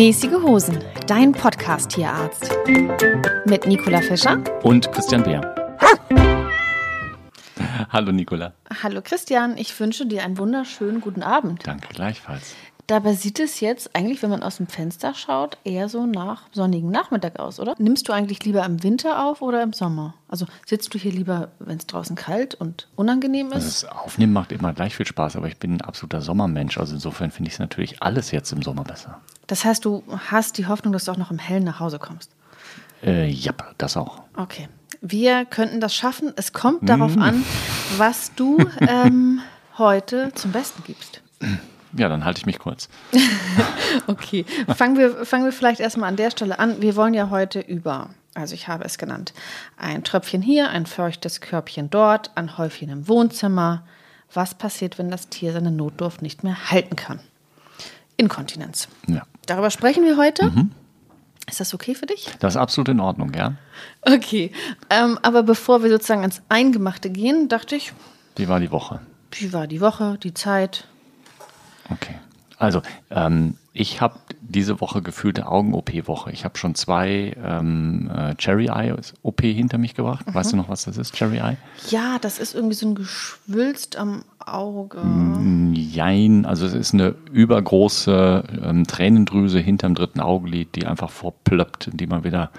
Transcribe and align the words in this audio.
Mäßige 0.00 0.32
Hosen, 0.42 0.78
dein 1.06 1.32
Podcast-Tierarzt. 1.32 2.50
Mit 3.44 3.66
Nicola 3.66 4.00
Fischer 4.00 4.42
Und 4.62 4.90
Christian 4.92 5.22
Beer. 5.22 5.54
Hallo 7.90 8.10
Nicola. 8.10 8.54
Hallo 8.82 9.02
Christian, 9.04 9.58
ich 9.58 9.78
wünsche 9.78 10.06
dir 10.06 10.24
einen 10.24 10.38
wunderschönen 10.38 11.02
guten 11.02 11.22
Abend. 11.22 11.66
Danke 11.66 11.88
gleichfalls. 11.92 12.54
Dabei 12.90 13.12
sieht 13.14 13.38
es 13.38 13.60
jetzt 13.60 13.94
eigentlich, 13.94 14.20
wenn 14.20 14.30
man 14.30 14.42
aus 14.42 14.56
dem 14.56 14.66
Fenster 14.66 15.14
schaut, 15.14 15.58
eher 15.62 15.88
so 15.88 16.06
nach 16.06 16.42
sonnigen 16.50 16.90
Nachmittag 16.90 17.38
aus, 17.38 17.60
oder? 17.60 17.76
Nimmst 17.78 18.08
du 18.08 18.12
eigentlich 18.12 18.44
lieber 18.44 18.64
im 18.64 18.82
Winter 18.82 19.24
auf 19.24 19.42
oder 19.42 19.62
im 19.62 19.72
Sommer? 19.72 20.14
Also 20.26 20.46
sitzt 20.66 20.92
du 20.92 20.98
hier 20.98 21.12
lieber, 21.12 21.52
wenn 21.60 21.76
es 21.78 21.86
draußen 21.86 22.16
kalt 22.16 22.56
und 22.56 22.88
unangenehm 22.96 23.52
Also 23.52 23.68
ist? 23.68 23.82
das 23.84 23.92
Aufnehmen 23.92 24.32
macht 24.32 24.50
immer 24.50 24.72
gleich 24.72 24.96
viel 24.96 25.06
Spaß, 25.06 25.36
aber 25.36 25.46
ich 25.46 25.56
bin 25.58 25.74
ein 25.74 25.80
absoluter 25.82 26.20
Sommermensch. 26.20 26.78
Also 26.78 26.94
insofern 26.94 27.30
finde 27.30 27.46
ich 27.46 27.54
es 27.54 27.58
natürlich 27.60 28.02
alles 28.02 28.32
jetzt 28.32 28.50
im 28.50 28.60
Sommer 28.60 28.82
besser. 28.82 29.20
Das 29.46 29.64
heißt, 29.64 29.84
du 29.84 30.02
hast 30.28 30.58
die 30.58 30.66
Hoffnung, 30.66 30.92
dass 30.92 31.04
du 31.04 31.12
auch 31.12 31.16
noch 31.16 31.30
im 31.30 31.38
Hellen 31.38 31.62
nach 31.62 31.78
Hause 31.78 32.00
kommst. 32.00 32.32
Äh, 33.04 33.28
ja, 33.28 33.52
das 33.78 33.96
auch. 33.96 34.20
Okay. 34.36 34.68
Wir 35.00 35.44
könnten 35.44 35.80
das 35.80 35.94
schaffen. 35.94 36.32
Es 36.34 36.52
kommt 36.52 36.88
darauf 36.88 37.16
an, 37.16 37.44
was 37.98 38.32
du 38.34 38.58
ähm, 38.80 39.42
heute 39.78 40.32
zum 40.34 40.50
Besten 40.50 40.82
gibst. 40.84 41.22
Ja, 41.96 42.08
dann 42.08 42.24
halte 42.24 42.38
ich 42.38 42.46
mich 42.46 42.58
kurz. 42.58 42.88
Okay, 44.06 44.44
fangen 44.76 44.96
wir, 44.96 45.24
fangen 45.26 45.44
wir 45.44 45.52
vielleicht 45.52 45.80
erstmal 45.80 46.08
an 46.08 46.16
der 46.16 46.30
Stelle 46.30 46.58
an. 46.58 46.80
Wir 46.80 46.94
wollen 46.96 47.12
ja 47.14 47.28
heute 47.30 47.58
über, 47.60 48.10
also 48.34 48.54
ich 48.54 48.68
habe 48.68 48.84
es 48.84 48.98
genannt, 48.98 49.32
ein 49.76 50.04
Tröpfchen 50.04 50.42
hier, 50.42 50.70
ein 50.70 50.86
feuchtes 50.86 51.40
Körbchen 51.40 51.90
dort, 51.90 52.30
ein 52.36 52.56
Häufchen 52.56 52.88
im 52.88 53.08
Wohnzimmer. 53.08 53.84
Was 54.32 54.54
passiert, 54.54 54.98
wenn 54.98 55.10
das 55.10 55.28
Tier 55.28 55.52
seine 55.52 55.72
Notdurft 55.72 56.22
nicht 56.22 56.44
mehr 56.44 56.70
halten 56.70 56.94
kann? 56.94 57.18
Inkontinenz. 58.16 58.86
Ja. 59.08 59.22
Darüber 59.46 59.70
sprechen 59.70 60.04
wir 60.04 60.16
heute. 60.16 60.52
Ist 61.48 61.58
das 61.58 61.74
okay 61.74 61.94
für 61.96 62.06
dich? 62.06 62.28
Das 62.38 62.54
ist 62.54 62.60
absolut 62.60 62.88
in 62.90 63.00
Ordnung, 63.00 63.32
ja. 63.34 63.54
Okay, 64.02 64.52
ähm, 64.88 65.18
aber 65.22 65.42
bevor 65.42 65.82
wir 65.82 65.90
sozusagen 65.90 66.20
ans 66.20 66.42
Eingemachte 66.48 67.10
gehen, 67.10 67.48
dachte 67.48 67.74
ich, 67.74 67.92
Wie 68.36 68.46
war 68.48 68.60
die 68.60 68.70
Woche? 68.70 69.00
wie 69.32 69.52
war 69.52 69.66
die 69.66 69.80
Woche, 69.80 70.16
die 70.22 70.34
Zeit? 70.34 70.86
Okay. 71.90 72.14
Also, 72.58 72.82
ähm, 73.10 73.54
ich 73.72 74.02
habe 74.02 74.18
diese 74.42 74.80
Woche 74.82 75.00
gefühlte 75.00 75.46
Augen-OP-Woche. 75.46 76.30
Ich 76.32 76.44
habe 76.44 76.58
schon 76.58 76.74
zwei 76.74 77.34
ähm, 77.42 78.10
äh, 78.14 78.34
Cherry 78.34 78.66
Eye 78.66 78.94
OP 79.22 79.40
hinter 79.40 79.78
mich 79.78 79.94
gebracht. 79.94 80.26
Weißt 80.26 80.52
du 80.52 80.56
noch, 80.56 80.68
was 80.68 80.84
das 80.84 80.98
ist, 80.98 81.14
Cherry 81.14 81.38
Eye? 81.38 81.56
Ja, 81.88 82.18
das 82.20 82.38
ist 82.38 82.54
irgendwie 82.54 82.74
so 82.74 82.88
ein 82.88 82.94
Geschwülst 82.94 83.96
am 83.96 84.24
Auge. 84.44 84.98
Jein, 85.74 86.44
also 86.44 86.66
es 86.66 86.74
ist 86.74 86.92
eine 86.92 87.14
übergroße 87.32 88.44
ähm, 88.62 88.86
Tränendrüse 88.86 89.58
hinterm 89.60 89.94
dritten 89.94 90.20
Augenlid, 90.20 90.74
die 90.74 90.86
einfach 90.86 91.10
vorplöppt, 91.10 91.90
die 91.94 92.06
man 92.06 92.24
wieder 92.24 92.50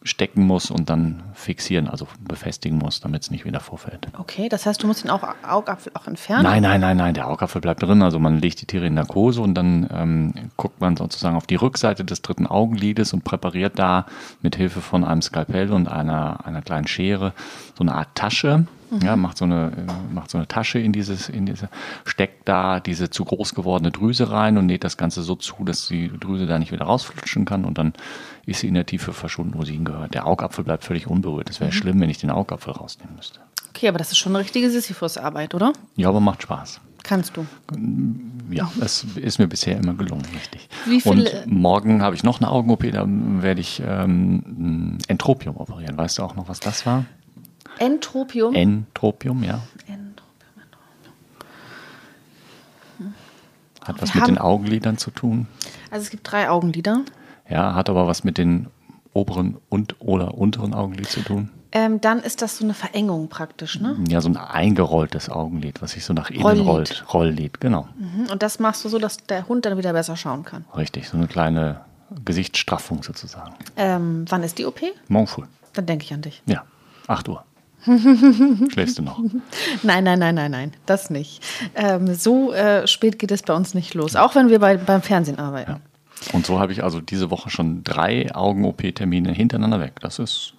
zurückstecken 0.00 0.46
muss 0.46 0.70
und 0.70 0.88
dann 0.88 1.22
fixieren, 1.34 1.86
also 1.86 2.06
befestigen 2.26 2.78
muss, 2.78 3.00
damit 3.00 3.22
es 3.22 3.30
nicht 3.30 3.44
wieder 3.44 3.60
vorfällt. 3.60 4.08
Okay, 4.18 4.48
das 4.48 4.64
heißt, 4.64 4.82
du 4.82 4.86
musst 4.86 5.04
den 5.04 5.10
Au- 5.10 5.20
Augapfel 5.46 5.92
auch 5.94 6.06
entfernen? 6.06 6.44
Nein, 6.44 6.62
nein, 6.62 6.80
nein, 6.80 6.96
nein, 6.96 7.12
der 7.14 7.28
Augapfel 7.28 7.60
bleibt 7.60 7.82
drin. 7.82 8.02
Also 8.02 8.18
man 8.18 8.38
legt 8.38 8.62
die 8.62 8.66
Tiere 8.66 8.86
in 8.86 8.94
Narkose 8.94 9.42
und 9.42 9.54
dann 9.54 9.88
ähm, 9.92 10.32
guckt 10.56 10.80
man 10.80 10.96
sozusagen 10.96 11.36
auf 11.36 11.46
die 11.46 11.56
Rückseite 11.56 12.04
des 12.04 12.22
dritten 12.22 12.46
Augenlides 12.46 13.12
und 13.12 13.24
präpariert 13.24 13.78
da 13.78 14.06
mit 14.40 14.56
Hilfe 14.56 14.80
von 14.80 15.04
einem 15.04 15.20
Skalpell 15.20 15.70
und 15.70 15.86
einer, 15.88 16.46
einer 16.46 16.62
kleinen 16.62 16.86
Schere 16.86 17.34
so 17.76 17.84
eine 17.84 17.94
Art 17.94 18.08
Tasche. 18.14 18.66
Ja, 19.02 19.14
macht 19.16 19.38
so 19.38 19.44
eine, 19.44 19.72
äh, 19.88 20.12
macht 20.14 20.30
so 20.30 20.38
eine 20.38 20.48
Tasche 20.48 20.78
in 20.78 20.92
dieses, 20.92 21.28
in 21.28 21.46
diese, 21.46 21.68
steckt 22.04 22.48
da 22.48 22.80
diese 22.80 23.08
zu 23.10 23.24
groß 23.24 23.54
gewordene 23.54 23.90
Drüse 23.90 24.30
rein 24.30 24.58
und 24.58 24.66
näht 24.66 24.82
das 24.84 24.96
Ganze 24.96 25.22
so 25.22 25.34
zu, 25.36 25.64
dass 25.64 25.86
die 25.88 26.08
Drüse 26.18 26.46
da 26.46 26.58
nicht 26.58 26.72
wieder 26.72 26.84
rausflutschen 26.86 27.44
kann 27.44 27.64
und 27.64 27.78
dann 27.78 27.92
ist 28.46 28.60
sie 28.60 28.68
in 28.68 28.74
der 28.74 28.86
Tiefe 28.86 29.12
verschwunden, 29.12 29.54
wo 29.56 29.64
sie 29.64 29.74
hingehört. 29.74 30.14
Der 30.14 30.26
Augapfel 30.26 30.64
bleibt 30.64 30.84
völlig 30.84 31.06
unberührt. 31.06 31.48
Es 31.50 31.60
wäre 31.60 31.72
schlimm, 31.72 32.00
wenn 32.00 32.10
ich 32.10 32.18
den 32.18 32.30
Augapfel 32.30 32.72
rausnehmen 32.72 33.14
müsste. 33.16 33.38
Okay, 33.68 33.86
aber 33.88 33.98
das 33.98 34.10
ist 34.10 34.18
schon 34.18 34.32
eine 34.34 34.40
richtige 34.44 34.68
Sisyphus-Arbeit, 34.70 35.54
oder? 35.54 35.72
Ja, 35.96 36.08
aber 36.08 36.20
macht 36.20 36.42
Spaß. 36.42 36.80
Kannst 37.02 37.36
du. 37.36 37.46
Ja, 38.50 38.70
es 38.80 39.04
ist 39.14 39.38
mir 39.38 39.46
bisher 39.48 39.78
immer 39.78 39.94
gelungen, 39.94 40.24
richtig. 40.34 40.68
Wie 40.84 41.00
viele- 41.00 41.44
Und 41.44 41.52
morgen 41.52 42.02
habe 42.02 42.14
ich 42.14 42.24
noch 42.24 42.40
eine 42.40 42.50
Augen-OP, 42.50 42.90
da 42.90 43.04
werde 43.06 43.60
ich 43.60 43.80
ähm, 43.86 44.98
Entropium 45.08 45.56
operieren. 45.56 45.96
Weißt 45.96 46.18
du 46.18 46.22
auch 46.24 46.34
noch, 46.34 46.48
was 46.48 46.60
das 46.60 46.84
war? 46.84 47.04
Entropium. 47.80 48.54
Entropium, 48.54 49.42
ja. 49.42 49.60
Entropium. 49.86 50.04
Hat 53.82 54.00
was 54.00 54.14
Wir 54.14 54.20
mit 54.20 54.30
den 54.30 54.38
Augenlidern 54.38 54.98
zu 54.98 55.10
tun. 55.10 55.46
Also 55.90 56.04
es 56.04 56.10
gibt 56.10 56.30
drei 56.30 56.48
Augenlider. 56.50 57.02
Ja, 57.48 57.74
hat 57.74 57.88
aber 57.88 58.06
was 58.06 58.22
mit 58.22 58.38
den 58.38 58.68
oberen 59.14 59.56
und 59.68 59.96
oder 59.98 60.34
unteren 60.34 60.74
Augenlid 60.74 61.08
zu 61.08 61.20
tun. 61.22 61.50
Ähm, 61.72 62.00
dann 62.00 62.18
ist 62.20 62.42
das 62.42 62.58
so 62.58 62.64
eine 62.64 62.74
Verengung 62.74 63.28
praktisch, 63.28 63.80
ne? 63.80 63.96
Ja, 64.08 64.20
so 64.20 64.28
ein 64.28 64.36
eingerolltes 64.36 65.30
Augenlid, 65.30 65.80
was 65.80 65.92
sich 65.92 66.04
so 66.04 66.12
nach 66.12 66.28
innen 66.30 66.42
Rolllid. 66.42 66.66
rollt. 66.66 67.04
Rolllid, 67.14 67.60
genau. 67.60 67.88
Mhm. 67.96 68.26
Und 68.30 68.42
das 68.42 68.58
machst 68.58 68.84
du 68.84 68.88
so, 68.88 68.98
dass 68.98 69.18
der 69.18 69.48
Hund 69.48 69.64
dann 69.64 69.78
wieder 69.78 69.92
besser 69.92 70.16
schauen 70.16 70.44
kann. 70.44 70.64
Richtig, 70.76 71.08
so 71.08 71.16
eine 71.16 71.28
kleine 71.28 71.80
Gesichtsstraffung 72.24 73.02
sozusagen. 73.02 73.54
Ähm, 73.76 74.24
wann 74.28 74.42
ist 74.42 74.58
die 74.58 74.66
OP? 74.66 74.80
Morgen 75.08 75.28
früh. 75.28 75.44
Dann 75.72 75.86
denke 75.86 76.04
ich 76.04 76.12
an 76.12 76.22
dich. 76.22 76.42
Ja, 76.46 76.64
8 77.06 77.28
Uhr. 77.28 77.44
Schläfst 78.72 78.98
du 78.98 79.02
noch? 79.02 79.18
Nein, 79.82 80.04
nein, 80.04 80.18
nein, 80.18 80.34
nein, 80.34 80.50
nein, 80.50 80.72
das 80.86 81.10
nicht. 81.10 81.42
Ähm, 81.74 82.14
so 82.14 82.52
äh, 82.52 82.86
spät 82.86 83.18
geht 83.18 83.30
es 83.30 83.42
bei 83.42 83.54
uns 83.54 83.74
nicht 83.74 83.94
los, 83.94 84.16
auch 84.16 84.34
wenn 84.34 84.48
wir 84.48 84.58
bei, 84.58 84.76
beim 84.76 85.02
Fernsehen 85.02 85.38
arbeiten. 85.38 85.70
Ja. 85.72 85.80
Und 86.32 86.44
so 86.44 86.60
habe 86.60 86.72
ich 86.72 86.84
also 86.84 87.00
diese 87.00 87.30
Woche 87.30 87.48
schon 87.50 87.82
drei 87.82 88.34
Augen-OP-Termine 88.34 89.32
hintereinander 89.32 89.80
weg. 89.80 89.94
Das 90.00 90.18
ist 90.18 90.52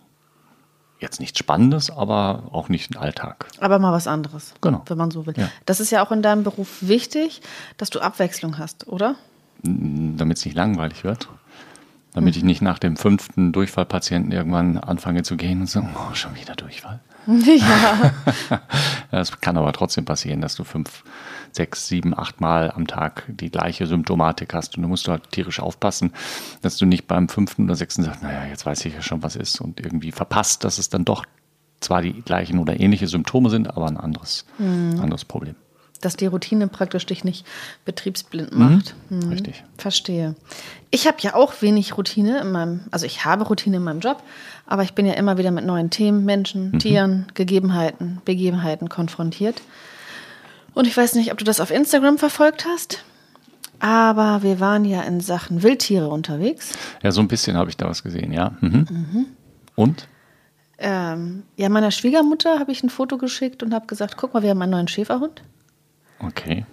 jetzt 1.00 1.20
nichts 1.20 1.40
Spannendes, 1.40 1.90
aber 1.92 2.44
auch 2.52 2.70
nicht 2.70 2.92
ein 2.92 2.98
Alltag. 2.98 3.46
Aber 3.60 3.78
mal 3.80 3.92
was 3.92 4.08
anderes, 4.08 4.54
Genau. 4.62 4.84
wenn 4.88 4.98
man 4.98 5.12
so 5.12 5.26
will. 5.26 5.34
Ja. 5.38 5.50
Das 5.66 5.80
ist 5.80 5.92
ja 5.92 6.04
auch 6.06 6.12
in 6.12 6.22
deinem 6.22 6.44
Beruf 6.44 6.78
wichtig, 6.82 7.42
dass 7.78 7.90
du 7.90 8.00
Abwechslung 8.00 8.58
hast, 8.58 8.88
oder? 8.88 9.16
Damit 9.64 10.38
es 10.38 10.46
nicht 10.46 10.56
langweilig 10.56 11.04
wird. 11.04 11.28
Damit 12.14 12.36
ich 12.36 12.44
nicht 12.44 12.62
nach 12.62 12.78
dem 12.80 12.98
fünften 12.98 13.52
Durchfallpatienten 13.52 14.32
irgendwann 14.32 14.78
anfange 14.78 15.24
zu 15.24 15.38
gehen 15.38 15.62
und 15.62 15.68
so, 15.68 15.80
oh, 15.80 16.14
schon 16.14 16.36
wieder 16.36 16.56
Durchfall. 16.56 17.00
ja. 17.28 18.14
Es 19.12 19.42
kann 19.42 19.58
aber 19.58 19.74
trotzdem 19.74 20.06
passieren, 20.06 20.40
dass 20.42 20.56
du 20.56 20.64
fünf, 20.64 21.04
sechs, 21.52 21.88
sieben, 21.88 22.18
acht 22.18 22.40
Mal 22.40 22.72
am 22.72 22.88
Tag 22.88 23.26
die 23.28 23.52
gleiche 23.52 23.86
Symptomatik 23.86 24.54
hast. 24.54 24.78
Und 24.78 24.84
du 24.84 24.90
musst 24.90 25.08
halt 25.08 25.32
tierisch 25.32 25.60
aufpassen, 25.60 26.14
dass 26.62 26.78
du 26.78 26.86
nicht 26.86 27.08
beim 27.08 27.28
fünften 27.28 27.66
oder 27.66 27.76
sechsten 27.76 28.04
sagst, 28.04 28.24
naja, 28.24 28.46
jetzt 28.46 28.66
weiß 28.66 28.86
ich 28.86 28.94
ja 28.94 29.02
schon, 29.02 29.22
was 29.22 29.36
ist. 29.36 29.60
Und 29.60 29.80
irgendwie 29.80 30.12
verpasst, 30.12 30.64
dass 30.64 30.78
es 30.78 30.90
dann 30.90 31.04
doch 31.04 31.26
zwar 31.82 32.02
die 32.02 32.22
gleichen 32.22 32.60
oder 32.60 32.80
ähnliche 32.80 33.08
Symptome 33.08 33.50
sind, 33.50 33.76
aber 33.76 33.88
ein 33.88 33.98
anderes, 33.98 34.46
anderes 34.60 35.26
Problem. 35.26 35.56
Dass 36.00 36.16
die 36.16 36.28
Routine 36.28 36.68
praktisch 36.68 37.06
dich 37.06 37.24
nicht 37.24 37.46
betriebsblind 37.86 38.56
macht. 38.58 38.96
Mhm. 39.10 39.30
Richtig. 39.30 39.64
Verstehe. 39.78 40.36
Ich 40.90 41.06
habe 41.08 41.18
ja 41.22 41.36
auch 41.36 41.62
wenig 41.62 41.98
Routine 41.98 42.40
in 42.40 42.52
meinem, 42.52 42.82
also 42.92 43.06
ich 43.06 43.26
habe 43.26 43.44
Routine 43.46 43.78
in 43.78 43.84
meinem 43.84 44.00
Job, 44.00 44.24
aber 44.66 44.84
ich 44.84 44.94
bin 44.94 45.06
ja 45.06 45.14
immer 45.14 45.38
wieder 45.38 45.52
mit 45.52 45.66
neuen 45.66 45.90
Themen, 45.90 46.26
Menschen, 46.26 46.80
Tieren, 46.80 47.28
Gegebenheiten, 47.34 48.22
Begebenheiten 48.26 48.90
konfrontiert. 48.90 49.62
Und 50.74 50.88
ich 50.88 50.96
weiß 50.96 51.16
nicht, 51.16 51.32
ob 51.32 51.38
du 51.38 51.44
das 51.44 51.60
auf 51.60 51.72
Instagram 51.72 52.18
verfolgt 52.18 52.66
hast, 52.66 53.04
aber 53.80 54.44
wir 54.44 54.60
waren 54.60 54.86
ja 54.86 55.02
in 55.02 55.20
Sachen 55.20 55.64
Wildtiere 55.64 56.08
unterwegs. 56.08 56.72
Ja, 57.02 57.12
so 57.12 57.20
ein 57.20 57.28
bisschen 57.28 57.58
habe 57.58 57.70
ich 57.70 57.78
da 57.78 57.88
was 57.90 58.04
gesehen, 58.04 58.32
ja. 58.32 58.54
Mhm. 58.62 59.26
Und? 59.76 60.08
Ähm, 60.78 61.44
ja, 61.58 61.70
meiner 61.70 61.92
Schwiegermutter 61.92 62.60
habe 62.60 62.72
ich 62.72 62.84
ein 62.84 62.90
Foto 62.90 63.18
geschickt 63.18 63.62
und 63.64 63.74
habe 63.74 63.88
gesagt, 63.88 64.18
guck 64.18 64.34
mal, 64.34 64.42
wir 64.44 64.52
haben 64.52 64.62
einen 64.62 64.72
neuen 64.72 64.88
Schäferhund. 64.88 65.44
Okay, 66.20 66.66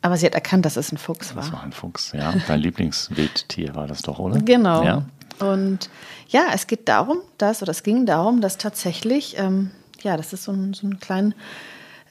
Aber 0.00 0.16
sie 0.16 0.26
hat 0.26 0.34
erkannt, 0.34 0.64
dass 0.64 0.76
es 0.76 0.92
ein 0.92 0.98
Fuchs 0.98 1.34
war. 1.34 1.42
das 1.42 1.52
war 1.52 1.62
ein 1.62 1.72
Fuchs, 1.72 2.12
ja. 2.12 2.32
Dein 2.46 2.60
Lieblingswildtier 2.60 3.74
war 3.74 3.86
das 3.86 4.02
doch, 4.02 4.18
oder? 4.18 4.40
Genau. 4.40 4.84
Ja. 4.84 5.04
Und 5.42 5.90
ja, 6.28 6.46
es 6.54 6.66
geht 6.66 6.88
darum, 6.88 7.18
dass, 7.38 7.62
oder 7.62 7.70
es 7.70 7.82
ging 7.82 8.06
darum, 8.06 8.40
dass 8.40 8.58
tatsächlich, 8.58 9.36
ähm, 9.38 9.70
ja, 10.02 10.16
dass 10.16 10.32
es 10.32 10.44
so, 10.44 10.52
ein, 10.52 10.74
so 10.74 10.86
einen 10.86 11.00
kleinen 11.00 11.34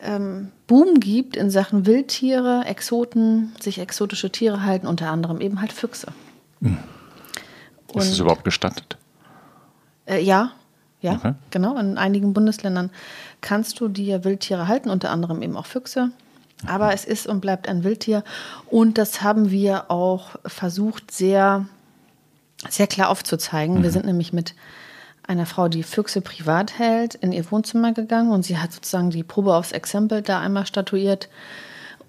ähm, 0.02 0.52
Boom 0.68 1.00
gibt 1.00 1.36
in 1.36 1.50
Sachen 1.50 1.86
Wildtiere, 1.86 2.64
Exoten, 2.66 3.54
sich 3.60 3.80
exotische 3.80 4.32
Tiere 4.32 4.64
halten, 4.64 4.88
unter 4.88 5.10
anderem 5.10 5.42
eben 5.42 5.62
halt 5.62 5.72
Füchse. 5.72 6.08
Hm. 6.62 6.78
Ist 7.96 8.12
es 8.12 8.20
überhaupt 8.20 8.44
gestattet? 8.44 8.98
Äh, 10.06 10.22
ja, 10.22 10.52
ja, 11.02 11.14
okay. 11.14 11.34
genau. 11.50 11.78
In 11.78 11.98
einigen 11.98 12.34
Bundesländern 12.34 12.92
kannst 13.42 13.80
du 13.80 13.88
dir 13.88 14.24
Wildtiere 14.24 14.68
halten, 14.68 14.90
unter 14.90 15.10
anderem 15.10 15.42
eben 15.42 15.58
auch 15.58 15.66
Füchse. 15.66 16.12
Aber 16.68 16.94
es 16.94 17.06
ist 17.06 17.28
und 17.28 17.42
bleibt 17.42 17.68
ein 17.68 17.84
Wildtier. 17.84 18.24
Und 18.70 18.98
das 18.98 19.24
haben 19.24 19.50
wir 19.50 19.90
auch 19.90 20.36
versucht, 20.46 21.12
sehr, 21.12 21.66
sehr 22.70 22.88
klar 22.88 23.10
aufzuzeigen. 23.10 23.80
Mhm. 23.80 23.84
Wir 23.84 23.92
sind 23.92 24.06
nämlich 24.06 24.34
mit 24.34 24.54
einer 25.28 25.46
Frau, 25.46 25.68
die 25.68 25.84
Füchse 25.84 26.22
privat 26.22 26.78
hält, 26.78 27.16
in 27.16 27.32
ihr 27.32 27.50
Wohnzimmer 27.52 27.94
gegangen 27.94 28.32
und 28.32 28.44
sie 28.44 28.58
hat 28.58 28.74
sozusagen 28.74 29.12
die 29.12 29.24
Probe 29.24 29.56
aufs 29.56 29.72
Exempel 29.72 30.22
da 30.22 30.40
einmal 30.40 30.66
statuiert 30.66 31.30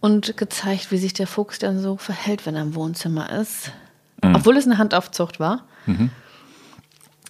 und 0.00 0.37
gezeigt, 0.37 0.90
wie 0.90 0.99
sich 0.99 1.12
der 1.12 1.26
Fuchs 1.26 1.58
dann 1.58 1.78
so 1.78 1.96
verhält, 1.96 2.46
wenn 2.46 2.56
er 2.56 2.62
im 2.62 2.75
Wohnzimmer 2.75 3.31
ist. 3.31 3.70
Mhm. 4.22 4.37
Obwohl 4.37 4.56
es 4.56 4.66
eine 4.66 4.78
Handaufzucht 4.78 5.40
war. 5.40 5.62
Mhm. 5.87 6.10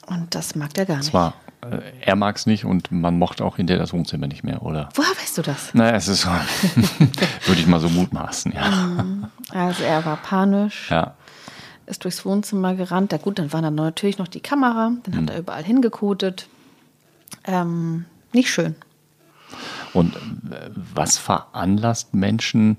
Und 0.07 0.35
das 0.35 0.55
mag 0.55 0.73
der 0.75 0.87
gar 0.87 0.97
nicht. 0.99 1.11
Zwar, 1.11 1.35
äh, 1.63 1.81
er 2.01 2.17
mag 2.17 2.37
es 2.37 2.47
nicht 2.47 2.65
und 2.65 2.91
man 2.91 3.19
mochte 3.19 3.45
auch 3.45 3.57
hinterher 3.57 3.81
das 3.81 3.93
Wohnzimmer 3.93 4.27
nicht 4.27 4.45
mehr, 4.45 4.63
oder? 4.63 4.89
Woher 4.95 5.11
weißt 5.11 5.39
du 5.39 5.43
das? 5.43 5.75
Naja, 5.75 5.97
es 5.97 6.09
ist 6.09 6.23
so, 6.23 6.31
würde 7.47 7.61
ich 7.61 7.67
mal 7.67 7.81
so 7.81 7.89
mutmaßen, 7.89 8.53
ja. 8.53 8.71
Mhm. 8.71 9.27
Also 9.51 9.83
er 9.85 10.05
war 10.05 10.17
panisch. 10.17 10.91
Ja. 10.91 11.15
Ist 11.87 12.05
durchs 12.05 12.25
Wohnzimmer 12.25 12.75
gerannt. 12.75 13.13
Ja, 13.13 13.19
gut, 13.19 13.39
dann 13.39 13.53
war 13.53 13.63
da 13.63 13.71
natürlich 13.71 14.19
noch 14.19 14.29
die 14.29 14.41
Kamera. 14.41 14.93
Dann 15.03 15.17
hat 15.17 15.23
mhm. 15.23 15.29
er 15.29 15.39
überall 15.39 15.65
hingekotet. 15.65 16.49
Ähm, 17.45 18.05
nicht 18.33 18.51
schön. 18.51 18.77
Und 19.93 20.17
äh, 20.17 20.71
was 20.75 21.19
veranlasst 21.19 22.15
Menschen, 22.15 22.79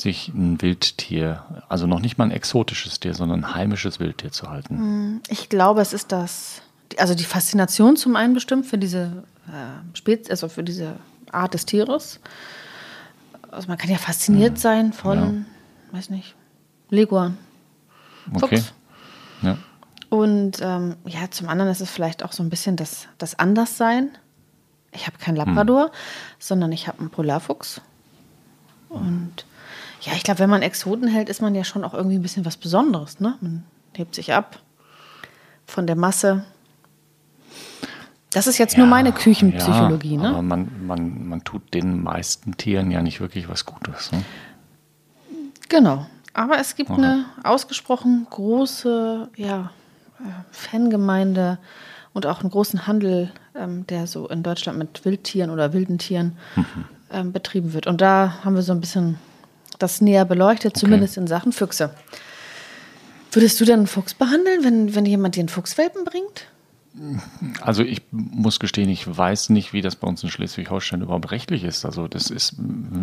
sich 0.00 0.28
ein 0.28 0.60
Wildtier, 0.62 1.44
also 1.68 1.86
noch 1.86 2.00
nicht 2.00 2.18
mal 2.18 2.24
ein 2.24 2.30
exotisches 2.30 3.00
Tier, 3.00 3.14
sondern 3.14 3.44
ein 3.44 3.54
heimisches 3.54 4.00
Wildtier 4.00 4.32
zu 4.32 4.48
halten? 4.48 4.78
Hm, 4.78 5.20
ich 5.28 5.48
glaube, 5.48 5.80
es 5.82 5.92
ist 5.92 6.10
das, 6.10 6.62
also 6.96 7.14
die 7.14 7.24
Faszination 7.24 7.96
zum 7.96 8.16
einen 8.16 8.34
bestimmt 8.34 8.66
für 8.66 8.78
diese 8.78 9.24
äh, 9.48 9.96
Spez 9.96 10.30
also 10.30 10.48
für 10.48 10.62
diese 10.62 10.96
Art 11.30 11.54
des 11.54 11.66
Tieres. 11.66 12.20
Also 13.50 13.68
man 13.68 13.78
kann 13.78 13.90
ja 13.90 13.98
fasziniert 13.98 14.54
mhm. 14.54 14.56
sein 14.56 14.92
von, 14.92 15.18
ja. 15.92 15.96
weiß 15.96 16.10
nicht, 16.10 16.34
Leguan. 16.88 17.36
Fuchs. 18.32 18.42
Okay. 18.42 18.62
Ja. 19.42 19.56
Und 20.08 20.60
ähm, 20.60 20.96
ja, 21.06 21.30
zum 21.30 21.48
anderen 21.48 21.70
ist 21.70 21.80
es 21.80 21.90
vielleicht 21.90 22.24
auch 22.24 22.32
so 22.32 22.42
ein 22.42 22.50
bisschen 22.50 22.76
das, 22.76 23.06
das 23.18 23.38
Anderssein. 23.38 24.10
Ich 24.92 25.06
habe 25.06 25.18
keinen 25.18 25.36
Labrador, 25.36 25.84
hm. 25.84 25.90
sondern 26.38 26.72
ich 26.72 26.88
habe 26.88 26.98
einen 26.98 27.10
Polarfuchs. 27.10 27.80
Und 28.88 29.46
ja, 30.02 30.12
ich 30.14 30.24
glaube, 30.24 30.40
wenn 30.40 30.50
man 30.50 30.62
Exoten 30.62 31.08
hält, 31.08 31.28
ist 31.28 31.40
man 31.40 31.54
ja 31.54 31.62
schon 31.62 31.84
auch 31.84 31.94
irgendwie 31.94 32.16
ein 32.16 32.22
bisschen 32.22 32.44
was 32.44 32.56
Besonderes. 32.56 33.20
Ne? 33.20 33.36
Man 33.40 33.64
hebt 33.94 34.14
sich 34.14 34.32
ab 34.32 34.58
von 35.64 35.86
der 35.86 35.96
Masse. 35.96 36.44
Das 38.30 38.46
ist 38.46 38.58
jetzt 38.58 38.74
ja, 38.74 38.80
nur 38.80 38.88
meine 38.88 39.12
Küchenpsychologie. 39.12 40.14
Ja, 40.14 40.22
ne? 40.22 40.28
Aber 40.30 40.42
man, 40.42 40.86
man, 40.86 41.28
man 41.28 41.44
tut 41.44 41.74
den 41.74 42.02
meisten 42.02 42.56
Tieren 42.56 42.90
ja 42.90 43.02
nicht 43.02 43.20
wirklich 43.20 43.48
was 43.48 43.66
Gutes. 43.66 44.10
Ne? 44.12 44.24
Genau. 45.68 46.06
Aber 46.32 46.58
es 46.58 46.76
gibt 46.76 46.90
okay. 46.90 47.02
eine 47.02 47.24
ausgesprochen 47.42 48.26
große 48.30 49.28
ja, 49.36 49.70
äh, 50.20 50.24
Fangemeinde 50.52 51.58
und 52.12 52.26
auch 52.26 52.40
einen 52.40 52.50
großen 52.50 52.86
Handel, 52.86 53.32
ähm, 53.54 53.86
der 53.86 54.06
so 54.06 54.28
in 54.28 54.42
Deutschland 54.42 54.78
mit 54.78 55.04
Wildtieren 55.04 55.50
oder 55.50 55.72
wilden 55.72 55.98
Tieren 55.98 56.36
mhm. 56.56 56.64
ähm, 57.12 57.32
betrieben 57.32 57.72
wird. 57.72 57.86
Und 57.86 58.00
da 58.00 58.44
haben 58.44 58.54
wir 58.54 58.62
so 58.62 58.72
ein 58.72 58.80
bisschen 58.80 59.18
das 59.78 60.00
näher 60.00 60.24
beleuchtet, 60.24 60.72
okay. 60.72 60.80
zumindest 60.80 61.16
in 61.16 61.26
Sachen 61.26 61.52
Füchse. 61.52 61.94
Würdest 63.32 63.60
du 63.60 63.64
dann 63.64 63.80
einen 63.80 63.86
Fuchs 63.86 64.14
behandeln, 64.14 64.64
wenn, 64.64 64.94
wenn 64.94 65.06
jemand 65.06 65.36
dir 65.36 65.40
einen 65.40 65.48
Fuchswelpen 65.48 66.04
bringt? 66.04 66.46
Also 67.60 67.82
ich 67.82 68.02
muss 68.10 68.58
gestehen, 68.58 68.88
ich 68.88 69.06
weiß 69.16 69.50
nicht, 69.50 69.72
wie 69.72 69.80
das 69.80 69.96
bei 69.96 70.08
uns 70.08 70.22
in 70.22 70.30
Schleswig-Holstein 70.30 71.02
überhaupt 71.02 71.30
rechtlich 71.30 71.64
ist. 71.64 71.84
Also 71.84 72.08
das 72.08 72.30
ist 72.30 72.56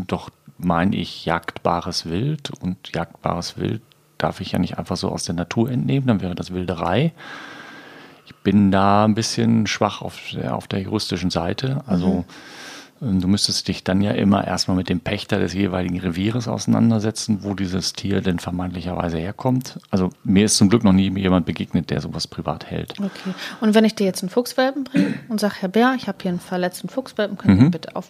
doch, 0.07 0.29
meine 0.57 0.95
ich, 0.95 1.25
jagdbares 1.25 2.05
Wild 2.05 2.51
und 2.61 2.93
jagdbares 2.93 3.57
Wild 3.57 3.81
darf 4.17 4.41
ich 4.41 4.51
ja 4.51 4.59
nicht 4.59 4.77
einfach 4.77 4.97
so 4.97 5.09
aus 5.09 5.23
der 5.23 5.35
Natur 5.35 5.69
entnehmen, 5.69 6.07
dann 6.07 6.21
wäre 6.21 6.35
das 6.35 6.53
Wilderei. 6.53 7.13
Ich 8.25 8.35
bin 8.35 8.71
da 8.71 9.05
ein 9.05 9.15
bisschen 9.15 9.67
schwach 9.67 10.01
auf 10.01 10.19
der, 10.33 10.55
auf 10.55 10.67
der 10.67 10.81
juristischen 10.81 11.29
Seite. 11.29 11.83
Also 11.87 12.07
mhm. 12.07 12.23
Du 12.99 13.27
müsstest 13.27 13.67
dich 13.67 13.83
dann 13.83 14.01
ja 14.01 14.11
immer 14.11 14.45
erstmal 14.45 14.75
mit 14.75 14.89
dem 14.89 14.99
Pächter 14.99 15.39
des 15.39 15.53
jeweiligen 15.53 15.99
Revieres 15.99 16.47
auseinandersetzen, 16.47 17.39
wo 17.43 17.53
dieses 17.53 17.93
Tier 17.93 18.21
denn 18.21 18.39
vermeintlicherweise 18.39 19.17
herkommt. 19.17 19.79
Also 19.91 20.09
mir 20.23 20.45
ist 20.45 20.57
zum 20.57 20.69
Glück 20.69 20.83
noch 20.83 20.93
nie 20.93 21.09
jemand 21.17 21.45
begegnet, 21.45 21.89
der 21.89 22.01
sowas 22.01 22.27
privat 22.27 22.65
hält. 22.65 22.93
Okay. 22.99 23.33
Und 23.61 23.75
wenn 23.75 23.85
ich 23.85 23.95
dir 23.95 24.05
jetzt 24.05 24.23
einen 24.23 24.29
Fuchswelpen 24.29 24.83
bringe 24.83 25.13
und 25.29 25.39
sage, 25.39 25.55
Herr 25.59 25.69
Bär, 25.69 25.93
ich 25.95 26.07
habe 26.07 26.17
hier 26.21 26.29
einen 26.29 26.39
verletzten 26.39 26.89
Fuchswelpen, 26.89 27.37
können, 27.37 27.57
mhm. 27.57 27.63
Sie 27.65 27.69
bitte 27.69 27.95
auf, 27.95 28.09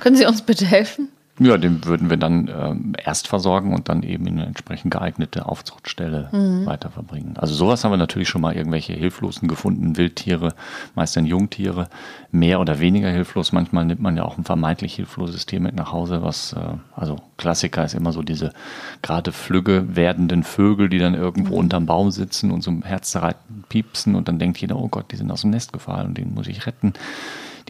können 0.00 0.16
Sie 0.16 0.26
uns 0.26 0.42
bitte 0.42 0.64
helfen? 0.64 1.08
Ja, 1.42 1.56
den 1.56 1.86
würden 1.86 2.10
wir 2.10 2.18
dann 2.18 2.50
ähm, 2.54 2.92
erst 3.02 3.26
versorgen 3.26 3.72
und 3.72 3.88
dann 3.88 4.02
eben 4.02 4.26
in 4.26 4.34
eine 4.34 4.46
entsprechend 4.46 4.92
geeignete 4.92 5.46
Aufzuchtstelle 5.46 6.28
mhm. 6.32 6.66
weiterverbringen. 6.66 7.38
Also 7.38 7.54
sowas 7.54 7.82
haben 7.82 7.92
wir 7.92 7.96
natürlich 7.96 8.28
schon 8.28 8.42
mal 8.42 8.54
irgendwelche 8.54 8.92
hilflosen 8.92 9.48
gefunden, 9.48 9.96
Wildtiere, 9.96 10.52
meist 10.94 11.16
dann 11.16 11.24
Jungtiere, 11.24 11.88
mehr 12.30 12.60
oder 12.60 12.78
weniger 12.78 13.08
hilflos. 13.08 13.52
Manchmal 13.52 13.86
nimmt 13.86 14.02
man 14.02 14.18
ja 14.18 14.24
auch 14.24 14.36
ein 14.36 14.44
vermeintlich 14.44 14.94
hilfloses 14.96 15.46
Tier 15.46 15.60
mit 15.60 15.74
nach 15.74 15.92
Hause, 15.92 16.22
was, 16.22 16.52
äh, 16.52 16.76
also 16.94 17.16
Klassiker 17.38 17.86
ist 17.86 17.94
immer 17.94 18.12
so 18.12 18.22
diese 18.22 18.52
gerade 19.00 19.32
flügge 19.32 19.96
werdenden 19.96 20.42
Vögel, 20.42 20.90
die 20.90 20.98
dann 20.98 21.14
irgendwo 21.14 21.54
mhm. 21.54 21.60
unterm 21.60 21.86
Baum 21.86 22.10
sitzen 22.10 22.50
und 22.50 22.62
so 22.62 22.70
herzzerreitend 22.84 23.66
piepsen 23.70 24.14
und 24.14 24.28
dann 24.28 24.38
denkt 24.38 24.58
jeder, 24.58 24.76
oh 24.76 24.88
Gott, 24.88 25.10
die 25.10 25.16
sind 25.16 25.30
aus 25.30 25.40
dem 25.40 25.50
Nest 25.50 25.72
gefallen 25.72 26.08
und 26.08 26.18
den 26.18 26.34
muss 26.34 26.48
ich 26.48 26.66
retten 26.66 26.92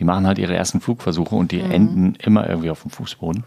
die 0.00 0.04
machen 0.04 0.26
halt 0.26 0.38
ihre 0.38 0.56
ersten 0.56 0.80
Flugversuche 0.80 1.36
und 1.36 1.52
die 1.52 1.62
mhm. 1.62 1.70
enden 1.70 2.14
immer 2.16 2.48
irgendwie 2.48 2.70
auf 2.70 2.82
dem 2.82 2.90
Fußboden. 2.90 3.44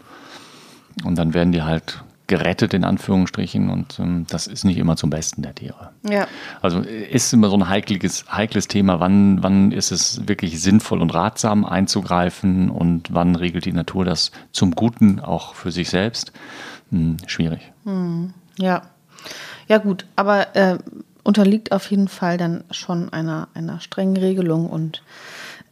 Und 1.04 1.18
dann 1.18 1.34
werden 1.34 1.52
die 1.52 1.62
halt 1.62 2.04
gerettet 2.26 2.72
in 2.72 2.84
Anführungsstrichen 2.84 3.68
und 3.68 3.98
ähm, 3.98 4.24
das 4.30 4.46
ist 4.46 4.64
nicht 4.64 4.78
immer 4.78 4.96
zum 4.96 5.10
Besten 5.10 5.42
der 5.42 5.54
Tiere. 5.54 5.90
Ja. 6.08 6.26
Also 6.62 6.78
ist 6.80 7.34
immer 7.34 7.50
so 7.50 7.56
ein 7.56 7.68
heikles, 7.68 8.24
heikles 8.30 8.66
Thema, 8.66 8.98
wann, 8.98 9.42
wann 9.42 9.72
ist 9.72 9.90
es 9.90 10.26
wirklich 10.26 10.62
sinnvoll 10.62 11.02
und 11.02 11.12
ratsam 11.12 11.66
einzugreifen 11.66 12.70
und 12.70 13.12
wann 13.12 13.36
regelt 13.36 13.66
die 13.66 13.72
Natur 13.72 14.06
das 14.06 14.30
zum 14.52 14.70
Guten 14.70 15.20
auch 15.20 15.54
für 15.54 15.70
sich 15.70 15.90
selbst? 15.90 16.32
Hm, 16.90 17.18
schwierig. 17.26 17.72
Hm. 17.84 18.32
Ja. 18.56 18.82
Ja 19.66 19.78
gut, 19.78 20.06
aber 20.16 20.56
äh, 20.56 20.78
unterliegt 21.24 21.72
auf 21.72 21.90
jeden 21.90 22.08
Fall 22.08 22.38
dann 22.38 22.64
schon 22.70 23.12
einer, 23.12 23.48
einer 23.54 23.80
strengen 23.80 24.16
Regelung 24.16 24.70
und 24.70 25.02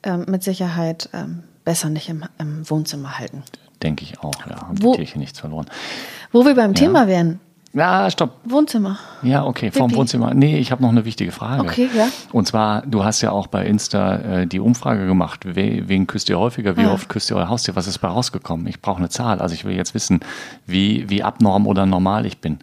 ähm, 0.02 0.24
mit 0.28 0.42
Sicherheit 0.42 1.08
ähm, 1.12 1.42
besser 1.64 1.90
nicht 1.90 2.08
im, 2.08 2.24
im, 2.38 2.68
Wohnzimmer 2.68 3.18
halten. 3.18 3.42
Denke 3.82 4.04
ich 4.04 4.18
auch, 4.20 4.34
ja. 4.48 4.68
Haben 4.68 4.82
wo, 4.82 4.92
die 4.92 4.98
Kirche 4.98 5.18
nichts 5.18 5.40
verloren. 5.40 5.66
Wo 6.30 6.44
wir 6.44 6.54
beim 6.54 6.72
ja. 6.72 6.74
Thema 6.74 7.06
wären. 7.06 7.40
Ja, 7.74 8.10
stopp. 8.10 8.40
Wohnzimmer. 8.44 8.98
Ja, 9.22 9.46
okay, 9.46 9.70
vorm 9.70 9.88
Pipi. 9.88 9.98
Wohnzimmer. 10.00 10.34
Nee, 10.34 10.58
ich 10.58 10.70
habe 10.72 10.82
noch 10.82 10.90
eine 10.90 11.06
wichtige 11.06 11.32
Frage. 11.32 11.62
Okay, 11.62 11.88
ja. 11.96 12.08
Und 12.30 12.46
zwar, 12.46 12.82
du 12.86 13.02
hast 13.02 13.22
ja 13.22 13.30
auch 13.30 13.46
bei 13.46 13.64
Insta 13.64 14.16
äh, 14.16 14.46
die 14.46 14.60
Umfrage 14.60 15.06
gemacht, 15.06 15.56
we 15.56 15.84
wen 15.86 16.06
küsst 16.06 16.28
ihr 16.28 16.38
häufiger, 16.38 16.76
wie 16.76 16.82
ja. 16.82 16.92
oft 16.92 17.08
küsst 17.08 17.30
ihr 17.30 17.36
euer 17.36 17.48
Haustier, 17.48 17.74
was 17.74 17.86
ist 17.86 17.98
bei 17.98 18.08
rausgekommen? 18.08 18.66
Ich 18.66 18.82
brauche 18.82 18.98
eine 18.98 19.08
Zahl. 19.08 19.40
Also 19.40 19.54
ich 19.54 19.64
will 19.64 19.74
jetzt 19.74 19.94
wissen, 19.94 20.20
wie, 20.66 21.08
wie 21.08 21.22
abnorm 21.22 21.66
oder 21.66 21.86
normal 21.86 22.26
ich 22.26 22.38
bin. 22.38 22.58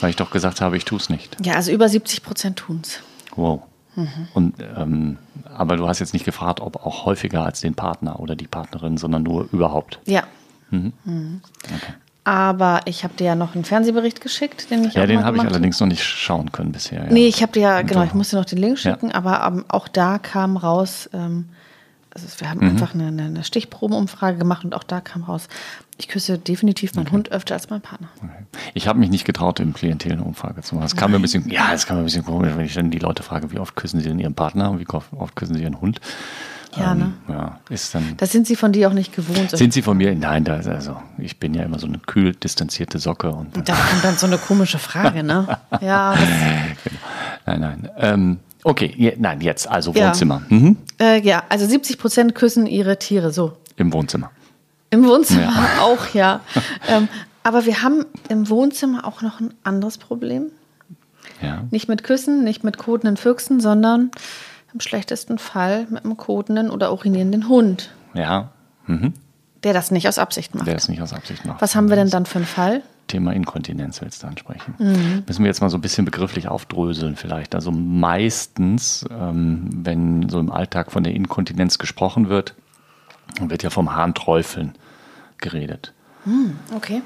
Weil 0.00 0.10
ich 0.10 0.16
doch 0.16 0.30
gesagt 0.30 0.60
habe, 0.60 0.76
ich 0.76 0.84
tue 0.84 0.98
es 0.98 1.08
nicht. 1.08 1.38
Ja, 1.42 1.54
also 1.54 1.72
über 1.72 1.88
70 1.88 2.22
Prozent 2.22 2.58
tun 2.58 2.80
es. 2.82 3.00
Wow. 3.34 3.62
Mhm. 3.96 4.28
Und, 4.34 4.54
ähm, 4.76 5.18
aber 5.52 5.76
du 5.76 5.88
hast 5.88 5.98
jetzt 5.98 6.12
nicht 6.12 6.24
gefragt, 6.24 6.60
ob 6.60 6.84
auch 6.84 7.06
häufiger 7.06 7.44
als 7.44 7.60
den 7.60 7.74
Partner 7.74 8.20
oder 8.20 8.36
die 8.36 8.46
Partnerin, 8.46 8.98
sondern 8.98 9.22
nur 9.22 9.48
überhaupt. 9.52 9.98
Ja. 10.04 10.24
Mhm. 10.70 10.92
Mhm. 11.04 11.40
Okay. 11.64 11.94
Aber 12.24 12.80
ich 12.86 13.04
habe 13.04 13.14
dir 13.14 13.24
ja 13.24 13.34
noch 13.36 13.54
einen 13.54 13.64
Fernsehbericht 13.64 14.20
geschickt, 14.20 14.70
den 14.70 14.84
ich 14.84 14.94
Ja, 14.94 15.06
den 15.06 15.24
habe 15.24 15.36
ich 15.36 15.44
allerdings 15.44 15.78
noch 15.78 15.86
nicht 15.86 16.02
schauen 16.02 16.50
können 16.50 16.72
bisher. 16.72 17.04
Ja. 17.04 17.12
Nee, 17.12 17.28
ich 17.28 17.40
habe 17.40 17.52
dir 17.52 17.62
ja, 17.62 17.82
genau, 17.82 18.02
ich 18.02 18.14
musste 18.14 18.34
noch 18.36 18.44
den 18.44 18.58
Link 18.58 18.78
schicken, 18.78 19.10
ja. 19.10 19.14
aber 19.14 19.46
um, 19.46 19.58
ähm, 19.58 19.64
auch 19.68 19.86
da 19.86 20.18
kam 20.18 20.56
raus, 20.56 21.08
ähm, 21.12 21.48
also 22.22 22.40
wir 22.40 22.50
haben 22.50 22.60
mhm. 22.60 22.70
einfach 22.70 22.94
eine, 22.94 23.08
eine 23.08 23.44
Stichprobenumfrage 23.44 24.38
gemacht 24.38 24.64
und 24.64 24.74
auch 24.74 24.84
da 24.84 25.00
kam 25.00 25.24
raus, 25.24 25.48
ich 25.98 26.08
küsse 26.08 26.38
definitiv 26.38 26.94
meinen 26.94 27.06
okay. 27.06 27.14
Hund 27.14 27.32
öfter 27.32 27.54
als 27.54 27.70
meinen 27.70 27.80
Partner. 27.80 28.08
Ich 28.74 28.86
habe 28.86 28.98
mich 28.98 29.10
nicht 29.10 29.24
getraut, 29.24 29.60
im 29.60 29.72
Klientel 29.72 30.12
eine 30.12 30.24
Umfrage 30.24 30.62
zu 30.62 30.74
machen. 30.74 30.86
Es 30.86 30.96
kam 30.96 31.10
mir 31.10 31.18
ein 31.18 31.22
bisschen, 31.22 31.48
ja, 31.48 31.72
es 31.72 31.86
kam 31.86 31.96
mir 31.96 32.02
ein 32.02 32.06
bisschen 32.06 32.24
komisch, 32.24 32.52
wenn 32.56 32.66
ich 32.66 32.74
dann 32.74 32.90
die 32.90 32.98
Leute 32.98 33.22
frage, 33.22 33.50
wie 33.52 33.58
oft 33.58 33.76
küssen 33.76 34.00
sie 34.00 34.08
denn 34.08 34.18
ihren 34.18 34.34
Partner 34.34 34.70
und 34.70 34.80
wie 34.80 34.86
oft 34.88 35.36
küssen 35.36 35.54
sie 35.54 35.62
ihren 35.62 35.80
Hund. 35.80 36.00
Ja, 36.76 36.92
ähm, 36.92 36.98
ne? 36.98 37.12
Ja, 37.28 37.60
ist 37.70 37.94
dann. 37.94 38.14
Das 38.18 38.32
sind 38.32 38.46
sie 38.46 38.56
von 38.56 38.72
dir 38.72 38.88
auch 38.88 38.92
nicht 38.92 39.14
gewohnt. 39.14 39.50
Sind 39.50 39.72
sie 39.72 39.82
von 39.82 39.96
mir? 39.96 40.14
Nein, 40.14 40.44
da, 40.44 40.56
also 40.56 41.00
ich 41.18 41.38
bin 41.38 41.54
ja 41.54 41.62
immer 41.62 41.78
so 41.78 41.86
eine 41.86 41.98
kühl 41.98 42.34
distanzierte 42.34 42.98
Socke. 42.98 43.30
Und, 43.30 43.56
und 43.56 43.68
da 43.68 43.74
kommt 43.74 44.04
dann 44.04 44.16
so 44.16 44.26
eine 44.26 44.38
komische 44.38 44.78
Frage, 44.78 45.22
ne? 45.22 45.58
ja. 45.80 46.14
genau. 46.14 46.98
Nein, 47.46 47.60
nein. 47.60 47.90
Ähm, 47.96 48.38
okay, 48.66 48.92
je, 48.96 49.14
nein, 49.18 49.40
jetzt, 49.40 49.68
also 49.68 49.94
Wohnzimmer. 49.94 50.42
Ja, 50.48 50.56
mhm. 50.56 50.76
äh, 51.00 51.20
ja 51.20 51.44
also 51.48 51.66
70 51.66 51.98
Prozent 51.98 52.34
küssen 52.34 52.66
ihre 52.66 52.98
Tiere 52.98 53.32
so. 53.32 53.52
Im 53.76 53.92
Wohnzimmer. 53.92 54.30
Im 54.90 55.06
Wohnzimmer 55.06 55.42
ja. 55.42 55.68
auch, 55.82 56.14
ja. 56.14 56.40
ähm, 56.88 57.08
aber 57.42 57.64
wir 57.64 57.82
haben 57.82 58.04
im 58.28 58.48
Wohnzimmer 58.48 59.06
auch 59.06 59.22
noch 59.22 59.40
ein 59.40 59.54
anderes 59.62 59.98
Problem. 59.98 60.50
Ja. 61.40 61.64
Nicht 61.70 61.88
mit 61.88 62.02
Küssen, 62.02 62.44
nicht 62.44 62.64
mit 62.64 62.78
kotenden 62.78 63.16
Füchsen, 63.16 63.60
sondern 63.60 64.10
im 64.72 64.80
schlechtesten 64.80 65.38
Fall 65.38 65.86
mit 65.90 66.04
einem 66.04 66.16
kotenden 66.16 66.70
oder 66.70 66.92
urinierenden 66.92 67.48
Hund, 67.48 67.90
Ja. 68.14 68.50
Mhm. 68.86 69.14
der 69.62 69.72
das 69.72 69.90
nicht 69.90 70.08
aus 70.08 70.18
Absicht 70.18 70.54
macht. 70.54 70.66
Der 70.66 70.76
es 70.76 70.88
nicht 70.88 71.00
aus 71.02 71.12
Absicht 71.12 71.44
macht. 71.44 71.62
Was 71.62 71.74
haben 71.74 71.88
wir 71.88 71.96
denn 71.96 72.10
dann 72.10 72.26
für 72.26 72.38
einen 72.38 72.46
Fall? 72.46 72.82
Thema 73.06 73.32
Inkontinenz 73.32 74.00
willst 74.02 74.22
du 74.22 74.26
ansprechen. 74.26 74.74
Mhm. 74.78 75.22
Müssen 75.26 75.42
wir 75.44 75.46
jetzt 75.48 75.60
mal 75.60 75.70
so 75.70 75.78
ein 75.78 75.80
bisschen 75.80 76.04
begrifflich 76.04 76.48
aufdröseln 76.48 77.16
vielleicht. 77.16 77.54
Also 77.54 77.70
meistens, 77.70 79.04
ähm, 79.10 79.68
wenn 79.72 80.28
so 80.28 80.38
im 80.40 80.50
Alltag 80.50 80.90
von 80.92 81.04
der 81.04 81.14
Inkontinenz 81.14 81.78
gesprochen 81.78 82.28
wird, 82.28 82.54
wird 83.40 83.62
ja 83.62 83.70
vom 83.70 83.94
Harnträufeln 83.94 84.74
geredet. 85.38 85.92
Okay. 86.74 87.02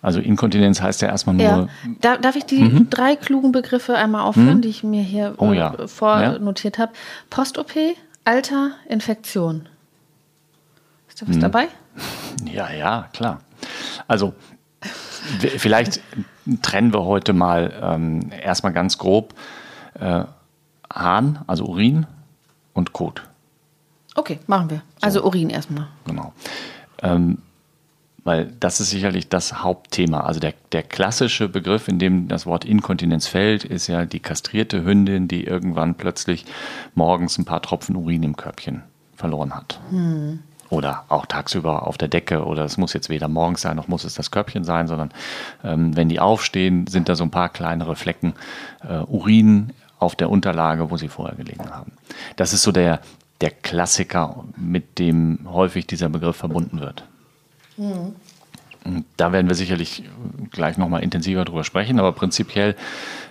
Also 0.00 0.20
Inkontinenz 0.20 0.80
heißt 0.80 1.02
ja 1.02 1.08
erstmal 1.08 1.34
nur, 1.34 1.44
Ja. 1.44 1.66
Da, 2.00 2.16
darf 2.16 2.36
ich 2.36 2.44
die 2.44 2.86
drei 2.88 3.16
klugen 3.16 3.52
Begriffe 3.52 3.96
einmal 3.96 4.22
aufführen, 4.22 4.62
die 4.62 4.68
ich 4.68 4.84
mir 4.84 5.02
hier 5.02 5.30
Mhm. 5.30 5.36
Oh 5.38 5.52
äh, 5.52 5.56
ja. 5.58 5.86
vornotiert 5.86 6.78
habe? 6.78 6.92
Post-OP, 7.30 7.72
Alter, 8.24 8.70
Infektion. 8.88 9.68
Ist 11.08 11.20
da 11.20 11.26
Mhm. 11.26 11.30
was 11.30 11.38
dabei? 11.40 11.68
ja, 12.52 12.70
ja, 12.72 13.08
klar. 13.12 13.40
Also 14.06 14.34
vielleicht 15.56 16.00
trennen 16.62 16.92
wir 16.92 17.04
heute 17.04 17.32
mal 17.32 17.72
ähm, 17.82 18.30
erstmal 18.30 18.72
ganz 18.72 18.98
grob 18.98 19.34
äh, 19.98 20.24
Hahn, 20.92 21.40
also 21.46 21.66
Urin 21.66 22.06
und 22.72 22.92
Kot. 22.92 23.22
Okay, 24.14 24.38
machen 24.46 24.70
wir. 24.70 24.82
Also 25.00 25.22
Urin 25.24 25.50
erstmal. 25.50 25.86
Genau. 26.06 26.32
Ähm, 27.02 27.38
weil 28.24 28.52
das 28.60 28.80
ist 28.80 28.90
sicherlich 28.90 29.28
das 29.28 29.62
Hauptthema. 29.62 30.20
Also 30.20 30.40
der, 30.40 30.54
der 30.72 30.82
klassische 30.82 31.48
Begriff, 31.48 31.88
in 31.88 31.98
dem 31.98 32.28
das 32.28 32.44
Wort 32.44 32.64
Inkontinenz 32.64 33.26
fällt, 33.26 33.64
ist 33.64 33.86
ja 33.86 34.04
die 34.04 34.20
kastrierte 34.20 34.84
Hündin, 34.84 35.28
die 35.28 35.44
irgendwann 35.44 35.94
plötzlich 35.94 36.44
morgens 36.94 37.38
ein 37.38 37.44
paar 37.44 37.62
Tropfen 37.62 37.96
Urin 37.96 38.22
im 38.22 38.36
Körbchen 38.36 38.82
verloren 39.16 39.54
hat. 39.54 39.80
Oder 40.70 41.04
auch 41.08 41.26
tagsüber 41.26 41.86
auf 41.86 41.96
der 41.96 42.08
Decke. 42.08 42.44
Oder 42.44 42.64
es 42.64 42.76
muss 42.76 42.92
jetzt 42.92 43.08
weder 43.08 43.28
morgens 43.28 43.62
sein, 43.62 43.76
noch 43.76 43.88
muss 43.88 44.04
es 44.04 44.14
das 44.14 44.30
Körbchen 44.30 44.64
sein, 44.64 44.86
sondern 44.86 45.10
ähm, 45.64 45.96
wenn 45.96 46.08
die 46.08 46.20
aufstehen, 46.20 46.86
sind 46.86 47.08
da 47.08 47.14
so 47.14 47.24
ein 47.24 47.30
paar 47.30 47.48
kleinere 47.48 47.96
Flecken 47.96 48.34
äh, 48.86 48.98
Urin 48.98 49.72
auf 49.98 50.14
der 50.14 50.30
Unterlage, 50.30 50.90
wo 50.90 50.96
sie 50.96 51.08
vorher 51.08 51.36
gelegen 51.36 51.70
haben. 51.70 51.92
Das 52.36 52.52
ist 52.52 52.62
so 52.62 52.72
der, 52.72 53.00
der 53.40 53.50
Klassiker, 53.50 54.44
mit 54.56 54.98
dem 54.98 55.40
häufig 55.50 55.86
dieser 55.86 56.08
Begriff 56.08 56.36
verbunden 56.36 56.80
wird. 56.80 57.04
Und 58.84 59.04
Da 59.16 59.32
werden 59.32 59.48
wir 59.48 59.54
sicherlich 59.54 60.04
gleich 60.50 60.78
nochmal 60.78 61.02
intensiver 61.02 61.44
drüber 61.44 61.64
sprechen, 61.64 61.98
aber 61.98 62.12
prinzipiell 62.12 62.74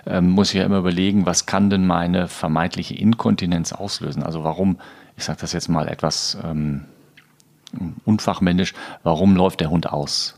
ähm, 0.05 0.29
muss 0.29 0.49
ich 0.49 0.55
ja 0.55 0.65
immer 0.65 0.77
überlegen, 0.77 1.25
was 1.25 1.45
kann 1.45 1.69
denn 1.69 1.87
meine 1.87 2.27
vermeintliche 2.27 2.95
Inkontinenz 2.95 3.73
auslösen? 3.73 4.23
Also 4.23 4.43
warum, 4.43 4.77
ich 5.15 5.23
sage 5.23 5.39
das 5.41 5.53
jetzt 5.53 5.67
mal 5.67 5.87
etwas 5.87 6.37
ähm, 6.43 6.85
unfachmännisch, 8.05 8.73
warum 9.03 9.35
läuft 9.35 9.59
der 9.61 9.69
Hund 9.69 9.91
aus? 9.91 10.35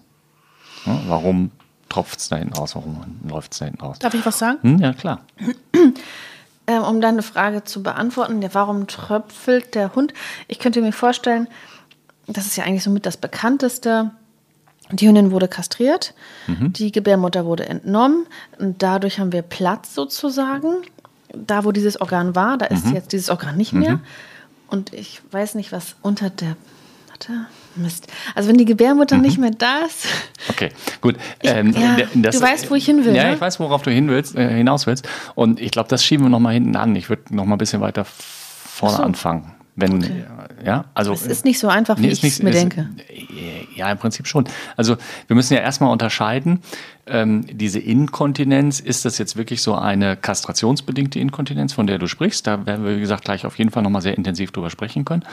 Ja, 0.85 0.99
warum 1.07 1.51
tropft 1.89 2.19
es 2.19 2.29
da 2.29 2.37
hinten 2.37 2.53
raus? 2.53 2.75
Warum 2.75 3.19
läuft 3.27 3.53
es 3.53 3.59
da 3.59 3.65
hinten 3.65 3.81
raus? 3.81 3.99
Darf 3.99 4.13
ich 4.13 4.25
was 4.25 4.39
sagen? 4.39 4.59
Hm, 4.61 4.79
ja, 4.79 4.93
klar. 4.93 5.21
Ähm, 6.67 6.83
um 6.83 7.01
deine 7.01 7.23
Frage 7.23 7.63
zu 7.63 7.81
beantworten, 7.81 8.43
ja, 8.43 8.49
warum 8.53 8.85
tröpfelt 8.85 9.73
der 9.73 9.95
Hund? 9.95 10.13
Ich 10.47 10.59
könnte 10.59 10.81
mir 10.81 10.91
vorstellen, 10.91 11.47
das 12.27 12.45
ist 12.45 12.57
ja 12.57 12.63
eigentlich 12.63 12.83
somit 12.83 13.07
das 13.07 13.17
bekannteste. 13.17 14.11
Die 14.91 15.07
Hündin 15.07 15.31
wurde 15.31 15.47
kastriert, 15.47 16.13
die 16.47 16.91
Gebärmutter 16.91 17.45
wurde 17.45 17.67
entnommen 17.67 18.27
und 18.59 18.83
dadurch 18.83 19.19
haben 19.19 19.31
wir 19.31 19.41
Platz 19.41 19.95
sozusagen. 19.95 20.83
Da, 21.33 21.63
wo 21.63 21.71
dieses 21.71 21.99
Organ 22.01 22.35
war, 22.35 22.57
da 22.59 22.65
ist 22.67 22.85
jetzt 22.91 23.13
dieses 23.13 23.31
Organ 23.31 23.57
nicht 23.57 23.73
mehr. 23.73 23.99
Und 24.67 24.93
ich 24.93 25.21
weiß 25.31 25.55
nicht, 25.55 25.71
was 25.71 25.95
unter 26.03 26.29
der. 26.29 26.55
Warte, 27.27 27.47
Mist. 27.75 28.07
Also, 28.33 28.49
wenn 28.49 28.57
die 28.57 28.65
Gebärmutter 28.65 29.17
nicht 29.17 29.37
mehr 29.37 29.51
da 29.51 29.79
ist, 29.85 30.05
Okay, 30.49 30.69
gut. 31.01 31.17
Ich- 31.41 31.49
Ähm, 31.49 31.73
ja, 31.73 31.97
d- 31.97 32.07
du 32.31 32.41
weißt, 32.41 32.69
wo 32.71 32.75
ich 32.75 32.85
hin 32.85 33.03
will, 33.03 33.13
Ja, 33.15 33.25
ne? 33.25 33.33
ich 33.35 33.41
weiß, 33.41 33.59
worauf 33.59 33.81
du 33.81 33.91
hin 33.91 34.07
willst, 34.07 34.35
äh, 34.35 34.49
hinaus 34.55 34.87
willst. 34.87 35.07
Und 35.35 35.59
ich 35.59 35.71
glaube, 35.71 35.89
das 35.89 36.03
schieben 36.03 36.25
wir 36.25 36.29
noch 36.29 36.39
mal 36.39 36.53
hinten 36.53 36.75
an. 36.77 36.95
Ich 36.95 37.09
würde 37.09 37.35
noch 37.35 37.45
mal 37.45 37.55
ein 37.55 37.57
bisschen 37.57 37.81
weiter 37.81 38.05
vorne 38.05 38.97
so. 38.97 39.03
anfangen. 39.03 39.51
Wenn, 39.75 39.97
Okay. 40.03 40.23
ja, 40.65 40.85
also 40.93 41.13
es 41.13 41.25
ist 41.25 41.45
nicht 41.45 41.57
so 41.59 41.67
einfach, 41.69 41.97
wie 41.97 42.01
Nee, 42.03 42.07
ich 42.09 42.23
es 42.23 42.41
mir 42.41 42.49
ist- 42.49 42.55
denke. 42.57 42.89
Ja, 43.75 43.89
im 43.91 43.97
Prinzip 43.97 44.27
schon. 44.27 44.45
Also 44.75 44.97
wir 45.27 45.35
müssen 45.35 45.53
ja 45.53 45.59
erstmal 45.61 45.91
unterscheiden, 45.91 46.59
ähm, 47.07 47.45
diese 47.49 47.79
Inkontinenz, 47.79 48.79
ist 48.81 49.05
das 49.05 49.17
jetzt 49.17 49.37
wirklich 49.37 49.61
so 49.61 49.75
eine 49.75 50.17
kastrationsbedingte 50.17 51.19
Inkontinenz, 51.19 51.71
von 51.73 51.87
der 51.87 51.97
du 51.97 52.07
sprichst? 52.07 52.45
Da 52.47 52.65
werden 52.65 52.83
wir, 52.85 52.95
wie 52.95 52.99
gesagt, 52.99 53.23
gleich 53.25 53.45
auf 53.45 53.57
jeden 53.57 53.71
Fall 53.71 53.83
nochmal 53.83 54.01
sehr 54.01 54.17
intensiv 54.17 54.51
drüber 54.51 54.69
sprechen 54.69 55.05
können. 55.05 55.23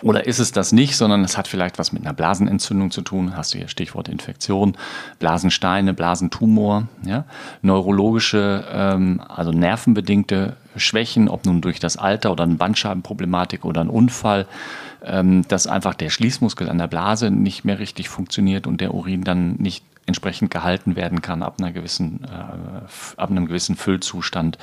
Oder 0.00 0.26
ist 0.26 0.38
es 0.38 0.52
das 0.52 0.72
nicht, 0.72 0.96
sondern 0.96 1.24
es 1.24 1.36
hat 1.36 1.48
vielleicht 1.48 1.78
was 1.78 1.92
mit 1.92 2.02
einer 2.02 2.14
Blasenentzündung 2.14 2.90
zu 2.90 3.02
tun? 3.02 3.36
Hast 3.36 3.52
du 3.52 3.58
hier 3.58 3.68
Stichwort 3.68 4.08
Infektion, 4.08 4.76
Blasensteine, 5.18 5.92
Blasentumor, 5.92 6.88
ja? 7.04 7.24
neurologische, 7.62 8.64
ähm, 8.70 9.20
also 9.28 9.50
nervenbedingte 9.50 10.56
Schwächen, 10.76 11.28
ob 11.28 11.44
nun 11.46 11.60
durch 11.60 11.80
das 11.80 11.96
Alter 11.96 12.32
oder 12.32 12.44
eine 12.44 12.54
Bandscheibenproblematik 12.54 13.64
oder 13.64 13.80
ein 13.80 13.90
Unfall, 13.90 14.46
ähm, 15.04 15.46
dass 15.48 15.66
einfach 15.66 15.94
der 15.94 16.10
Schließmuskel 16.10 16.68
an 16.68 16.78
der 16.78 16.86
Blase 16.86 17.30
nicht 17.30 17.64
mehr 17.64 17.78
richtig 17.78 18.08
funktioniert 18.08 18.66
und 18.66 18.80
der 18.80 18.94
Urin 18.94 19.24
dann 19.24 19.56
nicht 19.56 19.84
entsprechend 20.06 20.50
gehalten 20.50 20.96
werden 20.96 21.22
kann 21.22 21.42
ab 21.42 21.56
einer 21.58 21.72
gewissen, 21.72 22.24
äh, 22.24 23.20
ab 23.20 23.30
einem 23.30 23.46
gewissen 23.46 23.76
Füllzustand. 23.76 24.58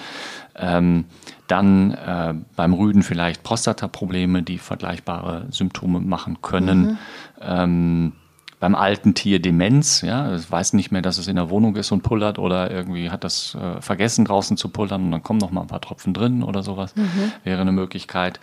Ähm, 0.56 1.06
dann 1.50 1.92
äh, 1.92 2.34
beim 2.56 2.74
Rüden 2.74 3.04
vielleicht 3.04 3.44
Prostataprobleme, 3.44 4.44
die 4.44 4.58
vergleichbare 4.58 5.48
Symptome 5.50 6.00
machen 6.00 6.42
können. 6.42 6.98
Ähm, 7.42 8.14
beim 8.60 8.76
alten 8.76 9.14
Tier 9.14 9.42
Demenz, 9.42 10.02
ja, 10.02 10.32
es 10.34 10.52
weiß 10.52 10.74
nicht 10.74 10.92
mehr, 10.92 11.02
dass 11.02 11.18
es 11.18 11.28
in 11.28 11.38
der 11.38 11.50
Wohnung 11.50 11.76
ist 11.78 11.92
und 11.92 12.04
pullert 12.04 12.40
oder 12.40 12.70
irgendwie 12.70 13.10
hat 13.10 13.24
das 13.24 13.56
äh, 13.56 13.82
vergessen 13.82 14.26
draußen 14.26 14.58
zu 14.58 14.70
pullern 14.70 15.06
und 15.06 15.12
dann 15.12 15.24
kommen 15.24 15.40
noch 15.40 15.52
mal 15.52 15.62
ein 15.62 15.68
paar 15.68 15.82
Tropfen 15.82 16.14
drin 16.14 16.44
oder 16.44 16.62
sowas, 16.62 16.94
wäre 17.44 17.62
eine 17.62 17.72
Möglichkeit. 17.72 18.40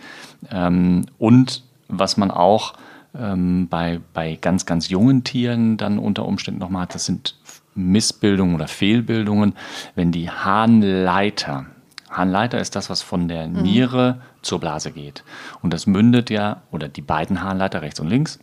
Ähm, 0.51 1.05
und 1.19 1.63
was 1.87 2.17
man 2.17 2.31
auch 2.31 2.73
ähm, 3.15 3.67
bei, 3.69 3.99
bei 4.13 4.37
ganz, 4.41 4.65
ganz 4.65 4.89
jungen 4.89 5.23
Tieren 5.23 5.77
dann 5.77 5.99
unter 5.99 6.25
Umständen 6.25 6.59
nochmal 6.59 6.83
hat, 6.83 6.95
das 6.95 7.05
sind 7.05 7.35
Missbildungen 7.75 8.55
oder 8.55 8.67
Fehlbildungen, 8.67 9.53
wenn 9.95 10.11
die 10.11 10.31
Harnleiter, 10.31 11.67
Harnleiter 12.09 12.59
ist 12.59 12.75
das, 12.75 12.89
was 12.89 13.01
von 13.01 13.27
der 13.27 13.47
Niere 13.47 14.21
zur 14.41 14.59
Blase 14.59 14.91
geht. 14.91 15.23
Und 15.61 15.73
das 15.73 15.87
mündet 15.87 16.29
ja, 16.29 16.61
oder 16.71 16.87
die 16.87 17.01
beiden 17.01 17.41
Harnleiter 17.41 17.81
rechts 17.81 17.99
und 17.99 18.07
links, 18.07 18.39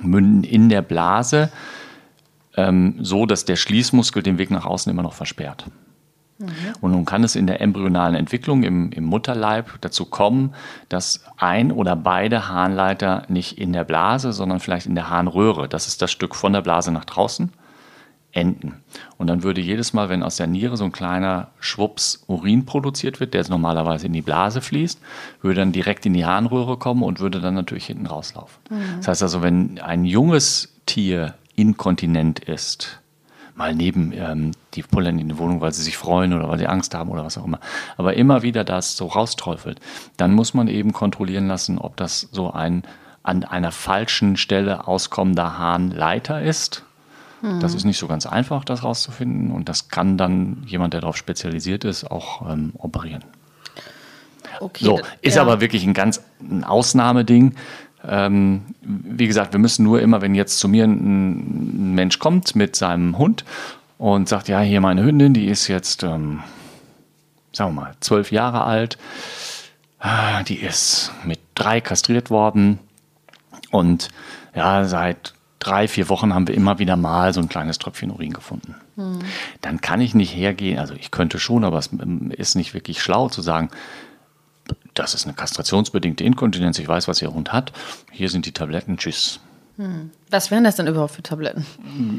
münden 0.00 0.44
in 0.44 0.68
der 0.68 0.82
Blase 0.82 1.50
ähm, 2.56 2.96
so, 3.00 3.26
dass 3.26 3.44
der 3.44 3.56
Schließmuskel 3.56 4.22
den 4.22 4.38
Weg 4.38 4.50
nach 4.50 4.64
außen 4.64 4.90
immer 4.90 5.02
noch 5.02 5.14
versperrt. 5.14 5.66
Und 6.80 6.92
nun 6.92 7.04
kann 7.04 7.24
es 7.24 7.34
in 7.34 7.48
der 7.48 7.60
embryonalen 7.60 8.14
Entwicklung 8.14 8.62
im, 8.62 8.92
im 8.92 9.04
Mutterleib 9.04 9.80
dazu 9.80 10.04
kommen, 10.04 10.54
dass 10.88 11.24
ein 11.36 11.72
oder 11.72 11.96
beide 11.96 12.48
Harnleiter 12.48 13.24
nicht 13.28 13.58
in 13.58 13.72
der 13.72 13.82
Blase, 13.82 14.32
sondern 14.32 14.60
vielleicht 14.60 14.86
in 14.86 14.94
der 14.94 15.10
Harnröhre, 15.10 15.68
das 15.68 15.88
ist 15.88 16.00
das 16.00 16.12
Stück 16.12 16.36
von 16.36 16.52
der 16.52 16.60
Blase 16.60 16.92
nach 16.92 17.04
draußen, 17.04 17.52
enden. 18.32 18.82
Und 19.16 19.26
dann 19.28 19.42
würde 19.42 19.60
jedes 19.60 19.92
Mal, 19.92 20.08
wenn 20.08 20.22
aus 20.22 20.36
der 20.36 20.46
Niere 20.46 20.76
so 20.76 20.84
ein 20.84 20.92
kleiner 20.92 21.48
Schwupps 21.60 22.24
Urin 22.26 22.66
produziert 22.66 23.20
wird, 23.20 23.34
der 23.34 23.40
jetzt 23.40 23.50
normalerweise 23.50 24.06
in 24.06 24.12
die 24.12 24.22
Blase 24.22 24.60
fließt, 24.60 25.00
würde 25.40 25.60
dann 25.60 25.72
direkt 25.72 26.06
in 26.06 26.12
die 26.12 26.26
Harnröhre 26.26 26.76
kommen 26.76 27.02
und 27.02 27.20
würde 27.20 27.40
dann 27.40 27.54
natürlich 27.54 27.86
hinten 27.86 28.06
rauslaufen. 28.06 28.58
Das 28.98 29.08
heißt 29.08 29.22
also, 29.22 29.42
wenn 29.42 29.80
ein 29.80 30.04
junges 30.04 30.74
Tier 30.86 31.34
inkontinent 31.56 32.40
ist, 32.40 33.00
mal 33.58 33.74
neben, 33.74 34.12
ähm, 34.12 34.52
die 34.74 34.82
pullern 34.82 35.18
in 35.18 35.28
die 35.28 35.38
Wohnung, 35.38 35.60
weil 35.60 35.72
sie 35.72 35.82
sich 35.82 35.96
freuen 35.96 36.32
oder 36.32 36.48
weil 36.48 36.58
sie 36.58 36.68
Angst 36.68 36.94
haben 36.94 37.10
oder 37.10 37.24
was 37.24 37.36
auch 37.36 37.44
immer, 37.44 37.58
aber 37.96 38.14
immer 38.14 38.42
wieder 38.42 38.62
das 38.62 38.96
so 38.96 39.06
rausträufelt, 39.06 39.80
dann 40.16 40.32
muss 40.32 40.54
man 40.54 40.68
eben 40.68 40.92
kontrollieren 40.92 41.48
lassen, 41.48 41.78
ob 41.78 41.96
das 41.96 42.28
so 42.32 42.52
ein 42.52 42.84
an 43.24 43.44
einer 43.44 43.72
falschen 43.72 44.38
Stelle 44.38 44.86
auskommender 44.86 45.58
Harnleiter 45.58 46.40
ist. 46.40 46.84
Das 47.60 47.74
ist 47.74 47.84
nicht 47.84 47.98
so 47.98 48.08
ganz 48.08 48.26
einfach, 48.26 48.64
das 48.64 48.82
rauszufinden 48.82 49.52
und 49.52 49.68
das 49.68 49.88
kann 49.88 50.18
dann 50.18 50.64
jemand, 50.66 50.94
der 50.94 51.02
darauf 51.02 51.16
spezialisiert 51.16 51.84
ist, 51.84 52.10
auch 52.10 52.50
ähm, 52.50 52.72
operieren. 52.78 53.24
Okay, 54.60 54.84
So, 54.84 55.00
ist 55.20 55.36
ja. 55.36 55.42
aber 55.42 55.60
wirklich 55.60 55.84
ein 55.84 55.94
ganz 55.94 56.22
ein 56.40 56.64
Ausnahmeding. 56.64 57.54
Ähm, 58.04 58.62
wie 58.82 59.26
gesagt, 59.28 59.52
wir 59.52 59.60
müssen 59.60 59.84
nur 59.84 60.00
immer, 60.00 60.20
wenn 60.20 60.34
jetzt 60.34 60.58
zu 60.58 60.68
mir 60.68 60.84
ein, 60.84 61.90
ein 61.90 61.94
Mensch 61.94 62.18
kommt 62.18 62.56
mit 62.56 62.74
seinem 62.74 63.18
Hund 63.18 63.44
und 63.98 64.28
sagt, 64.28 64.48
ja, 64.48 64.60
hier 64.60 64.80
meine 64.80 65.04
Hündin, 65.04 65.32
die 65.34 65.46
ist 65.46 65.68
jetzt, 65.68 66.02
ähm, 66.02 66.42
sagen 67.52 67.74
wir 67.74 67.82
mal, 67.82 67.94
zwölf 68.00 68.32
Jahre 68.32 68.64
alt, 68.64 68.98
Ah, 70.00 70.44
die 70.44 70.60
ist 70.60 71.12
mit 71.24 71.40
drei 71.56 71.80
kastriert 71.80 72.30
worden 72.30 72.78
und 73.72 74.08
ja, 74.54 74.84
seit 74.84 75.34
drei, 75.58 75.88
vier 75.88 76.08
Wochen 76.08 76.34
haben 76.34 76.46
wir 76.46 76.54
immer 76.54 76.78
wieder 76.78 76.96
mal 76.96 77.32
so 77.34 77.40
ein 77.40 77.48
kleines 77.48 77.78
Tröpfchen 77.78 78.10
Urin 78.10 78.32
gefunden. 78.32 78.74
Mhm. 78.96 79.20
Dann 79.60 79.80
kann 79.80 80.00
ich 80.00 80.14
nicht 80.14 80.34
hergehen, 80.34 80.78
also 80.78 80.94
ich 80.94 81.10
könnte 81.10 81.38
schon, 81.38 81.64
aber 81.64 81.78
es 81.78 81.92
ähm, 81.92 82.30
ist 82.30 82.54
nicht 82.54 82.74
wirklich 82.74 83.02
schlau 83.02 83.28
zu 83.28 83.42
sagen, 83.42 83.70
das 84.94 85.14
ist 85.14 85.24
eine 85.24 85.34
kastrationsbedingte 85.34 86.24
Inkontinenz, 86.24 86.78
ich 86.78 86.88
weiß, 86.88 87.08
was 87.08 87.22
Ihr 87.22 87.32
Hund 87.32 87.52
hat, 87.52 87.72
hier 88.10 88.28
sind 88.28 88.46
die 88.46 88.52
Tabletten, 88.52 88.98
tschüss. 88.98 89.40
Hm. 89.78 90.10
Was 90.28 90.50
wären 90.50 90.64
das 90.64 90.74
denn 90.74 90.88
überhaupt 90.88 91.12
für 91.12 91.22
Tabletten? 91.22 91.64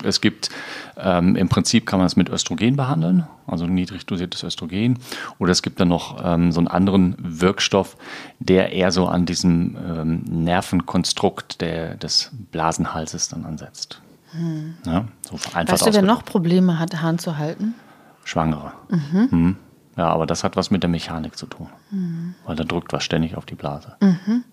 Es 0.03 0.21
gibt, 0.21 0.49
ähm, 0.97 1.35
im 1.35 1.49
Prinzip 1.49 1.85
kann 1.85 1.99
man 1.99 2.07
es 2.07 2.15
mit 2.15 2.29
Östrogen 2.29 2.77
behandeln, 2.77 3.27
also 3.47 3.67
niedrig 3.67 4.05
dosiertes 4.05 4.43
Östrogen. 4.43 4.97
Oder 5.39 5.51
es 5.51 5.61
gibt 5.61 5.79
dann 5.81 5.89
noch 5.89 6.23
ähm, 6.23 6.53
so 6.53 6.61
einen 6.61 6.69
anderen 6.69 7.15
Wirkstoff, 7.19 7.97
der 8.39 8.71
eher 8.71 8.91
so 8.91 9.07
an 9.07 9.25
diesem 9.25 9.75
ähm, 9.75 10.23
Nervenkonstrukt 10.23 11.59
der, 11.59 11.95
des 11.95 12.31
Blasenhalses 12.51 13.27
dann 13.27 13.45
ansetzt. 13.45 14.01
Hm. 14.31 14.75
Ja, 14.85 15.05
so 15.29 15.37
weißt 15.53 15.85
du, 15.85 15.93
wer 15.93 16.01
noch 16.01 16.23
Probleme 16.23 16.79
hat, 16.79 17.01
Hahn 17.01 17.19
zu 17.19 17.37
halten? 17.37 17.75
Schwangere. 18.23 18.71
Mhm. 18.89 19.31
Hm. 19.31 19.55
Ja, 19.97 20.07
aber 20.07 20.25
das 20.25 20.45
hat 20.45 20.55
was 20.55 20.71
mit 20.71 20.81
der 20.81 20.89
Mechanik 20.89 21.35
zu 21.35 21.45
tun, 21.45 21.67
mhm. 21.91 22.33
weil 22.45 22.55
da 22.55 22.63
drückt 22.63 22.93
was 22.93 23.03
ständig 23.03 23.35
auf 23.35 23.45
die 23.45 23.55
Blase. 23.55 23.97
Mhm. 23.99 24.45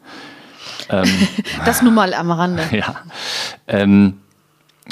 Ähm, 0.88 1.08
das 1.64 1.82
nun 1.82 1.94
mal 1.94 2.14
am 2.14 2.30
Rande. 2.30 2.62
Ja. 2.72 2.96
Ähm, 3.66 4.18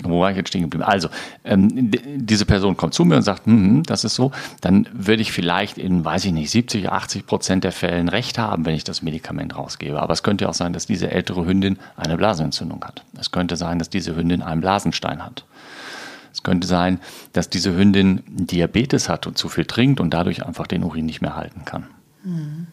wo 0.03 0.21
war 0.21 0.31
ich 0.31 0.37
jetzt 0.37 0.49
stehen 0.49 0.63
geblieben? 0.63 0.83
Also, 0.83 1.09
ähm, 1.45 1.93
diese 2.17 2.47
Person 2.47 2.77
kommt 2.77 2.95
zu 2.95 3.05
mir 3.05 3.17
und 3.17 3.23
sagt, 3.23 3.47
hm, 3.47 3.85
das 3.85 4.03
ist 4.03 4.17
so, 4.17 4.33
dann 4.61 4.89
würde 4.93 5.23
ich 5.23 5.31
vielleicht 5.31 5.79
in, 5.79 6.05
weiß 6.05 6.25
ich 6.25 6.33
nicht, 6.33 6.51
70, 6.51 6.91
80 6.91 7.27
Prozent 7.27 7.65
der 7.65 7.71
Fällen 7.71 8.09
recht 8.09 8.39
haben, 8.39 8.67
wenn 8.67 8.75
ich 8.75 8.83
das 8.83 9.03
Medikament 9.03 9.57
rausgebe. 9.57 10.01
Aber 10.03 10.13
es 10.13 10.25
könnte 10.25 10.49
auch 10.49 10.55
sein, 10.55 10.73
dass 10.73 10.87
diese 10.87 11.11
ältere 11.11 11.47
Hündin 11.47 11.79
eine 11.97 12.17
Blasenentzündung 12.17 12.85
hat. 12.85 13.05
Es 13.21 13.31
könnte 13.31 13.57
sein, 13.57 13.79
dass 13.79 13.89
diese 13.89 14.17
Hündin 14.17 14.43
einen 14.43 14.61
Blasenstein 14.61 15.25
hat. 15.25 15.45
Es 16.33 16.43
könnte 16.43 16.67
sein, 16.67 16.99
dass 17.33 17.49
diese 17.49 17.77
Hündin 17.77 18.25
Diabetes 18.27 19.09
hat 19.09 19.29
und 19.29 19.39
zu 19.39 19.49
viel 19.49 19.65
trinkt 19.65 20.01
und 20.01 20.13
dadurch 20.13 20.45
einfach 20.45 20.67
den 20.67 20.83
Urin 20.83 21.07
nicht 21.07 21.23
mehr 21.23 21.37
halten 21.37 21.65
kann. 21.65 21.87
Mhm. 22.25 22.67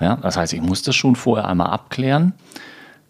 Ja, 0.00 0.16
das 0.16 0.36
heißt, 0.36 0.52
ich 0.52 0.60
muss 0.60 0.82
das 0.82 0.94
schon 0.94 1.16
vorher 1.16 1.48
einmal 1.48 1.68
abklären. 1.68 2.34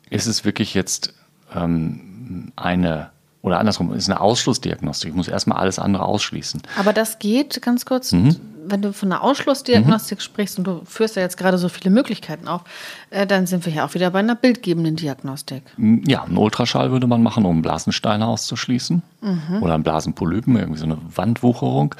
Ist 0.08 0.26
es 0.26 0.44
wirklich 0.44 0.74
jetzt 0.74 1.14
ähm, 1.54 2.52
eine, 2.54 3.10
oder 3.42 3.58
andersrum, 3.58 3.92
ist 3.92 4.08
eine 4.08 4.20
Ausschlussdiagnostik. 4.20 5.10
Ich 5.10 5.16
muss 5.16 5.28
erstmal 5.28 5.58
alles 5.58 5.78
andere 5.78 6.04
ausschließen. 6.04 6.62
Aber 6.78 6.92
das 6.92 7.18
geht, 7.18 7.60
ganz 7.62 7.84
kurz, 7.84 8.12
mhm 8.12 8.36
wenn 8.70 8.82
du 8.82 8.92
von 8.92 9.12
einer 9.12 9.22
Ausschlussdiagnostik 9.22 10.18
mhm. 10.18 10.22
sprichst 10.22 10.58
und 10.58 10.66
du 10.66 10.82
führst 10.84 11.16
ja 11.16 11.22
jetzt 11.22 11.36
gerade 11.36 11.58
so 11.58 11.68
viele 11.68 11.90
Möglichkeiten 11.90 12.48
auf, 12.48 12.62
äh, 13.10 13.26
dann 13.26 13.46
sind 13.46 13.66
wir 13.66 13.72
ja 13.72 13.86
auch 13.86 13.94
wieder 13.94 14.10
bei 14.10 14.18
einer 14.18 14.34
bildgebenden 14.34 14.96
Diagnostik. 14.96 15.62
Ja, 16.06 16.24
einen 16.24 16.36
Ultraschall 16.36 16.90
würde 16.90 17.06
man 17.06 17.22
machen, 17.22 17.44
um 17.44 17.62
Blasensteine 17.62 18.26
auszuschließen 18.26 19.02
mhm. 19.20 19.62
oder 19.62 19.74
einen 19.74 19.82
Blasenpolypen, 19.82 20.56
irgendwie 20.56 20.78
so 20.78 20.86
eine 20.86 20.98
Wandwucherung. 21.14 21.94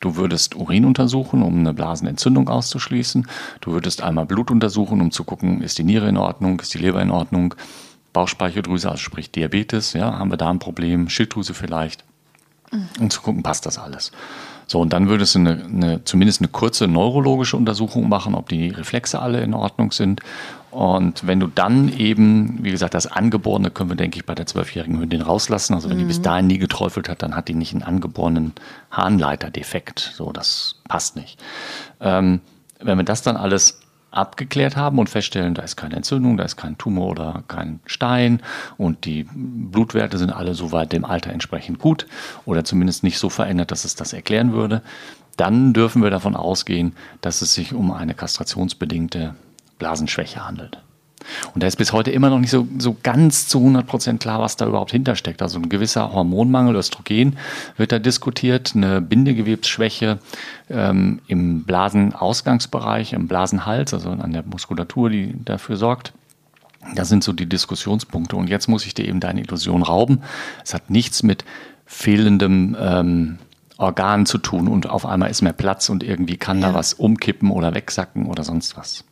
Du 0.00 0.16
würdest 0.16 0.54
Urin 0.54 0.84
untersuchen, 0.84 1.42
um 1.42 1.58
eine 1.58 1.74
Blasenentzündung 1.74 2.48
auszuschließen. 2.48 3.26
Du 3.60 3.72
würdest 3.72 4.02
einmal 4.02 4.26
Blut 4.26 4.50
untersuchen, 4.50 5.00
um 5.00 5.10
zu 5.10 5.24
gucken, 5.24 5.62
ist 5.62 5.78
die 5.78 5.84
Niere 5.84 6.08
in 6.08 6.16
Ordnung, 6.16 6.60
ist 6.60 6.74
die 6.74 6.78
Leber 6.78 7.02
in 7.02 7.10
Ordnung. 7.10 7.54
Bauchspeicheldrüse, 8.12 8.90
also 8.90 9.00
sprich 9.00 9.30
Diabetes, 9.30 9.92
ja, 9.92 10.18
haben 10.18 10.30
wir 10.30 10.38
da 10.38 10.50
ein 10.50 10.58
Problem, 10.58 11.08
Schilddrüse 11.08 11.54
vielleicht, 11.54 12.04
um 12.98 13.10
zu 13.10 13.20
gucken, 13.20 13.42
passt 13.42 13.66
das 13.66 13.78
alles. 13.78 14.12
So, 14.68 14.80
und 14.80 14.92
dann 14.92 15.08
würdest 15.08 15.34
du 15.34 15.40
eine, 15.40 15.64
eine, 15.64 16.04
zumindest 16.04 16.42
eine 16.42 16.48
kurze 16.48 16.86
neurologische 16.86 17.56
Untersuchung 17.56 18.08
machen, 18.08 18.34
ob 18.34 18.50
die 18.50 18.68
Reflexe 18.68 19.20
alle 19.20 19.40
in 19.40 19.54
Ordnung 19.54 19.92
sind. 19.92 20.20
Und 20.70 21.26
wenn 21.26 21.40
du 21.40 21.46
dann 21.46 21.88
eben, 21.88 22.62
wie 22.62 22.70
gesagt, 22.70 22.92
das 22.92 23.06
Angeborene 23.06 23.70
können 23.70 23.88
wir, 23.88 23.96
denke 23.96 24.18
ich, 24.18 24.26
bei 24.26 24.34
der 24.34 24.44
zwölfjährigen 24.44 25.00
Hündin 25.00 25.22
rauslassen. 25.22 25.72
Also 25.72 25.88
wenn 25.88 25.96
mhm. 25.96 26.00
die 26.00 26.06
bis 26.06 26.20
dahin 26.20 26.46
nie 26.46 26.58
geträufelt 26.58 27.08
hat, 27.08 27.22
dann 27.22 27.34
hat 27.34 27.48
die 27.48 27.54
nicht 27.54 27.72
einen 27.72 27.82
angeborenen 27.82 28.52
Harnleiterdefekt. 28.90 30.12
So, 30.14 30.32
das 30.32 30.76
passt 30.86 31.16
nicht. 31.16 31.40
Ähm, 32.00 32.40
wenn 32.80 32.98
wir 32.98 33.04
das 33.04 33.22
dann 33.22 33.38
alles 33.38 33.80
abgeklärt 34.10 34.76
haben 34.76 34.98
und 34.98 35.08
feststellen, 35.08 35.54
da 35.54 35.62
ist 35.62 35.76
keine 35.76 35.96
Entzündung, 35.96 36.36
da 36.36 36.44
ist 36.44 36.56
kein 36.56 36.78
Tumor 36.78 37.08
oder 37.08 37.44
kein 37.48 37.80
Stein 37.84 38.42
und 38.76 39.04
die 39.04 39.26
Blutwerte 39.30 40.18
sind 40.18 40.30
alle 40.30 40.54
soweit 40.54 40.92
dem 40.92 41.04
Alter 41.04 41.30
entsprechend 41.30 41.78
gut 41.78 42.06
oder 42.44 42.64
zumindest 42.64 43.04
nicht 43.04 43.18
so 43.18 43.28
verändert, 43.28 43.70
dass 43.70 43.84
es 43.84 43.94
das 43.94 44.12
erklären 44.12 44.52
würde, 44.52 44.82
dann 45.36 45.72
dürfen 45.72 46.02
wir 46.02 46.10
davon 46.10 46.36
ausgehen, 46.36 46.94
dass 47.20 47.42
es 47.42 47.54
sich 47.54 47.74
um 47.74 47.92
eine 47.92 48.14
kastrationsbedingte 48.14 49.34
Blasenschwäche 49.78 50.44
handelt. 50.44 50.82
Und 51.54 51.62
da 51.62 51.66
ist 51.66 51.76
bis 51.76 51.92
heute 51.92 52.10
immer 52.10 52.30
noch 52.30 52.38
nicht 52.38 52.50
so, 52.50 52.66
so 52.78 52.96
ganz 53.02 53.48
zu 53.48 53.58
100 53.58 53.86
Prozent 53.86 54.20
klar, 54.20 54.40
was 54.40 54.56
da 54.56 54.66
überhaupt 54.66 54.92
hintersteckt. 54.92 55.42
Also 55.42 55.58
ein 55.58 55.68
gewisser 55.68 56.12
Hormonmangel, 56.12 56.76
Östrogen 56.76 57.36
wird 57.76 57.92
da 57.92 57.98
diskutiert, 57.98 58.72
eine 58.74 59.00
Bindegewebsschwäche 59.00 60.18
ähm, 60.70 61.20
im 61.26 61.64
Blasenausgangsbereich, 61.64 63.12
im 63.12 63.28
Blasenhals, 63.28 63.94
also 63.94 64.10
an 64.10 64.32
der 64.32 64.44
Muskulatur, 64.44 65.10
die 65.10 65.34
dafür 65.44 65.76
sorgt. 65.76 66.12
Das 66.94 67.08
sind 67.08 67.24
so 67.24 67.32
die 67.32 67.48
Diskussionspunkte. 67.48 68.36
Und 68.36 68.48
jetzt 68.48 68.68
muss 68.68 68.86
ich 68.86 68.94
dir 68.94 69.06
eben 69.06 69.20
deine 69.20 69.40
Illusion 69.40 69.82
rauben. 69.82 70.22
Es 70.64 70.74
hat 70.74 70.90
nichts 70.90 71.22
mit 71.22 71.44
fehlendem 71.84 72.76
ähm, 72.78 73.38
Organ 73.78 74.26
zu 74.26 74.38
tun 74.38 74.68
und 74.68 74.88
auf 74.90 75.06
einmal 75.06 75.30
ist 75.30 75.40
mehr 75.40 75.52
Platz 75.52 75.88
und 75.88 76.02
irgendwie 76.02 76.36
kann 76.36 76.60
ja. 76.60 76.68
da 76.68 76.74
was 76.74 76.94
umkippen 76.94 77.50
oder 77.50 77.74
wegsacken 77.74 78.26
oder 78.26 78.42
sonst 78.42 78.76
was. 78.76 79.04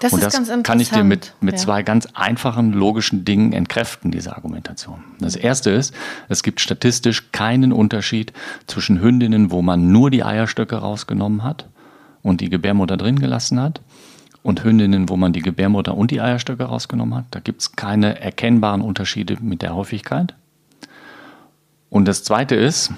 Das 0.00 0.12
und 0.12 0.22
das 0.22 0.40
kann 0.62 0.80
ich 0.80 0.90
dir 0.90 1.04
mit, 1.04 1.34
mit 1.40 1.54
ja. 1.54 1.60
zwei 1.60 1.82
ganz 1.82 2.06
einfachen 2.14 2.72
logischen 2.72 3.24
Dingen 3.24 3.52
entkräften, 3.52 4.10
diese 4.10 4.36
Argumentation. 4.36 5.02
Das 5.18 5.36
erste 5.36 5.70
ist, 5.70 5.94
es 6.28 6.42
gibt 6.42 6.60
statistisch 6.60 7.30
keinen 7.32 7.72
Unterschied 7.72 8.32
zwischen 8.66 9.00
Hündinnen, 9.00 9.50
wo 9.50 9.62
man 9.62 9.92
nur 9.92 10.10
die 10.10 10.24
Eierstöcke 10.24 10.76
rausgenommen 10.76 11.42
hat 11.42 11.68
und 12.22 12.40
die 12.40 12.50
Gebärmutter 12.50 12.96
drin 12.96 13.18
gelassen 13.18 13.60
hat, 13.60 13.80
und 14.44 14.62
Hündinnen, 14.62 15.08
wo 15.08 15.16
man 15.16 15.32
die 15.32 15.40
Gebärmutter 15.40 15.96
und 15.96 16.10
die 16.10 16.20
Eierstöcke 16.20 16.64
rausgenommen 16.64 17.14
hat. 17.14 17.24
Da 17.30 17.40
gibt 17.40 17.62
es 17.62 17.72
keine 17.72 18.20
erkennbaren 18.20 18.82
Unterschiede 18.82 19.38
mit 19.40 19.62
der 19.62 19.74
Häufigkeit. 19.74 20.34
Und 21.88 22.04
das 22.04 22.24
zweite 22.24 22.54
ist, 22.54 22.92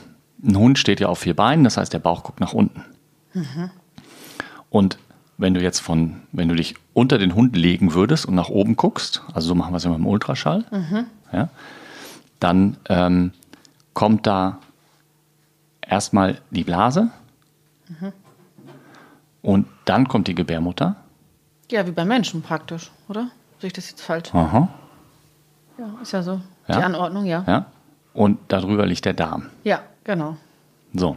ein 0.44 0.58
Hund 0.58 0.76
steht 0.76 0.98
ja 0.98 1.06
auf 1.06 1.20
vier 1.20 1.36
Beinen, 1.36 1.62
das 1.62 1.76
heißt, 1.76 1.92
der 1.92 2.00
Bauch 2.00 2.24
guckt 2.24 2.40
nach 2.40 2.52
unten. 2.52 2.84
Mhm. 3.32 3.70
Und 4.70 4.98
wenn 5.38 5.54
du 5.54 5.60
jetzt 5.60 5.80
von, 5.80 6.22
wenn 6.32 6.48
du 6.48 6.54
dich 6.54 6.74
unter 6.94 7.18
den 7.18 7.34
Hund 7.34 7.56
legen 7.56 7.94
würdest 7.94 8.26
und 8.26 8.34
nach 8.34 8.48
oben 8.48 8.76
guckst, 8.76 9.22
also 9.34 9.48
so 9.48 9.54
machen 9.54 9.72
wir 9.72 9.76
es 9.76 9.84
ja 9.84 9.90
mit 9.90 9.98
dem 9.98 10.06
Ultraschall, 10.06 10.64
mhm. 10.70 11.06
ja, 11.32 11.48
dann 12.40 12.76
ähm, 12.88 13.32
kommt 13.94 14.26
da 14.26 14.58
erstmal 15.82 16.38
die 16.50 16.64
Blase 16.64 17.10
mhm. 17.88 18.12
und 19.42 19.66
dann 19.84 20.08
kommt 20.08 20.28
die 20.28 20.34
Gebärmutter. 20.34 20.96
Ja, 21.70 21.86
wie 21.86 21.92
bei 21.92 22.04
Menschen 22.04 22.42
praktisch, 22.42 22.90
oder? 23.08 23.30
Sehe 23.60 23.68
ich 23.68 23.72
das 23.72 23.90
jetzt 23.90 24.02
falsch? 24.02 24.34
Aha. 24.34 24.68
Ja, 25.78 25.94
ist 26.00 26.12
ja 26.12 26.22
so. 26.22 26.40
Ja. 26.68 26.78
Die 26.78 26.82
Anordnung, 26.82 27.24
ja. 27.26 27.44
ja. 27.46 27.66
Und 28.14 28.38
darüber 28.48 28.86
liegt 28.86 29.04
der 29.04 29.12
Darm. 29.12 29.46
Ja, 29.64 29.80
genau. 30.04 30.36
So. 30.94 31.16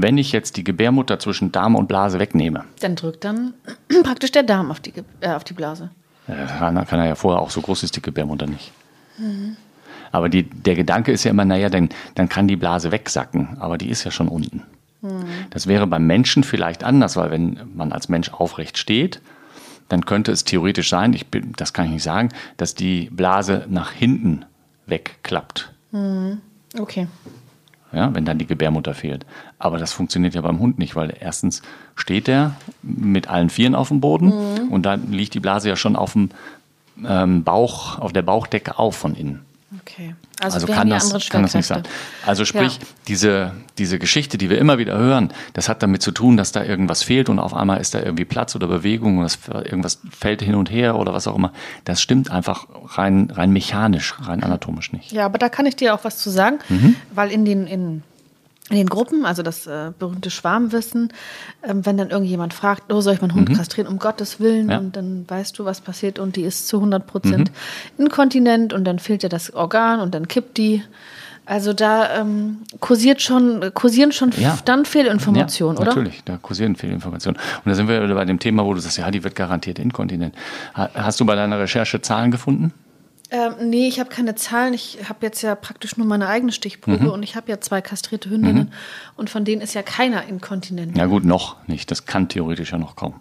Wenn 0.00 0.16
ich 0.16 0.30
jetzt 0.30 0.56
die 0.56 0.62
Gebärmutter 0.62 1.18
zwischen 1.18 1.50
Darm 1.50 1.74
und 1.74 1.88
Blase 1.88 2.20
wegnehme. 2.20 2.64
Dann 2.80 2.94
drückt 2.94 3.24
dann 3.24 3.54
praktisch 4.04 4.30
der 4.30 4.44
Darm 4.44 4.70
auf 4.70 4.78
die, 4.78 4.92
äh, 5.20 5.30
auf 5.30 5.42
die 5.42 5.54
Blase. 5.54 5.90
Kann, 6.26 6.86
kann 6.86 7.00
er 7.00 7.06
ja 7.06 7.14
vorher 7.14 7.40
auch, 7.40 7.50
so 7.50 7.60
groß 7.60 7.82
ist 7.82 7.96
die 7.96 8.02
Gebärmutter 8.02 8.46
nicht. 8.46 8.70
Mhm. 9.16 9.56
Aber 10.12 10.28
die, 10.28 10.44
der 10.44 10.76
Gedanke 10.76 11.10
ist 11.10 11.24
ja 11.24 11.30
immer, 11.30 11.44
naja, 11.44 11.68
dann, 11.68 11.88
dann 12.14 12.28
kann 12.28 12.46
die 12.46 12.56
Blase 12.56 12.92
wegsacken, 12.92 13.56
aber 13.58 13.76
die 13.76 13.88
ist 13.88 14.04
ja 14.04 14.10
schon 14.10 14.28
unten. 14.28 14.62
Mhm. 15.00 15.24
Das 15.50 15.66
wäre 15.66 15.86
beim 15.86 16.06
Menschen 16.06 16.44
vielleicht 16.44 16.84
anders, 16.84 17.16
weil 17.16 17.30
wenn 17.30 17.58
man 17.74 17.92
als 17.92 18.08
Mensch 18.08 18.30
aufrecht 18.32 18.78
steht, 18.78 19.20
dann 19.88 20.04
könnte 20.04 20.30
es 20.30 20.44
theoretisch 20.44 20.90
sein, 20.90 21.12
ich 21.12 21.26
bin, 21.26 21.54
das 21.56 21.72
kann 21.72 21.86
ich 21.86 21.92
nicht 21.92 22.02
sagen, 22.02 22.28
dass 22.56 22.74
die 22.74 23.08
Blase 23.10 23.66
nach 23.68 23.90
hinten 23.90 24.44
wegklappt. 24.86 25.72
Mhm. 25.90 26.40
Okay 26.78 27.08
ja, 27.92 28.14
wenn 28.14 28.24
dann 28.24 28.38
die 28.38 28.46
Gebärmutter 28.46 28.94
fehlt. 28.94 29.24
Aber 29.58 29.78
das 29.78 29.92
funktioniert 29.92 30.34
ja 30.34 30.40
beim 30.40 30.58
Hund 30.58 30.78
nicht, 30.78 30.96
weil 30.96 31.14
erstens 31.18 31.62
steht 31.94 32.28
er 32.28 32.54
mit 32.82 33.28
allen 33.28 33.50
Vieren 33.50 33.74
auf 33.74 33.88
dem 33.88 34.00
Boden 34.00 34.26
mhm. 34.26 34.68
und 34.70 34.82
dann 34.82 35.12
liegt 35.12 35.34
die 35.34 35.40
Blase 35.40 35.68
ja 35.68 35.76
schon 35.76 35.96
auf 35.96 36.12
dem 36.12 36.30
ähm, 37.06 37.44
Bauch, 37.44 37.98
auf 37.98 38.12
der 38.12 38.22
Bauchdecke 38.22 38.78
auf 38.78 38.96
von 38.96 39.14
innen. 39.14 39.40
Okay. 39.88 40.14
Also, 40.40 40.54
also 40.56 40.66
kann, 40.66 40.90
das, 40.90 41.28
kann 41.30 41.42
das 41.42 41.54
nicht 41.54 41.66
sein. 41.66 41.82
Also 42.26 42.44
sprich, 42.44 42.76
ja. 42.76 42.86
diese, 43.08 43.52
diese 43.78 43.98
Geschichte, 43.98 44.36
die 44.36 44.50
wir 44.50 44.58
immer 44.58 44.78
wieder 44.78 44.98
hören, 44.98 45.32
das 45.54 45.68
hat 45.68 45.82
damit 45.82 46.02
zu 46.02 46.12
tun, 46.12 46.36
dass 46.36 46.52
da 46.52 46.62
irgendwas 46.62 47.02
fehlt 47.02 47.28
und 47.28 47.38
auf 47.38 47.54
einmal 47.54 47.80
ist 47.80 47.94
da 47.94 48.02
irgendwie 48.02 48.26
Platz 48.26 48.54
oder 48.54 48.66
Bewegung 48.68 49.18
oder 49.18 49.30
irgendwas 49.64 50.00
fällt 50.10 50.42
hin 50.42 50.54
und 50.54 50.70
her 50.70 50.96
oder 50.96 51.14
was 51.14 51.26
auch 51.26 51.34
immer. 51.34 51.52
Das 51.84 52.02
stimmt 52.02 52.30
einfach 52.30 52.66
rein, 52.96 53.30
rein 53.32 53.50
mechanisch, 53.50 54.14
rein 54.20 54.42
anatomisch 54.42 54.92
nicht. 54.92 55.10
Ja, 55.10 55.24
aber 55.24 55.38
da 55.38 55.48
kann 55.48 55.64
ich 55.64 55.76
dir 55.76 55.94
auch 55.94 56.04
was 56.04 56.18
zu 56.18 56.28
sagen, 56.30 56.58
mhm. 56.68 56.96
weil 57.14 57.30
in 57.30 57.44
den, 57.44 57.66
in 57.66 58.02
in 58.70 58.76
den 58.76 58.88
Gruppen, 58.88 59.24
also 59.24 59.42
das 59.42 59.66
äh, 59.66 59.92
berühmte 59.98 60.30
Schwarmwissen, 60.30 61.12
ähm, 61.62 61.86
wenn 61.86 61.96
dann 61.96 62.10
irgendjemand 62.10 62.52
fragt, 62.52 62.92
oh, 62.92 63.00
soll 63.00 63.14
ich 63.14 63.20
meinen 63.20 63.34
Hund 63.34 63.48
mhm. 63.48 63.54
kastrieren, 63.54 63.90
um 63.90 63.98
Gottes 63.98 64.40
Willen, 64.40 64.70
ja. 64.70 64.78
und 64.78 64.94
dann 64.96 65.24
weißt 65.26 65.58
du, 65.58 65.64
was 65.64 65.80
passiert 65.80 66.18
und 66.18 66.36
die 66.36 66.42
ist 66.42 66.68
zu 66.68 66.76
100 66.76 67.06
Prozent 67.06 67.50
mhm. 67.96 68.04
inkontinent 68.04 68.72
und 68.72 68.84
dann 68.84 68.98
fehlt 68.98 69.22
ja 69.22 69.28
das 69.28 69.54
Organ 69.54 70.00
und 70.00 70.14
dann 70.14 70.28
kippt 70.28 70.58
die. 70.58 70.82
Also 71.46 71.72
da 71.72 72.20
ähm, 72.20 72.58
kursiert 72.78 73.22
schon, 73.22 73.72
kursieren 73.72 74.12
schon 74.12 74.32
ja. 74.32 74.58
dann 74.66 74.84
Fehlinformationen, 74.84 75.76
ja, 75.76 75.80
oder? 75.80 75.94
Natürlich, 75.94 76.22
da 76.24 76.36
kursieren 76.36 76.76
Fehlinformationen. 76.76 77.40
Und 77.40 77.70
da 77.70 77.74
sind 77.74 77.88
wir 77.88 78.06
bei 78.14 78.26
dem 78.26 78.38
Thema, 78.38 78.66
wo 78.66 78.74
du 78.74 78.80
sagst, 78.80 78.98
ja, 78.98 79.10
die 79.10 79.24
wird 79.24 79.34
garantiert 79.34 79.78
inkontinent. 79.78 80.34
Hast 80.74 81.20
du 81.20 81.24
bei 81.24 81.34
deiner 81.34 81.58
Recherche 81.58 82.02
Zahlen 82.02 82.30
gefunden? 82.30 82.74
Ähm, 83.30 83.68
nee, 83.68 83.88
ich 83.88 84.00
habe 84.00 84.08
keine 84.08 84.34
Zahlen. 84.34 84.72
Ich 84.72 84.98
habe 85.08 85.18
jetzt 85.22 85.42
ja 85.42 85.54
praktisch 85.54 85.96
nur 85.96 86.06
meine 86.06 86.28
eigene 86.28 86.52
Stichprobe 86.52 87.04
mhm. 87.04 87.10
und 87.10 87.22
ich 87.22 87.36
habe 87.36 87.50
ja 87.50 87.60
zwei 87.60 87.82
kastrierte 87.82 88.30
Hündinnen 88.30 88.64
mhm. 88.64 88.72
und 89.16 89.28
von 89.28 89.44
denen 89.44 89.60
ist 89.60 89.74
ja 89.74 89.82
keiner 89.82 90.24
inkontinent. 90.24 90.96
Ja 90.96 91.06
gut, 91.06 91.24
noch 91.24 91.56
nicht. 91.66 91.90
Das 91.90 92.06
kann 92.06 92.28
theoretisch 92.28 92.72
ja 92.72 92.78
noch 92.78 92.96
kommen. 92.96 93.20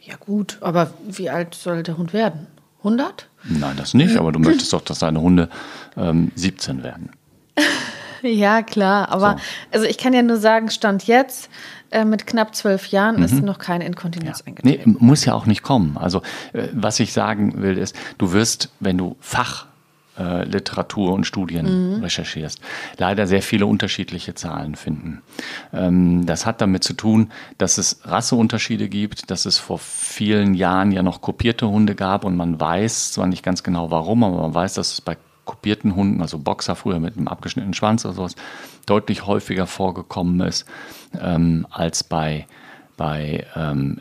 Ja 0.00 0.16
gut, 0.16 0.58
aber 0.60 0.92
wie 1.06 1.30
alt 1.30 1.54
soll 1.54 1.82
der 1.82 1.96
Hund 1.96 2.12
werden? 2.12 2.48
100? 2.78 3.28
Nein, 3.44 3.76
das 3.76 3.94
nicht, 3.94 4.16
aber 4.16 4.32
du 4.32 4.38
möchtest 4.40 4.72
doch, 4.72 4.80
dass 4.80 4.98
deine 4.98 5.20
Hunde 5.20 5.48
ähm, 5.96 6.32
17 6.34 6.82
werden. 6.82 7.10
ja, 8.22 8.62
klar, 8.62 9.10
aber 9.10 9.36
so. 9.36 9.44
also 9.72 9.86
ich 9.86 9.98
kann 9.98 10.12
ja 10.12 10.22
nur 10.22 10.38
sagen, 10.38 10.70
Stand 10.70 11.06
jetzt 11.06 11.48
äh, 11.90 12.04
mit 12.04 12.26
knapp 12.26 12.54
zwölf 12.54 12.88
Jahren 12.88 13.16
mhm. 13.16 13.24
ist 13.24 13.42
noch 13.42 13.58
keine 13.58 13.84
Inkontinenz 13.84 14.40
ja. 14.40 14.46
eingetreten. 14.46 14.92
Nee, 14.92 14.96
muss 15.00 15.24
ja 15.24 15.34
auch 15.34 15.46
nicht 15.46 15.62
kommen. 15.62 15.96
Also 15.96 16.22
äh, 16.52 16.68
was 16.72 17.00
ich 17.00 17.12
sagen 17.12 17.62
will 17.62 17.76
ist, 17.76 17.96
du 18.18 18.32
wirst, 18.32 18.70
wenn 18.78 18.96
du 18.96 19.16
Fachliteratur 19.20 21.10
äh, 21.10 21.12
und 21.12 21.24
Studien 21.24 21.96
mhm. 21.96 22.02
recherchierst, 22.02 22.60
leider 22.98 23.26
sehr 23.26 23.42
viele 23.42 23.66
unterschiedliche 23.66 24.34
Zahlen 24.34 24.76
finden. 24.76 25.22
Ähm, 25.72 26.26
das 26.26 26.46
hat 26.46 26.60
damit 26.60 26.84
zu 26.84 26.92
tun, 26.92 27.32
dass 27.58 27.76
es 27.76 28.00
Rasseunterschiede 28.04 28.88
gibt, 28.88 29.30
dass 29.30 29.44
es 29.44 29.58
vor 29.58 29.78
vielen 29.78 30.54
Jahren 30.54 30.92
ja 30.92 31.02
noch 31.02 31.20
kopierte 31.20 31.68
Hunde 31.68 31.94
gab 31.94 32.24
und 32.24 32.36
man 32.36 32.60
weiß 32.60 33.12
zwar 33.12 33.26
nicht 33.26 33.42
ganz 33.42 33.62
genau 33.62 33.90
warum, 33.90 34.22
aber 34.22 34.42
man 34.42 34.54
weiß, 34.54 34.74
dass 34.74 34.92
es 34.92 35.00
bei 35.00 35.16
kopierten 35.50 35.96
Hunden, 35.96 36.22
also 36.22 36.38
Boxer 36.38 36.76
früher 36.76 37.00
mit 37.00 37.16
einem 37.16 37.28
abgeschnittenen 37.28 37.74
Schwanz 37.74 38.04
oder 38.04 38.14
sowas, 38.14 38.36
deutlich 38.86 39.26
häufiger 39.26 39.66
vorgekommen 39.66 40.40
ist 40.46 40.64
ähm, 41.20 41.66
als 41.70 42.04
bei, 42.04 42.46
bei 42.96 43.46
ähm, 43.56 43.98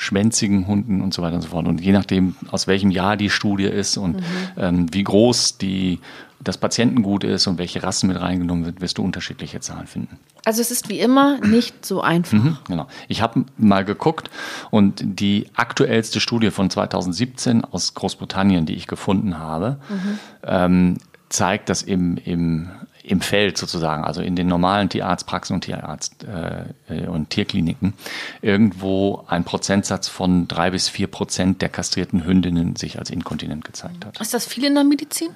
langschwänzigen 0.00 0.66
Hunden 0.66 1.02
und 1.02 1.12
so 1.12 1.22
weiter 1.22 1.36
und 1.36 1.42
so 1.42 1.48
fort. 1.48 1.66
Und 1.66 1.80
je 1.80 1.92
nachdem, 1.92 2.34
aus 2.50 2.66
welchem 2.66 2.90
Jahr 2.90 3.16
die 3.16 3.28
Studie 3.28 3.64
ist 3.64 3.96
und 3.98 4.16
mhm. 4.16 4.22
ähm, 4.56 4.94
wie 4.94 5.04
groß 5.04 5.58
die, 5.58 6.00
das 6.42 6.56
Patientengut 6.56 7.22
ist 7.22 7.46
und 7.46 7.58
welche 7.58 7.82
Rassen 7.82 8.08
mit 8.08 8.18
reingenommen 8.18 8.64
sind, 8.64 8.80
wirst 8.80 8.96
du 8.96 9.04
unterschiedliche 9.04 9.60
Zahlen 9.60 9.86
finden. 9.86 10.18
Also 10.46 10.62
es 10.62 10.70
ist 10.70 10.88
wie 10.88 11.00
immer 11.00 11.38
nicht 11.40 11.84
so 11.84 12.00
einfach. 12.00 12.32
Mhm, 12.32 12.56
genau. 12.66 12.86
Ich 13.08 13.20
habe 13.20 13.44
mal 13.58 13.84
geguckt 13.84 14.30
und 14.70 15.02
die 15.04 15.48
aktuellste 15.54 16.18
Studie 16.18 16.50
von 16.50 16.70
2017 16.70 17.64
aus 17.64 17.92
Großbritannien, 17.92 18.64
die 18.64 18.74
ich 18.74 18.86
gefunden 18.86 19.38
habe, 19.38 19.78
mhm. 19.90 20.18
ähm, 20.44 20.96
zeigt, 21.28 21.68
dass 21.68 21.82
im, 21.82 22.16
im 22.24 22.70
im 23.10 23.20
Feld 23.20 23.58
sozusagen, 23.58 24.04
also 24.04 24.22
in 24.22 24.36
den 24.36 24.46
normalen 24.46 24.88
Tierarztpraxen 24.88 25.54
und 25.54 25.62
Tierarzt 25.62 26.24
äh, 26.24 27.06
und 27.08 27.30
Tierkliniken, 27.30 27.94
irgendwo 28.40 29.24
ein 29.26 29.42
Prozentsatz 29.42 30.06
von 30.06 30.46
drei 30.46 30.70
bis 30.70 30.88
vier 30.88 31.08
Prozent 31.08 31.60
der 31.60 31.70
kastrierten 31.70 32.24
Hündinnen 32.24 32.76
sich 32.76 33.00
als 33.00 33.10
inkontinent 33.10 33.64
gezeigt 33.64 34.06
hat. 34.06 34.20
Ist 34.20 34.32
das 34.32 34.46
viel 34.46 34.64
in 34.64 34.74
der 34.74 34.84
Medizin? 34.84 35.30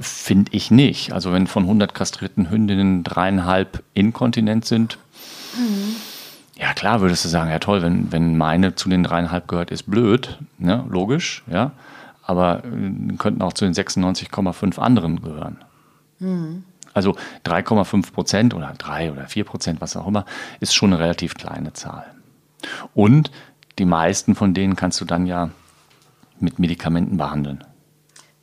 Finde 0.00 0.50
ich 0.52 0.72
nicht. 0.72 1.12
Also 1.12 1.32
wenn 1.32 1.46
von 1.46 1.62
100 1.62 1.94
kastrierten 1.94 2.50
Hündinnen 2.50 3.04
dreieinhalb 3.04 3.84
inkontinent 3.94 4.64
sind, 4.64 4.98
mhm. 5.56 5.94
ja 6.56 6.74
klar 6.74 7.00
würdest 7.02 7.24
du 7.24 7.28
sagen, 7.28 7.50
ja 7.50 7.60
toll, 7.60 7.82
wenn, 7.82 8.10
wenn 8.10 8.36
meine 8.36 8.74
zu 8.74 8.88
den 8.88 9.04
dreieinhalb 9.04 9.46
gehört, 9.46 9.70
ist 9.70 9.84
blöd, 9.84 10.38
ne? 10.58 10.84
logisch, 10.88 11.44
ja, 11.48 11.70
aber 12.24 12.64
äh, 12.64 13.16
könnten 13.16 13.42
auch 13.42 13.52
zu 13.52 13.64
den 13.64 13.74
96,5 13.74 14.80
anderen 14.80 15.22
gehören. 15.22 15.58
Mhm. 16.18 16.64
Also 16.96 17.14
3,5 17.44 18.10
Prozent 18.10 18.54
oder 18.54 18.72
3 18.78 19.12
oder 19.12 19.26
4 19.26 19.44
Prozent, 19.44 19.82
was 19.82 19.98
auch 19.98 20.06
immer, 20.06 20.24
ist 20.60 20.74
schon 20.74 20.94
eine 20.94 21.02
relativ 21.02 21.34
kleine 21.34 21.74
Zahl. 21.74 22.06
Und 22.94 23.30
die 23.78 23.84
meisten 23.84 24.34
von 24.34 24.54
denen 24.54 24.76
kannst 24.76 24.98
du 25.02 25.04
dann 25.04 25.26
ja 25.26 25.50
mit 26.40 26.58
Medikamenten 26.58 27.18
behandeln. 27.18 27.62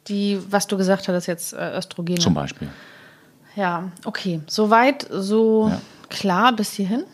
Die, 0.07 0.39
was 0.51 0.67
du 0.67 0.77
gesagt 0.77 1.07
hast, 1.07 1.25
jetzt 1.25 1.53
äh, 1.53 1.77
Östrogene. 1.77 2.19
Zum 2.19 2.35
Beispiel. 2.35 2.69
Ja, 3.55 3.91
okay. 4.05 4.41
Soweit, 4.45 5.07
so 5.09 5.69
ja. 5.69 5.81
klar 6.09 6.55
bis 6.55 6.73
hierhin 6.73 7.05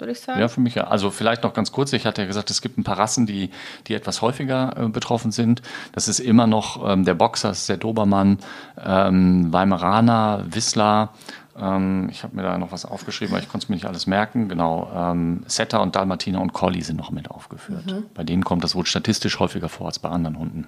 würde 0.00 0.12
ich 0.12 0.20
sagen. 0.20 0.40
Ja, 0.40 0.48
für 0.48 0.60
mich 0.60 0.74
ja. 0.74 0.84
Also 0.84 1.10
vielleicht 1.10 1.42
noch 1.42 1.52
ganz 1.52 1.72
kurz, 1.72 1.92
ich 1.92 2.06
hatte 2.06 2.22
ja 2.22 2.26
gesagt, 2.26 2.50
es 2.50 2.62
gibt 2.62 2.78
ein 2.78 2.84
paar 2.84 2.98
Rassen, 2.98 3.26
die, 3.26 3.50
die 3.86 3.94
etwas 3.94 4.22
häufiger 4.22 4.76
äh, 4.76 4.88
betroffen 4.88 5.32
sind. 5.32 5.62
Das 5.92 6.08
ist 6.08 6.20
immer 6.20 6.46
noch 6.46 6.88
ähm, 6.88 7.04
der 7.04 7.14
Boxer, 7.14 7.48
das 7.48 7.60
ist 7.60 7.68
der 7.68 7.76
Dobermann, 7.76 8.38
ähm, 8.82 9.52
Weimaraner, 9.52 10.44
Whistler. 10.50 11.10
Ähm, 11.58 12.08
ich 12.10 12.22
habe 12.22 12.36
mir 12.36 12.42
da 12.42 12.58
noch 12.58 12.72
was 12.72 12.84
aufgeschrieben, 12.84 13.34
weil 13.34 13.42
ich 13.42 13.48
konnte 13.48 13.64
es 13.64 13.68
mir 13.68 13.76
nicht 13.76 13.86
alles 13.86 14.06
merken. 14.06 14.48
Genau, 14.48 14.90
ähm, 14.94 15.42
Setter 15.46 15.82
und 15.82 15.96
Dalmatiner 15.96 16.40
und 16.40 16.52
Collie 16.52 16.82
sind 16.82 16.96
noch 16.96 17.10
mit 17.10 17.30
aufgeführt. 17.30 17.86
Mhm. 17.86 18.04
Bei 18.14 18.24
denen 18.24 18.44
kommt 18.44 18.64
das 18.64 18.74
wohl 18.74 18.86
statistisch 18.86 19.38
häufiger 19.38 19.68
vor 19.68 19.86
als 19.86 19.98
bei 19.98 20.08
anderen 20.08 20.38
Hunden. 20.38 20.66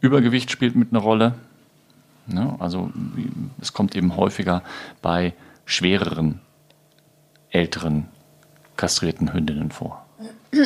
Übergewicht 0.00 0.50
spielt 0.50 0.76
mit 0.76 0.90
eine 0.90 0.98
Rolle. 0.98 1.34
Ne? 2.26 2.56
Also 2.58 2.90
es 3.60 3.72
kommt 3.72 3.94
eben 3.94 4.16
häufiger 4.16 4.62
bei 5.02 5.32
schwereren, 5.64 6.40
älteren 7.50 8.08
kastrierten 8.76 9.32
Hündinnen 9.32 9.70
vor. 9.70 10.06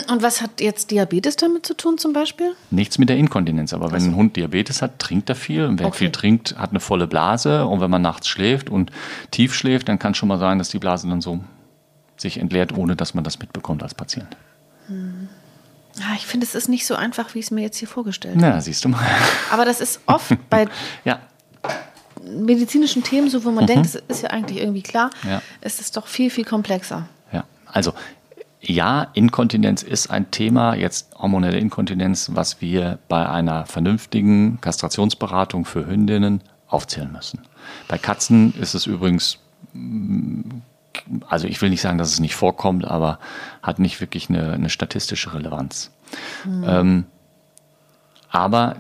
Und 0.09 0.23
was 0.23 0.41
hat 0.41 0.61
jetzt 0.61 0.91
Diabetes 0.91 1.37
damit 1.37 1.67
zu 1.67 1.75
tun 1.75 1.99
zum 1.99 2.13
Beispiel? 2.13 2.55
Nichts 2.71 2.99
mit 2.99 3.09
der 3.09 3.17
Inkontinenz, 3.17 3.73
aber 3.73 3.91
wenn 3.91 4.03
ein 4.03 4.15
Hund 4.15 4.37
Diabetes 4.37 4.83
hat, 4.83 4.99
trinkt 4.99 5.29
er 5.29 5.35
viel. 5.35 5.65
Und 5.65 5.81
wer 5.81 5.89
okay. 5.89 5.99
viel 5.99 6.13
trinkt, 6.13 6.57
hat 6.57 6.71
eine 6.71 6.81
volle 6.81 7.07
Blase. 7.07 7.67
Und 7.67 7.81
wenn 7.81 7.91
man 7.91 8.03
nachts 8.03 8.29
schläft 8.29 8.71
und 8.71 8.93
tief 9.31 9.55
schläft, 9.55 9.89
dann 9.89 9.99
kann 9.99 10.15
schon 10.15 10.29
mal 10.29 10.39
sein, 10.39 10.59
dass 10.59 10.69
die 10.69 10.79
Blase 10.79 11.09
dann 11.09 11.21
so 11.21 11.41
sich 12.17 12.39
entleert, 12.39 12.77
ohne 12.77 12.95
dass 12.95 13.15
man 13.15 13.25
das 13.25 13.39
mitbekommt 13.39 13.83
als 13.83 13.95
Patient. 13.95 14.29
Hm. 14.87 15.29
Ja, 15.99 16.15
ich 16.15 16.27
finde, 16.27 16.47
es 16.47 16.55
ist 16.55 16.69
nicht 16.69 16.87
so 16.87 16.95
einfach, 16.95 17.35
wie 17.35 17.41
ich 17.41 17.47
es 17.47 17.51
mir 17.51 17.63
jetzt 17.63 17.79
hier 17.79 17.89
vorgestellt 17.89 18.37
habe. 18.37 18.47
Ja, 18.47 18.61
siehst 18.61 18.85
du 18.85 18.91
mal. 18.91 19.05
Aber 19.51 19.65
das 19.65 19.81
ist 19.81 20.01
oft 20.07 20.33
bei 20.51 20.69
ja. 21.05 21.19
medizinischen 22.25 23.03
Themen 23.03 23.29
so, 23.29 23.45
wo 23.45 23.51
man 23.51 23.65
mhm. 23.65 23.69
denkt, 23.69 23.87
es 23.87 23.97
ist 23.97 24.23
ja 24.23 24.31
eigentlich 24.31 24.59
irgendwie 24.59 24.83
klar, 24.83 25.11
ja. 25.29 25.43
ist 25.61 25.81
es 25.81 25.91
doch 25.91 26.07
viel, 26.07 26.31
viel 26.31 26.45
komplexer. 26.45 27.09
Also 27.73 27.95
ja, 28.61 29.09
Inkontinenz 29.15 29.83
ist 29.83 30.11
ein 30.11 30.31
Thema, 30.31 30.75
jetzt 30.75 31.17
hormonelle 31.17 31.59
Inkontinenz, 31.59 32.31
was 32.35 32.61
wir 32.61 32.99
bei 33.09 33.27
einer 33.29 33.65
vernünftigen 33.65 34.61
Kastrationsberatung 34.61 35.65
für 35.65 35.87
Hündinnen 35.87 36.43
aufzählen 36.69 37.11
müssen. 37.11 37.41
Bei 37.89 37.97
Katzen 37.97 38.55
ist 38.61 38.75
es 38.75 38.87
übrigens, 38.87 39.39
also 41.29 41.47
ich 41.47 41.61
will 41.63 41.71
nicht 41.71 41.81
sagen, 41.81 41.97
dass 41.97 42.13
es 42.13 42.21
nicht 42.21 42.35
vorkommt, 42.35 42.85
aber 42.85 43.19
hat 43.63 43.79
nicht 43.79 44.01
wirklich 44.01 44.29
eine, 44.29 44.53
eine 44.53 44.69
statistische 44.69 45.33
Relevanz. 45.33 45.91
Mhm. 46.45 46.65
Ähm, 46.67 47.05
aber 48.29 48.77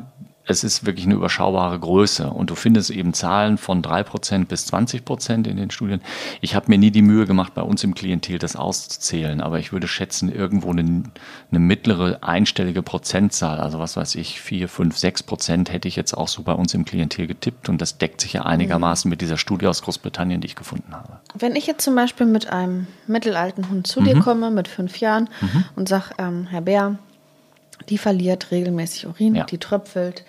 es 0.50 0.64
ist 0.64 0.84
wirklich 0.84 1.06
eine 1.06 1.14
überschaubare 1.14 1.78
Größe. 1.78 2.28
Und 2.28 2.50
du 2.50 2.54
findest 2.54 2.90
eben 2.90 3.14
Zahlen 3.14 3.56
von 3.56 3.82
3% 3.82 4.46
bis 4.46 4.66
20% 4.72 5.46
in 5.48 5.56
den 5.56 5.70
Studien. 5.70 6.00
Ich 6.40 6.54
habe 6.54 6.66
mir 6.68 6.78
nie 6.78 6.90
die 6.90 7.02
Mühe 7.02 7.26
gemacht, 7.26 7.54
bei 7.54 7.62
uns 7.62 7.84
im 7.84 7.94
Klientel 7.94 8.38
das 8.38 8.56
auszuzählen, 8.56 9.40
aber 9.40 9.58
ich 9.58 9.72
würde 9.72 9.86
schätzen, 9.86 10.30
irgendwo 10.30 10.70
eine, 10.70 11.04
eine 11.50 11.58
mittlere 11.60 12.18
einstellige 12.22 12.82
Prozentzahl, 12.82 13.60
also 13.60 13.78
was 13.78 13.96
weiß 13.96 14.16
ich, 14.16 14.40
4, 14.40 14.68
5, 14.68 14.98
6 14.98 15.22
Prozent 15.22 15.72
hätte 15.72 15.88
ich 15.88 15.96
jetzt 15.96 16.14
auch 16.14 16.28
so 16.28 16.42
bei 16.42 16.52
uns 16.52 16.74
im 16.74 16.84
Klientel 16.84 17.26
getippt. 17.26 17.68
Und 17.68 17.80
das 17.80 17.98
deckt 17.98 18.20
sich 18.20 18.32
ja 18.32 18.42
einigermaßen 18.42 19.08
mhm. 19.08 19.10
mit 19.10 19.20
dieser 19.20 19.38
Studie 19.38 19.68
aus 19.68 19.82
Großbritannien, 19.82 20.40
die 20.40 20.48
ich 20.48 20.56
gefunden 20.56 20.92
habe. 20.92 21.20
Wenn 21.38 21.54
ich 21.54 21.66
jetzt 21.66 21.84
zum 21.84 21.94
Beispiel 21.94 22.26
mit 22.26 22.48
einem 22.48 22.88
mittelalten 23.06 23.70
Hund 23.70 23.86
zu 23.86 24.00
mhm. 24.00 24.04
dir 24.04 24.18
komme, 24.18 24.50
mit 24.50 24.66
fünf 24.66 24.98
Jahren, 24.98 25.28
mhm. 25.40 25.64
und 25.76 25.88
sage, 25.88 26.10
ähm, 26.18 26.48
Herr 26.50 26.62
Bär, 26.62 26.98
die 27.88 27.98
verliert 27.98 28.50
regelmäßig 28.50 29.06
Urin, 29.06 29.34
ja. 29.34 29.44
die 29.44 29.58
tröpfelt. 29.58 30.24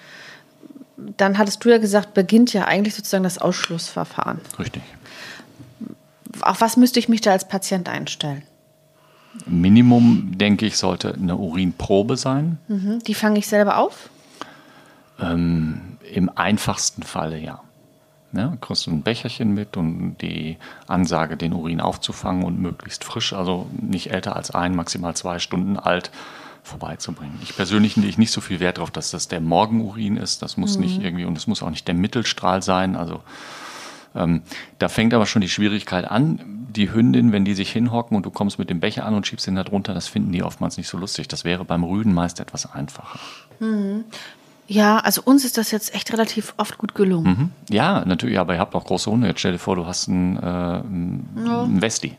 Dann 1.17 1.37
hattest 1.37 1.63
du 1.63 1.69
ja 1.69 1.77
gesagt, 1.77 2.13
beginnt 2.13 2.53
ja 2.53 2.65
eigentlich 2.65 2.95
sozusagen 2.95 3.23
das 3.23 3.37
Ausschlussverfahren. 3.37 4.39
Richtig. 4.59 4.83
Auf 6.41 6.61
was 6.61 6.77
müsste 6.77 6.99
ich 6.99 7.09
mich 7.09 7.21
da 7.21 7.31
als 7.31 7.47
Patient 7.47 7.89
einstellen? 7.89 8.43
Minimum, 9.45 10.37
denke 10.37 10.65
ich, 10.65 10.77
sollte 10.77 11.13
eine 11.13 11.37
Urinprobe 11.37 12.17
sein. 12.17 12.57
Mhm. 12.67 12.99
Die 12.99 13.13
fange 13.13 13.39
ich 13.39 13.47
selber 13.47 13.77
auf? 13.77 14.09
Ähm, 15.19 15.97
Im 16.13 16.29
einfachsten 16.35 17.03
Falle 17.03 17.37
ja. 17.37 17.61
Ja, 18.33 18.55
kriegst 18.61 18.87
du 18.87 18.91
ein 18.91 19.03
Becherchen 19.03 19.53
mit 19.53 19.75
und 19.75 20.15
die 20.21 20.57
Ansage, 20.87 21.35
den 21.35 21.53
Urin 21.53 21.81
aufzufangen 21.81 22.43
und 22.43 22.59
möglichst 22.59 23.03
frisch, 23.03 23.33
also 23.33 23.67
nicht 23.77 24.11
älter 24.11 24.37
als 24.37 24.51
ein, 24.51 24.73
maximal 24.73 25.15
zwei 25.15 25.39
Stunden 25.39 25.77
alt, 25.77 26.11
vorbeizubringen. 26.63 27.39
Ich 27.43 27.55
persönlich 27.55 27.95
lege 27.95 28.19
nicht 28.19 28.31
so 28.31 28.41
viel 28.41 28.59
Wert 28.59 28.77
darauf, 28.77 28.91
dass 28.91 29.11
das 29.11 29.27
der 29.27 29.41
Morgenurin 29.41 30.17
ist. 30.17 30.41
Das 30.41 30.57
muss 30.57 30.77
mhm. 30.77 30.83
nicht 30.83 31.01
irgendwie, 31.01 31.25
und 31.25 31.37
es 31.37 31.47
muss 31.47 31.63
auch 31.63 31.69
nicht 31.69 31.87
der 31.87 31.95
Mittelstrahl 31.95 32.61
sein. 32.61 32.95
Also 32.95 33.21
Ähm, 34.13 34.41
da 34.77 34.89
fängt 34.89 35.13
aber 35.13 35.25
schon 35.25 35.41
die 35.41 35.49
Schwierigkeit 35.49 36.03
an. 36.03 36.67
Die 36.75 36.91
Hündin, 36.93 37.31
wenn 37.31 37.45
die 37.45 37.53
sich 37.53 37.71
hinhocken 37.71 38.17
und 38.17 38.25
du 38.25 38.29
kommst 38.29 38.59
mit 38.59 38.69
dem 38.69 38.79
Becher 38.79 39.05
an 39.05 39.13
und 39.13 39.25
schiebst 39.25 39.47
ihn 39.47 39.55
da 39.55 39.63
drunter, 39.63 39.93
das 39.93 40.07
finden 40.07 40.31
die 40.31 40.43
oftmals 40.43 40.77
nicht 40.77 40.87
so 40.87 40.97
lustig. 40.97 41.27
Das 41.29 41.45
wäre 41.45 41.63
beim 41.63 41.83
Rüden 41.83 42.13
meist 42.13 42.39
etwas 42.39 42.71
einfacher. 42.73 43.19
Ja, 44.67 44.99
also 44.99 45.21
uns 45.23 45.43
ist 45.45 45.57
das 45.57 45.71
jetzt 45.71 45.93
echt 45.93 46.11
relativ 46.13 46.53
oft 46.57 46.77
gut 46.77 46.95
gelungen. 46.95 47.27
Mhm. 47.67 47.73
Ja, 47.73 48.03
natürlich, 48.05 48.39
aber 48.39 48.53
ihr 48.53 48.59
habt 48.59 48.75
auch 48.75 48.85
große 48.85 49.09
Hunde. 49.09 49.27
Jetzt 49.27 49.39
stell 49.39 49.53
dir 49.53 49.59
vor, 49.59 49.75
du 49.75 49.85
hast 49.85 50.07
einen, 50.07 50.37
äh, 50.37 50.39
einen 50.41 51.81
Westi. 51.81 52.15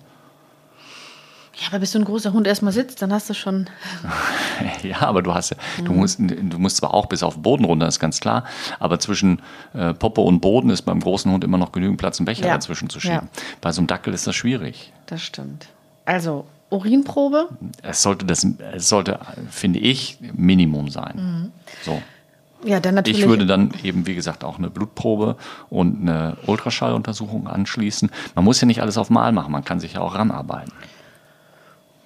Ja, 1.63 1.69
aber 1.69 1.79
bis 1.79 1.93
so 1.93 1.99
ein 1.99 2.05
großer 2.05 2.33
Hund 2.33 2.47
erstmal 2.47 2.73
sitzt, 2.73 3.01
dann 3.03 3.13
hast 3.13 3.31
du 3.31 3.35
schon. 3.35 3.69
Ja, 4.83 5.01
aber 5.03 5.23
du 5.23 5.33
hast 5.35 5.51
ja, 5.51 5.57
du 5.85 5.93
musst, 5.93 6.19
du 6.21 6.59
musst 6.59 6.77
zwar 6.79 6.93
auch 6.95 7.07
bis 7.07 7.23
auf 7.23 7.35
den 7.35 7.43
Boden 7.43 7.65
runter, 7.65 7.87
ist 7.87 8.01
ganz 8.01 8.21
klar, 8.21 8.45
aber 8.79 8.99
zwischen 8.99 9.41
äh, 9.75 9.95
Poppe 9.95 10.21
und 10.21 10.41
Boden 10.41 10.71
ist 10.71 10.83
beim 10.83 11.01
großen 11.01 11.31
Hund 11.31 11.45
immer 11.45 11.59
noch 11.59 11.73
genügend 11.73 11.99
Platz, 11.99 12.19
einen 12.19 12.27
Becher 12.27 12.47
Ja. 12.47 12.55
dazwischen 12.55 12.89
zu 12.91 13.01
schieben. 13.01 13.29
Ja. 13.35 13.43
Bei 13.61 13.73
so 13.73 13.81
einem 13.81 13.87
Dackel 13.87 14.13
ist 14.15 14.27
das 14.27 14.35
schwierig. 14.35 14.93
Das 15.07 15.23
stimmt. 15.23 15.69
Also, 16.05 16.45
Urinprobe. 16.71 17.49
Es 17.83 18.03
sollte 18.03 18.25
das, 18.27 18.47
es 18.75 18.89
sollte, 18.89 19.21
finde 19.51 19.79
ich, 19.79 20.19
Minimum 20.35 20.89
sein. 20.91 21.15
Mhm. 21.17 21.53
So. 21.85 22.03
Ja, 22.65 22.79
dann 22.81 22.95
natürlich. 22.95 23.21
Ich 23.21 23.29
würde 23.29 23.47
dann 23.47 23.73
eben, 23.83 24.07
wie 24.07 24.15
gesagt, 24.15 24.45
auch 24.45 24.59
eine 24.59 24.71
Blutprobe 24.71 25.37
und 25.71 26.03
eine 26.03 26.37
Ultraschalluntersuchung 26.47 27.49
anschließen. 27.49 28.11
Man 28.35 28.45
muss 28.45 28.61
ja 28.61 28.67
nicht 28.67 28.81
alles 28.83 28.97
auf 28.99 29.11
Mal 29.11 29.33
machen, 29.33 29.53
man 29.53 29.65
kann 29.65 29.81
sich 29.81 29.95
ja 29.95 30.01
auch 30.01 30.15
ranarbeiten. 30.15 30.73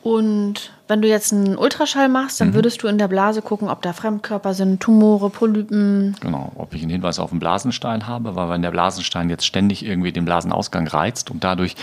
Und 0.07 0.71
wenn 0.87 1.03
du 1.03 1.09
jetzt 1.09 1.33
einen 1.33 1.59
Ultraschall 1.59 2.09
machst, 2.09 2.38
Mhm. 2.40 2.45
dann 2.45 2.55
würdest 2.55 2.81
du 2.81 2.87
in 2.87 2.97
der 2.97 3.09
Blase 3.09 3.42
gucken, 3.42 3.69
ob 3.69 3.83
da 3.83 3.92
Fremdkörper 3.92 4.55
sind, 4.55 4.81
Tumore, 4.81 5.31
Polypen. 5.31 6.14
Genau, 6.21 6.53
ob 6.55 6.75
ich 6.75 6.83
einen 6.83 6.92
Hinweis 6.92 7.19
auf 7.19 7.33
einen 7.33 7.40
Blasenstein 7.40 8.07
habe, 8.07 8.37
weil 8.37 8.49
wenn 8.49 8.62
der 8.62 8.71
Blasenstein 8.71 9.29
jetzt 9.31 9.45
ständig 9.45 9.85
irgendwie 9.85 10.12
den 10.12 10.25
Blasenausgang 10.25 10.87
reizt 10.87 11.33
und 11.33 11.42
dadurch 11.42 11.75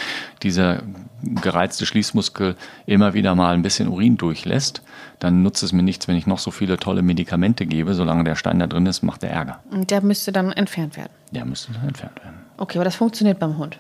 dieser 0.42 0.84
gereizte 1.22 1.86
Schließmuskel 1.86 2.56
immer 2.86 3.14
wieder 3.14 3.36
mal 3.36 3.54
ein 3.56 3.62
bisschen 3.62 3.90
Urin 3.90 4.16
durchlässt, 4.16 4.84
dann 5.20 5.44
nutzt 5.44 5.62
es 5.62 5.74
mir 5.74 5.84
nichts, 5.84 6.08
wenn 6.08 6.16
ich 6.16 6.26
noch 6.26 6.40
so 6.40 6.50
viele 6.52 6.78
tolle 6.78 7.02
Medikamente 7.02 7.66
gebe. 7.66 7.94
Solange 7.94 8.24
der 8.24 8.36
Stein 8.36 8.60
da 8.60 8.68
drin 8.68 8.86
ist, 8.86 9.02
macht 9.04 9.24
der 9.24 9.32
Ärger. 9.32 9.60
Und 9.70 9.92
der 9.92 10.00
müsste 10.02 10.32
dann 10.32 10.54
entfernt 10.54 10.96
werden. 10.96 11.12
Der 11.32 11.44
müsste 11.44 11.74
dann 11.74 11.90
entfernt 11.90 12.24
werden. 12.24 12.38
Okay, 12.56 12.78
aber 12.78 12.86
das 12.86 12.96
funktioniert 12.96 13.40
beim 13.40 13.58
Hund. 13.58 13.78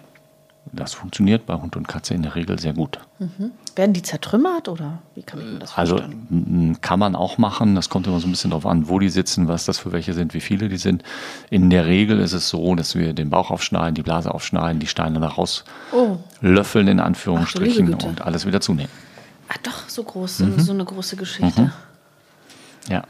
Das 0.72 0.94
funktioniert 0.94 1.46
bei 1.46 1.54
Hund 1.56 1.76
und 1.76 1.88
Katze 1.88 2.14
in 2.16 2.24
der 2.24 2.34
Regel 2.36 2.58
sehr 2.58 2.74
gut. 2.74 2.98
Werden 3.76 3.94
die 3.94 4.02
zertrümmert 4.02 4.70
oder 4.70 5.00
wie 5.14 5.22
kann 5.22 5.40
mir 5.54 5.60
das 5.60 5.78
Also 5.78 5.98
vorstellen? 5.98 6.28
m, 6.32 6.82
kann 6.82 6.98
man 7.00 7.16
auch 7.16 7.38
machen. 7.38 7.76
Das 7.76 7.90
kommt 7.90 8.08
immer 8.08 8.20
so 8.20 8.28
ein 8.28 8.32
bisschen 8.32 8.50
darauf 8.50 8.66
an, 8.66 8.88
wo 8.90 8.98
die 8.98 9.10
sitzen, 9.10 9.48
was 9.48 9.66
das 9.66 9.78
für 9.78 9.92
welche 9.92 10.14
sind, 10.14 10.34
wie 10.34 10.40
viele 10.42 10.70
die 10.70 10.78
sind. 10.78 11.04
In 11.52 11.70
der 11.70 11.86
Regel 11.86 12.20
ist 12.20 12.34
es 12.34 12.50
so, 12.50 12.74
dass 12.76 12.96
wir 12.96 13.14
den 13.14 13.30
Bauch 13.30 13.52
aufschneiden, 13.52 13.94
die 13.94 14.02
Blase 14.04 14.34
aufschneiden, 14.34 14.80
die 14.80 14.88
Steine 14.88 15.20
da 15.20 15.28
raus 15.28 15.64
Oh. 15.92 16.18
löffeln 16.42 16.88
in 16.88 17.00
Ach 17.00 17.06
Anführungsstrichen 17.06 17.86
Güte. 17.86 18.08
und 18.08 18.22
alles 18.22 18.46
wieder 18.48 18.62
zunehmen. 18.62 18.92
Ah, 19.50 19.56
doch, 19.62 19.88
so 19.90 20.04
groß, 20.04 20.40
Mhm. 20.40 20.60
so 20.60 20.72
eine 20.72 20.86
große 20.86 21.18
Geschichte. 21.18 21.72
Ja. 22.90 23.04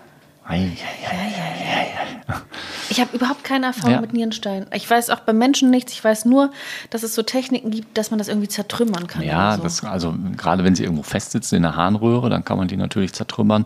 Ich 2.90 3.00
habe 3.00 3.16
überhaupt 3.16 3.44
keine 3.44 3.68
Erfahrung 3.68 3.94
Ja. 3.94 4.02
mit 4.02 4.14
Nierenstein. 4.14 4.68
Ich 4.74 4.90
weiß 4.90 5.10
auch 5.10 5.22
bei 5.22 5.34
Menschen 5.34 5.70
nichts. 5.70 5.94
Ich 5.94 6.04
weiß 6.04 6.26
nur, 6.26 6.52
dass 6.90 7.02
es 7.04 7.16
so 7.16 7.24
Techniken 7.24 7.72
gibt, 7.72 7.98
dass 7.98 8.12
man 8.12 8.18
das 8.20 8.28
irgendwie 8.28 8.48
zertrümmern 8.50 9.08
kann. 9.08 9.24
Ja, 9.24 9.56
so. 9.56 9.64
das, 9.64 9.84
also 9.84 10.14
gerade 10.38 10.64
wenn 10.64 10.76
sie 10.76 10.84
irgendwo 10.84 11.04
festsitzen 11.04 11.56
in 11.58 11.64
der 11.64 11.76
Harnröhre, 11.76 12.30
dann 12.30 12.46
kann 12.46 12.58
man 12.58 12.68
die 12.68 12.78
natürlich 12.78 13.14
zertrümmern. 13.14 13.66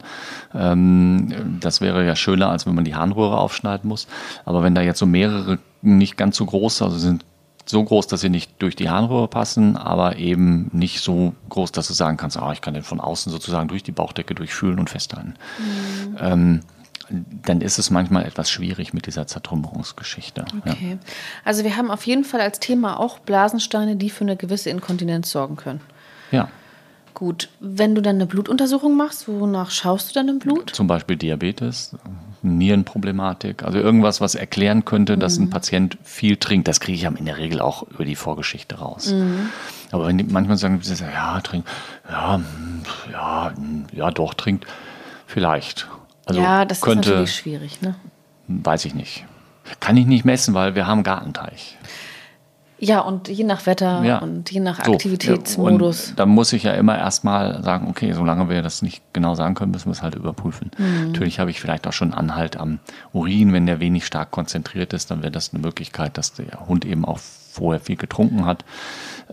Ähm, 0.54 1.58
das 1.60 1.82
wäre 1.82 2.06
ja 2.06 2.16
schöner, 2.16 2.50
als 2.50 2.66
wenn 2.66 2.76
man 2.76 2.86
die 2.86 2.96
Harnröhre 2.96 3.38
aufschneiden 3.38 3.88
muss. 3.90 4.08
Aber 4.46 4.64
wenn 4.64 4.76
da 4.76 4.82
jetzt 4.82 5.00
so 5.00 5.06
mehrere 5.06 5.60
nicht 5.82 6.16
ganz 6.16 6.38
so 6.38 6.46
groß, 6.46 6.82
also 6.84 6.98
sind 6.98 7.26
so 7.70 7.84
groß, 7.84 8.08
dass 8.08 8.22
sie 8.22 8.30
nicht 8.30 8.52
durch 8.60 8.76
die 8.76 8.90
Harnröhre 8.90 9.28
passen, 9.28 9.76
aber 9.76 10.18
eben 10.18 10.70
nicht 10.74 11.02
so 11.02 11.34
groß, 11.50 11.72
dass 11.72 11.88
du 11.88 11.94
sagen 11.94 12.18
kannst, 12.18 12.38
ah, 12.38 12.52
ich 12.54 12.62
kann 12.62 12.74
den 12.74 12.84
von 12.84 13.00
außen 13.00 13.32
sozusagen 13.32 13.68
durch 13.68 13.84
die 13.84 13.92
Bauchdecke 13.92 14.34
durchfühlen 14.36 14.80
und 14.80 14.90
festhalten. 14.90 15.36
Ähm, 16.20 16.62
dann 17.10 17.62
ist 17.62 17.78
es 17.78 17.90
manchmal 17.90 18.26
etwas 18.26 18.50
schwierig 18.50 18.94
mit 18.94 19.06
dieser 19.06 19.28
Zertrümmerungsgeschichte. 19.28 20.46
Ja. 20.66 20.72
Okay. 20.72 20.98
Also 21.46 21.64
wir 21.64 21.78
haben 21.78 21.90
auf 21.92 22.06
jeden 22.06 22.24
Fall 22.24 22.42
als 22.42 22.60
Thema 22.60 23.00
auch 23.00 23.20
Blasensteine, 23.20 23.96
die 23.96 24.10
für 24.10 24.24
eine 24.26 24.36
gewisse 24.36 24.70
Inkontinenz 24.70 25.32
sorgen 25.32 25.56
können. 25.56 25.82
ja. 26.32 26.50
Gut, 27.18 27.50
wenn 27.60 27.96
du 27.96 28.04
dann 28.04 28.18
eine 28.18 28.28
Blutuntersuchung 28.28 28.96
machst, 28.96 29.28
wonach 29.28 29.72
schaust 29.72 30.12
du 30.12 30.14
dann 30.14 30.30
im 30.30 30.38
Blut? 30.38 30.70
Zum 30.70 30.86
Beispiel 30.86 31.16
Diabetes, 31.16 31.96
Nierenproblematik, 32.44 33.64
also 33.64 33.80
irgendwas, 33.80 34.22
was 34.22 34.36
erklären 34.36 34.86
könnte, 34.86 35.18
dass 35.18 35.40
ein 35.40 35.50
Patient 35.50 35.98
viel 36.04 36.38
trinkt. 36.38 36.68
Das 36.68 36.80
kriege 36.80 36.96
ich 36.96 37.04
in 37.06 37.26
der 37.26 37.38
Regel 37.38 37.60
auch 37.60 37.82
über 37.90 38.06
die 38.06 38.16
Vorgeschichte 38.16 38.78
raus. 38.78 39.16
Aber 39.92 40.06
wenn 40.06 40.20
die 40.20 40.26
manchmal 40.26 40.58
sagen, 40.58 40.80
ja, 41.12 41.42
trinkt, 41.42 41.68
ja, 42.08 42.40
ja, 43.12 43.52
ja, 43.94 44.12
doch, 44.12 44.36
trinkt, 44.36 44.68
vielleicht. 45.26 45.88
Also 46.26 46.40
ja, 46.40 46.66
das 46.66 46.82
könnte, 46.82 47.10
ist 47.10 47.16
natürlich 47.16 47.36
schwierig. 47.36 47.82
Ne? 47.82 47.96
weiß 48.48 48.86
ich 48.86 48.94
nicht. 48.94 49.26
Kann 49.80 49.98
ich 49.98 50.06
nicht 50.06 50.24
messen, 50.24 50.54
weil 50.54 50.76
wir 50.76 50.86
haben 50.86 51.02
Gartenteich. 51.02 51.80
Ja, 52.80 53.00
und 53.00 53.28
je 53.28 53.44
nach 53.44 53.66
Wetter 53.66 54.04
Ja. 54.04 54.20
und 54.20 54.52
je 54.52 54.60
nach 54.60 54.84
So, 54.86 54.94
Aktivitätsmodus. 54.94 56.10
Und 56.10 56.20
dann 56.20 56.30
muss 56.30 56.54
ich 56.54 56.64
ja 56.64 56.74
immer 56.74 56.98
erstmal 56.98 57.64
sagen, 57.64 57.88
okay, 57.90 58.14
solange 58.14 58.50
wir 58.50 58.62
das 58.62 58.82
nicht 58.82 59.02
genau 59.14 59.34
sagen 59.36 59.56
können, 59.56 59.72
müssen 59.72 59.88
wir 59.88 59.94
es 59.94 60.04
halt 60.04 60.16
überprüfen. 60.16 60.72
Mhm. 60.78 61.08
Natürlich 61.08 61.40
habe 61.40 61.50
ich 61.50 61.60
vielleicht 61.60 61.88
auch 61.88 61.94
schon 61.94 62.14
Anhalt 62.14 62.58
am 62.58 62.80
Urin, 63.14 63.52
wenn 63.54 63.66
der 63.66 63.80
wenig 63.80 64.06
stark 64.06 64.32
konzentriert 64.32 64.94
ist, 64.94 65.10
dann 65.10 65.22
wäre 65.24 65.32
das 65.32 65.54
eine 65.54 65.62
Möglichkeit, 65.62 66.18
dass 66.18 66.34
der 66.34 66.68
Hund 66.68 66.86
eben 66.86 67.04
auch 67.04 67.18
vorher 67.18 67.80
viel 67.80 67.96
getrunken 67.96 68.46
hat. 68.46 68.64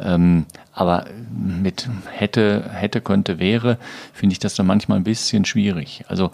Ähm, 0.00 0.46
aber 0.72 1.04
mit 1.30 1.88
hätte, 2.10 2.70
hätte, 2.72 3.00
könnte, 3.02 3.38
wäre, 3.38 3.78
finde 4.14 4.32
ich 4.32 4.38
das 4.38 4.54
dann 4.54 4.66
manchmal 4.66 4.98
ein 4.98 5.04
bisschen 5.04 5.44
schwierig. 5.44 6.04
Also 6.08 6.30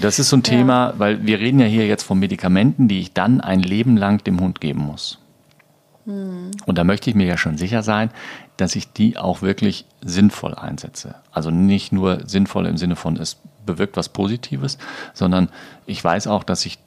das 0.00 0.18
ist 0.18 0.30
so 0.30 0.36
ein 0.36 0.42
Thema, 0.42 0.94
weil 0.98 1.24
wir 1.24 1.38
reden 1.38 1.60
ja 1.60 1.66
hier 1.66 1.86
jetzt 1.86 2.02
von 2.02 2.18
Medikamenten, 2.18 2.88
die 2.88 3.00
ich 3.00 3.12
dann 3.12 3.40
ein 3.40 3.60
Leben 3.60 3.96
lang 3.96 4.22
dem 4.24 4.40
Hund 4.40 4.60
geben 4.60 4.80
muss. 4.80 5.18
Und 6.66 6.78
da 6.78 6.84
möchte 6.84 7.10
ich 7.10 7.16
mir 7.16 7.26
ja 7.26 7.36
schon 7.36 7.56
sicher 7.58 7.82
sein, 7.82 8.10
dass 8.56 8.76
ich 8.76 8.92
die 8.92 9.16
auch 9.16 9.42
wirklich 9.42 9.84
sinnvoll 10.02 10.54
einsetze. 10.54 11.14
Also 11.32 11.50
nicht 11.50 11.92
nur 11.92 12.26
sinnvoll 12.26 12.66
im 12.66 12.76
Sinne 12.76 12.96
von, 12.96 13.16
es 13.16 13.38
bewirkt 13.66 13.96
was 13.96 14.08
Positives, 14.08 14.78
sondern 15.14 15.48
ich 15.86 16.02
weiß 16.02 16.26
auch, 16.26 16.44
dass 16.44 16.66
ich 16.66 16.78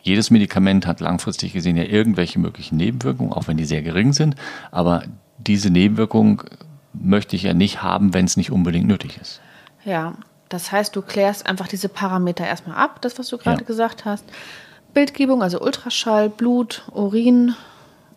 jedes 0.00 0.30
Medikament 0.30 0.86
hat 0.86 1.00
langfristig 1.00 1.52
gesehen 1.52 1.76
ja 1.76 1.84
irgendwelche 1.84 2.38
möglichen 2.38 2.76
Nebenwirkungen, 2.76 3.32
auch 3.32 3.48
wenn 3.48 3.56
die 3.56 3.64
sehr 3.64 3.82
gering 3.82 4.12
sind. 4.12 4.36
Aber 4.70 5.02
diese 5.38 5.70
Nebenwirkung 5.70 6.42
möchte 6.92 7.36
ich 7.36 7.42
ja 7.42 7.54
nicht 7.54 7.82
haben, 7.82 8.14
wenn 8.14 8.24
es 8.24 8.36
nicht 8.36 8.50
unbedingt 8.50 8.86
nötig 8.86 9.18
ist. 9.20 9.40
Ja, 9.84 10.14
das 10.48 10.72
heißt, 10.72 10.96
du 10.96 11.02
klärst 11.02 11.46
einfach 11.46 11.68
diese 11.68 11.88
Parameter 11.88 12.46
erstmal 12.46 12.76
ab, 12.76 13.02
das, 13.02 13.18
was 13.18 13.28
du 13.28 13.38
gerade 13.38 13.60
Ja. 13.60 13.66
gesagt 13.66 14.04
hast. 14.04 14.24
Bildgebung, 14.94 15.42
also 15.42 15.60
Ultraschall, 15.60 16.30
Blut, 16.30 16.84
Urin. 16.92 17.54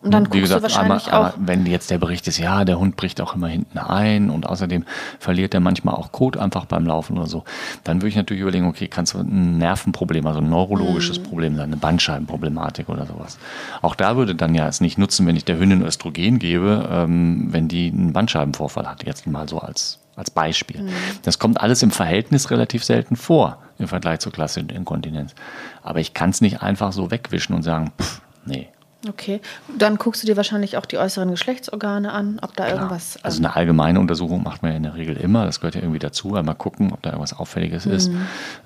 Und 0.02 0.12
dann 0.12 0.24
Wie 0.26 0.30
guckst 0.30 0.42
gesagt, 0.42 0.60
du 0.60 0.62
wahrscheinlich 0.64 1.12
einmal, 1.12 1.30
auch. 1.30 1.34
wenn 1.38 1.64
jetzt 1.64 1.90
der 1.90 1.98
Bericht 1.98 2.26
ist, 2.26 2.38
ja, 2.38 2.64
der 2.64 2.78
Hund 2.78 2.96
bricht 2.96 3.20
auch 3.20 3.36
immer 3.36 3.46
hinten 3.46 3.78
ein 3.78 4.30
und 4.30 4.46
außerdem 4.46 4.84
verliert 5.20 5.54
er 5.54 5.60
manchmal 5.60 5.94
auch 5.94 6.10
Kot 6.10 6.36
einfach 6.36 6.64
beim 6.64 6.86
Laufen 6.86 7.16
oder 7.18 7.28
so, 7.28 7.44
dann 7.84 7.98
würde 7.98 8.08
ich 8.08 8.16
natürlich 8.16 8.42
überlegen, 8.42 8.66
okay, 8.66 8.88
kann 8.88 9.04
es 9.04 9.14
ein 9.14 9.58
Nervenproblem, 9.58 10.26
also 10.26 10.40
ein 10.40 10.48
neurologisches 10.48 11.20
Mhm. 11.20 11.22
Problem 11.22 11.54
sein, 11.56 11.66
eine 11.66 11.76
Bandscheibenproblematik 11.76 12.88
oder 12.88 13.06
sowas. 13.06 13.38
Auch 13.80 13.94
da 13.94 14.16
würde 14.16 14.34
dann 14.34 14.54
ja 14.56 14.66
es 14.66 14.80
nicht 14.80 14.98
nutzen, 14.98 15.26
wenn 15.26 15.36
ich 15.36 15.44
der 15.44 15.58
Hündin 15.58 15.82
Östrogen 15.82 16.40
gebe, 16.40 16.88
ähm, 16.90 17.52
wenn 17.52 17.68
die 17.68 17.88
einen 17.92 18.12
Bandscheibenvorfall 18.12 18.88
hat, 18.88 19.04
jetzt 19.04 19.26
mal 19.28 19.48
so 19.48 19.60
als, 19.60 20.00
als 20.16 20.30
Beispiel. 20.30 20.82
Mhm. 20.82 20.90
Das 21.22 21.38
kommt 21.38 21.60
alles 21.60 21.82
im 21.84 21.92
Verhältnis 21.92 22.50
relativ 22.50 22.82
selten 22.82 23.14
vor 23.14 23.58
im 23.78 23.86
Vergleich 23.88 24.18
zur 24.18 24.32
klassischen 24.32 24.68
Inkontinenz. 24.68 25.34
Aber 25.82 26.00
ich 26.00 26.12
kann 26.12 26.30
es 26.30 26.40
nicht 26.40 26.60
einfach 26.62 26.92
so 26.92 27.10
wegwischen 27.10 27.54
und 27.54 27.62
sagen, 27.62 27.92
pff, 28.00 28.20
nee, 28.44 28.68
Okay. 29.08 29.40
Dann 29.76 29.96
guckst 29.96 30.22
du 30.22 30.26
dir 30.26 30.36
wahrscheinlich 30.36 30.76
auch 30.76 30.86
die 30.86 30.98
äußeren 30.98 31.30
Geschlechtsorgane 31.30 32.12
an, 32.12 32.38
ob 32.40 32.54
da 32.54 32.68
irgendwas. 32.68 33.18
Also 33.22 33.38
ähm, 33.38 33.46
eine 33.46 33.56
allgemeine 33.56 34.00
Untersuchung 34.00 34.42
macht 34.42 34.62
man 34.62 34.72
ja 34.72 34.76
in 34.76 34.82
der 34.84 34.94
Regel 34.94 35.16
immer. 35.16 35.44
Das 35.44 35.60
gehört 35.60 35.74
ja 35.74 35.80
irgendwie 35.80 35.98
dazu. 35.98 36.36
Einmal 36.36 36.54
gucken, 36.54 36.92
ob 36.92 37.02
da 37.02 37.10
irgendwas 37.10 37.36
Auffälliges 37.36 37.86
ist. 37.86 38.10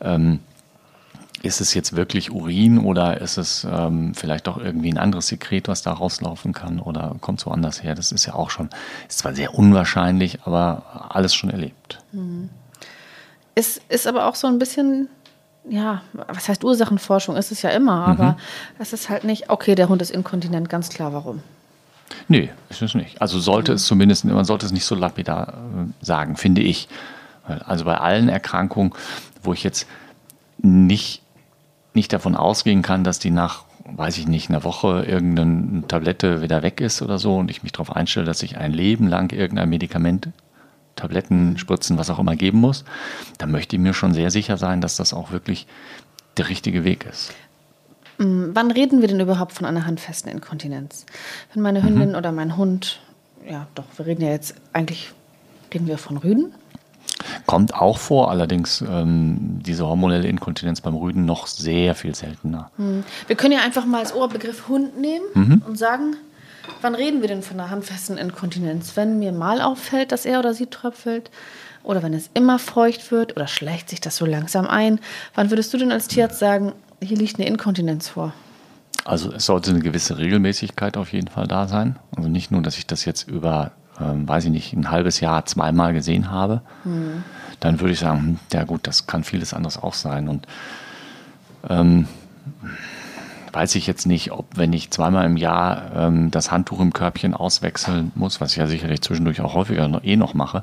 Ähm, 0.01 0.41
ist 1.43 1.61
es 1.61 1.75
jetzt 1.75 1.95
wirklich 1.97 2.33
Urin 2.33 2.79
oder 2.79 3.21
ist 3.21 3.37
es 3.37 3.67
ähm, 3.71 4.15
vielleicht 4.15 4.47
doch 4.47 4.59
irgendwie 4.59 4.91
ein 4.91 4.99
anderes 4.99 5.29
Sekret, 5.29 5.69
was 5.69 5.83
da 5.83 5.93
rauslaufen 5.93 6.53
kann 6.53 6.81
oder 6.81 7.17
kommt 7.21 7.41
so 7.41 7.51
anders 7.51 7.83
her? 7.83 7.95
Das 7.95 8.13
ist 8.13 8.27
ja 8.27 8.35
auch 8.35 8.51
schon, 8.51 8.69
ist 9.09 9.19
zwar 9.19 9.35
sehr 9.35 9.55
unwahrscheinlich, 9.55 10.41
aber 10.45 11.11
alles 11.11 11.35
schon 11.35 11.51
erlebt. 11.51 11.99
ist, 13.55 13.81
ist 13.89 14.07
aber 14.07 14.27
auch 14.27 14.35
so 14.35 14.47
ein 14.47 14.59
bisschen, 14.59 15.09
ja, 15.69 16.03
was 16.13 16.49
heißt 16.49 16.65
Ursachenforschung? 16.65 17.37
Ist 17.37 17.53
es 17.53 17.63
ja 17.63 17.71
immer, 17.71 18.07
aber 18.07 18.33
Mhm. 18.33 18.37
es 18.79 18.93
ist 18.93 19.09
halt 19.09 19.25
nicht, 19.25 19.51
okay, 19.51 19.75
der 19.75 19.89
Hund 19.89 20.01
ist 20.03 20.11
inkontinent, 20.11 20.69
ganz 20.69 20.89
klar, 20.89 21.13
warum. 21.13 21.43
Nee, 22.29 22.51
ist 22.69 22.83
es 22.83 22.95
nicht. 22.95 23.21
Also 23.21 23.41
sollte 23.41 23.73
es 23.73 23.85
zumindest, 23.87 24.25
man 24.25 24.45
sollte 24.45 24.67
es 24.67 24.73
nicht 24.73 24.85
so 24.85 24.95
lapidar 24.95 25.49
äh, 25.49 26.05
sagen, 26.05 26.37
finde 26.37 26.63
ich. 26.63 26.89
Also 27.45 27.85
bei 27.85 27.97
allen 27.99 28.29
Erkrankungen, 28.29 28.93
wo 29.43 29.53
ich 29.53 29.63
jetzt 29.65 29.87
nicht, 30.59 31.23
nicht 31.95 32.13
davon 32.13 32.37
ausgehen 32.37 32.83
kann, 32.83 33.05
dass 33.05 33.19
die 33.19 33.31
nach 33.31 33.65
weiß 33.89 34.19
ich 34.19 34.27
nicht, 34.27 34.51
einer 34.51 34.65
Woche 34.65 35.05
irgendeine 35.07 35.87
Tablette 35.87 36.43
wieder 36.43 36.65
weg 36.65 36.81
ist 36.81 37.03
oder 37.03 37.21
so 37.21 37.37
und 37.37 37.53
ich 37.53 37.63
mich 37.63 37.71
darauf 37.71 37.95
einstelle, 37.95 38.27
dass 38.27 38.43
ich 38.43 38.57
ein 38.59 38.73
Leben 38.73 39.07
lang 39.07 39.33
irgendein 39.33 39.69
Medikament, 39.69 40.31
Tabletten, 40.97 41.59
Spritzen, 41.59 41.99
was 41.99 42.11
auch 42.11 42.19
immer 42.19 42.37
geben 42.37 42.59
muss, 42.59 42.85
dann 43.39 43.51
möchte 43.51 43.77
ich 43.77 43.83
mir 43.83 43.95
schon 43.95 44.15
sehr 44.15 44.31
sicher 44.31 44.57
sein, 44.57 44.81
dass 44.81 44.97
das 44.97 45.15
auch 45.15 45.31
wirklich 45.31 45.67
der 46.37 46.49
richtige 46.49 46.85
Weg 46.85 47.07
ist. 47.07 47.33
Mm, 48.19 48.51
wann 48.55 48.71
reden 48.71 49.01
wir 49.01 49.09
denn 49.09 49.21
überhaupt 49.21 49.53
von 49.53 49.67
einer 49.67 49.87
handfesten 49.87 50.31
Inkontinenz? 50.33 51.07
Wenn 51.53 51.63
meine 51.63 51.83
Hündin 51.83 52.11
mhm. 52.11 52.15
oder 52.17 52.33
mein 52.33 52.57
Hund, 52.57 53.01
ja 53.49 53.67
doch, 53.75 53.85
wir 53.97 54.07
reden 54.07 54.23
ja 54.23 54.31
jetzt 54.31 54.55
eigentlich, 54.73 55.13
reden 55.73 55.87
wir 55.87 55.99
von 55.99 56.17
Rüden? 56.17 56.53
Kommt 57.47 57.75
auch 57.75 57.99
vor, 57.99 58.31
allerdings 58.31 58.83
ähm, 58.87 59.61
diese 59.65 59.87
hormonelle 59.87 60.27
Inkontinenz 60.29 60.81
beim 60.81 60.95
Rüden 60.95 61.25
noch 61.25 61.47
sehr 61.47 61.95
viel 61.95 62.15
seltener. 62.15 62.71
Mhm. 62.77 63.05
Wir 63.27 63.37
können 63.37 63.53
ja 63.53 63.61
einfach 63.61 63.87
mal 63.87 64.01
als 64.01 64.15
Oberbegriff 64.15 64.69
Hund 64.69 64.99
nehmen 64.99 65.25
mhm. 65.35 65.63
und 65.67 65.79
sagen, 65.79 66.17
wann 66.81 66.95
reden 66.95 67.21
wir 67.21 67.29
denn 67.29 67.43
von 67.43 67.59
einer 67.59 67.71
handfesten 67.71 68.19
Inkontinenz? 68.19 68.97
Wenn 68.97 69.19
mir 69.19 69.33
mal 69.33 69.61
auffällt, 69.61 70.13
dass 70.13 70.25
er 70.25 70.39
oder 70.39 70.55
sie 70.55 70.67
tröpfelt, 70.67 71.31
oder 71.87 72.03
wenn 72.03 72.15
es 72.15 72.31
immer 72.35 72.59
feucht 72.59 73.13
wird 73.13 73.37
oder 73.37 73.47
schleicht 73.47 73.89
sich 73.89 74.01
das 74.01 74.17
so 74.17 74.27
langsam 74.27 74.67
ein, 74.67 74.99
wann 75.35 75.51
würdest 75.51 75.73
du 75.73 75.79
denn 75.79 75.93
als 75.93 76.09
Tierarzt 76.09 76.41
sagen, 76.41 76.73
hier 77.01 77.17
liegt 77.17 77.39
eine 77.39 77.47
Inkontinenz 77.47 78.09
vor? 78.09 78.33
Also 79.05 79.33
es 79.33 79.47
sollte 79.47 79.71
eine 79.71 79.79
gewisse 79.79 80.19
Regelmäßigkeit 80.19 80.97
auf 80.97 81.13
jeden 81.13 81.29
Fall 81.29 81.47
da 81.47 81.69
sein. 81.69 81.97
Also 82.17 82.29
nicht 82.29 82.51
nur, 82.51 82.61
dass 82.61 82.77
ich 82.77 82.89
das 82.89 83.05
jetzt 83.05 83.29
über, 83.29 83.71
ähm, 84.01 84.29
weiß 84.29 84.47
ich 84.47 84.51
nicht, 84.51 84.73
ein 84.73 84.91
halbes 84.91 85.21
Jahr 85.21 85.47
zweimal 85.47 85.93
gesehen 85.93 86.31
habe. 86.31 86.63
Mhm. 86.83 87.23
Dann 87.61 87.79
würde 87.79 87.93
ich 87.93 88.01
sagen, 88.01 88.19
hm, 88.19 88.39
ja 88.53 88.65
gut, 88.65 88.87
das 88.89 89.07
kann 89.07 89.23
vieles 89.23 89.55
anderes 89.55 89.81
auch 89.81 89.95
sein. 89.95 90.29
Und 90.29 90.47
ähm, 91.69 92.09
weiß 93.57 93.75
ich 93.77 93.87
jetzt 93.87 94.07
nicht, 94.07 94.33
ob 94.33 94.45
wenn 94.55 94.75
ich 94.75 94.91
zweimal 94.91 95.25
im 95.25 95.39
Jahr 95.39 95.91
ähm, 95.97 96.31
das 96.31 96.51
Handtuch 96.51 96.79
im 96.79 96.93
Körbchen 96.93 97.33
auswechseln 97.33 98.13
muss, 98.15 98.39
was 98.39 98.51
ich 98.53 98.59
ja 98.59 98.67
sicherlich 98.67 99.01
zwischendurch 99.01 99.41
auch 99.41 99.55
häufiger 99.55 99.89
noch, 99.89 100.05
eh 100.05 100.17
noch 100.17 100.35
mache, 100.35 100.63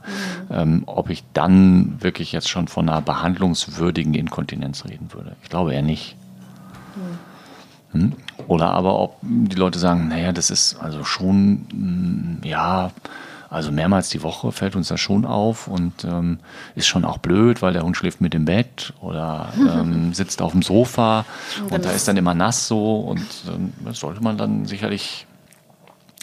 mhm. 0.50 0.56
ähm, 0.56 0.84
ob 0.86 1.10
ich 1.10 1.24
dann 1.34 1.96
wirklich 2.02 2.32
jetzt 2.34 2.50
schon 2.50 2.68
von 2.68 2.88
einer 2.88 3.02
behandlungswürdigen 3.02 4.14
Inkontinenz 4.14 4.86
reden 4.86 5.12
würde. 5.12 5.36
Ich 5.42 5.50
glaube 5.50 5.74
eher 5.74 5.82
nicht. 5.82 6.16
Mhm. 7.94 8.00
Hm? 8.00 8.14
Oder 8.48 8.70
aber 8.70 9.00
ob 9.00 9.18
die 9.24 9.56
Leute 9.56 9.80
sagen, 9.80 10.10
naja, 10.10 10.32
das 10.32 10.52
ist 10.52 10.76
also 10.80 11.04
schon, 11.04 11.66
hm, 11.72 12.38
ja, 12.44 12.92
also 13.54 13.72
mehrmals 13.72 14.10
die 14.10 14.24
Woche 14.24 14.52
fällt 14.52 14.76
uns 14.76 14.88
das 14.88 15.00
schon 15.00 15.26
auf 15.26 15.68
und 15.68 16.04
ähm, 16.04 16.40
ist 16.76 16.88
schon 16.88 17.06
auch 17.06 17.20
blöd, 17.20 17.62
weil 17.62 17.74
der 17.74 17.84
Hund 17.84 17.96
schläft 17.96 18.20
mit 18.20 18.34
im 18.34 18.46
Bett 18.46 18.94
oder 19.00 19.54
ähm, 19.58 20.14
sitzt 20.14 20.42
auf 20.42 20.54
dem 20.54 20.64
Sofa 20.64 21.26
und, 21.62 21.72
und 21.72 21.86
da 21.86 21.92
ist 21.92 22.08
dann 22.08 22.18
immer 22.18 22.34
nass 22.34 22.68
so 22.68 23.00
und 23.00 23.26
ähm, 23.48 23.74
das 23.86 24.00
sollte 24.00 24.24
man 24.24 24.38
dann 24.38 24.66
sicherlich 24.66 25.28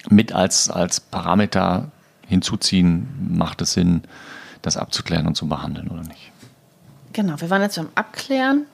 mit 0.08 0.32
als, 0.32 0.70
als 0.70 0.98
Parameter 1.00 1.90
hinzuziehen, 2.26 3.08
macht 3.36 3.62
es 3.62 3.74
Sinn, 3.74 4.02
das 4.62 4.76
abzuklären 4.76 5.26
und 5.26 5.36
zu 5.36 5.48
behandeln 5.48 5.88
oder 5.88 6.02
nicht. 6.02 6.32
Genau, 7.12 7.40
wir 7.40 7.50
waren 7.50 7.62
jetzt 7.62 7.76
beim 7.76 7.88
Abklären, 7.94 8.66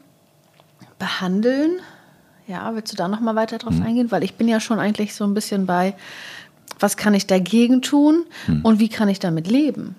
behandeln. 0.98 1.80
Ja, 2.46 2.74
willst 2.74 2.92
du 2.92 2.96
da 2.96 3.08
noch 3.08 3.20
mal 3.20 3.34
weiter 3.34 3.58
drauf 3.58 3.74
mhm. 3.74 3.82
eingehen? 3.82 4.10
Weil 4.10 4.22
ich 4.22 4.34
bin 4.34 4.46
ja 4.46 4.60
schon 4.60 4.78
eigentlich 4.78 5.14
so 5.14 5.24
ein 5.24 5.34
bisschen 5.34 5.66
bei, 5.66 5.94
was 6.78 6.96
kann 6.96 7.14
ich 7.14 7.26
dagegen 7.26 7.82
tun 7.82 8.24
hm. 8.46 8.64
und 8.64 8.80
wie 8.80 8.88
kann 8.88 9.08
ich 9.08 9.18
damit 9.18 9.48
leben? 9.48 9.94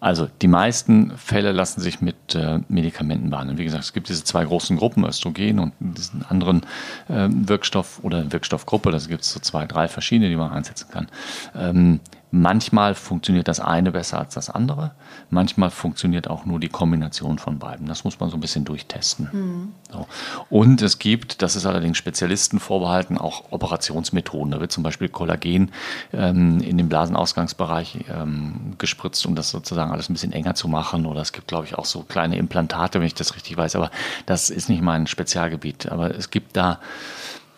Also 0.00 0.28
die 0.42 0.48
meisten 0.48 1.16
Fälle 1.16 1.52
lassen 1.52 1.80
sich 1.80 2.00
mit 2.00 2.34
äh, 2.34 2.60
Medikamenten 2.68 3.30
behandeln. 3.30 3.58
Wie 3.58 3.64
gesagt, 3.64 3.84
es 3.84 3.92
gibt 3.92 4.08
diese 4.08 4.24
zwei 4.24 4.44
großen 4.44 4.76
Gruppen, 4.76 5.04
Östrogen 5.04 5.58
und 5.58 5.72
diesen 5.78 6.24
anderen 6.24 6.62
äh, 7.08 7.28
Wirkstoff 7.28 8.00
oder 8.02 8.32
Wirkstoffgruppe. 8.32 8.90
Das 8.90 9.08
gibt 9.08 9.22
es 9.22 9.32
so 9.32 9.40
zwei, 9.40 9.66
drei 9.66 9.88
verschiedene, 9.88 10.28
die 10.28 10.36
man 10.36 10.50
einsetzen 10.50 10.88
kann. 10.90 11.08
Ähm, 11.54 12.00
Manchmal 12.32 12.94
funktioniert 12.94 13.48
das 13.48 13.58
eine 13.58 13.90
besser 13.90 14.20
als 14.20 14.34
das 14.34 14.50
andere. 14.50 14.92
Manchmal 15.30 15.70
funktioniert 15.70 16.30
auch 16.30 16.44
nur 16.44 16.60
die 16.60 16.68
Kombination 16.68 17.38
von 17.38 17.58
beiden. 17.58 17.86
Das 17.86 18.04
muss 18.04 18.20
man 18.20 18.30
so 18.30 18.36
ein 18.36 18.40
bisschen 18.40 18.64
durchtesten. 18.64 19.28
Mhm. 19.32 19.68
So. 19.90 20.06
Und 20.48 20.80
es 20.80 21.00
gibt, 21.00 21.42
das 21.42 21.56
ist 21.56 21.66
allerdings 21.66 21.98
Spezialisten 21.98 22.60
vorbehalten, 22.60 23.18
auch 23.18 23.50
Operationsmethoden. 23.50 24.52
Da 24.52 24.60
wird 24.60 24.70
zum 24.70 24.84
Beispiel 24.84 25.08
Kollagen 25.08 25.72
ähm, 26.12 26.60
in 26.60 26.78
den 26.78 26.88
Blasenausgangsbereich 26.88 28.04
ähm, 28.08 28.74
gespritzt, 28.78 29.26
um 29.26 29.34
das 29.34 29.50
sozusagen 29.50 29.90
alles 29.90 30.08
ein 30.08 30.12
bisschen 30.12 30.32
enger 30.32 30.54
zu 30.54 30.68
machen. 30.68 31.06
Oder 31.06 31.22
es 31.22 31.32
gibt, 31.32 31.48
glaube 31.48 31.66
ich, 31.66 31.74
auch 31.74 31.84
so 31.84 32.02
kleine 32.04 32.36
Implantate, 32.36 33.00
wenn 33.00 33.06
ich 33.06 33.14
das 33.14 33.34
richtig 33.34 33.56
weiß. 33.56 33.74
Aber 33.74 33.90
das 34.26 34.50
ist 34.50 34.68
nicht 34.68 34.82
mein 34.82 35.08
Spezialgebiet. 35.08 35.90
Aber 35.90 36.14
es 36.14 36.30
gibt 36.30 36.56
da 36.56 36.78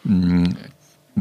mh, 0.05 0.47
hm, 0.47 0.57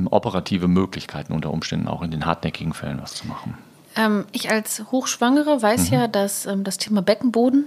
operative 0.09 0.67
Möglichkeiten 0.67 1.33
unter 1.33 1.51
Umständen 1.51 1.87
auch 1.87 2.01
in 2.01 2.11
den 2.11 2.25
hartnäckigen 2.25 2.73
Fällen 2.73 3.01
was 3.01 3.15
zu 3.15 3.27
machen. 3.27 3.57
Ähm, 3.95 4.25
ich 4.31 4.49
als 4.49 4.83
Hochschwangere 4.91 5.61
weiß 5.61 5.89
mhm. 5.91 5.97
ja, 5.97 6.07
dass 6.07 6.45
ähm, 6.45 6.63
das 6.63 6.77
Thema 6.77 7.01
Beckenboden 7.01 7.65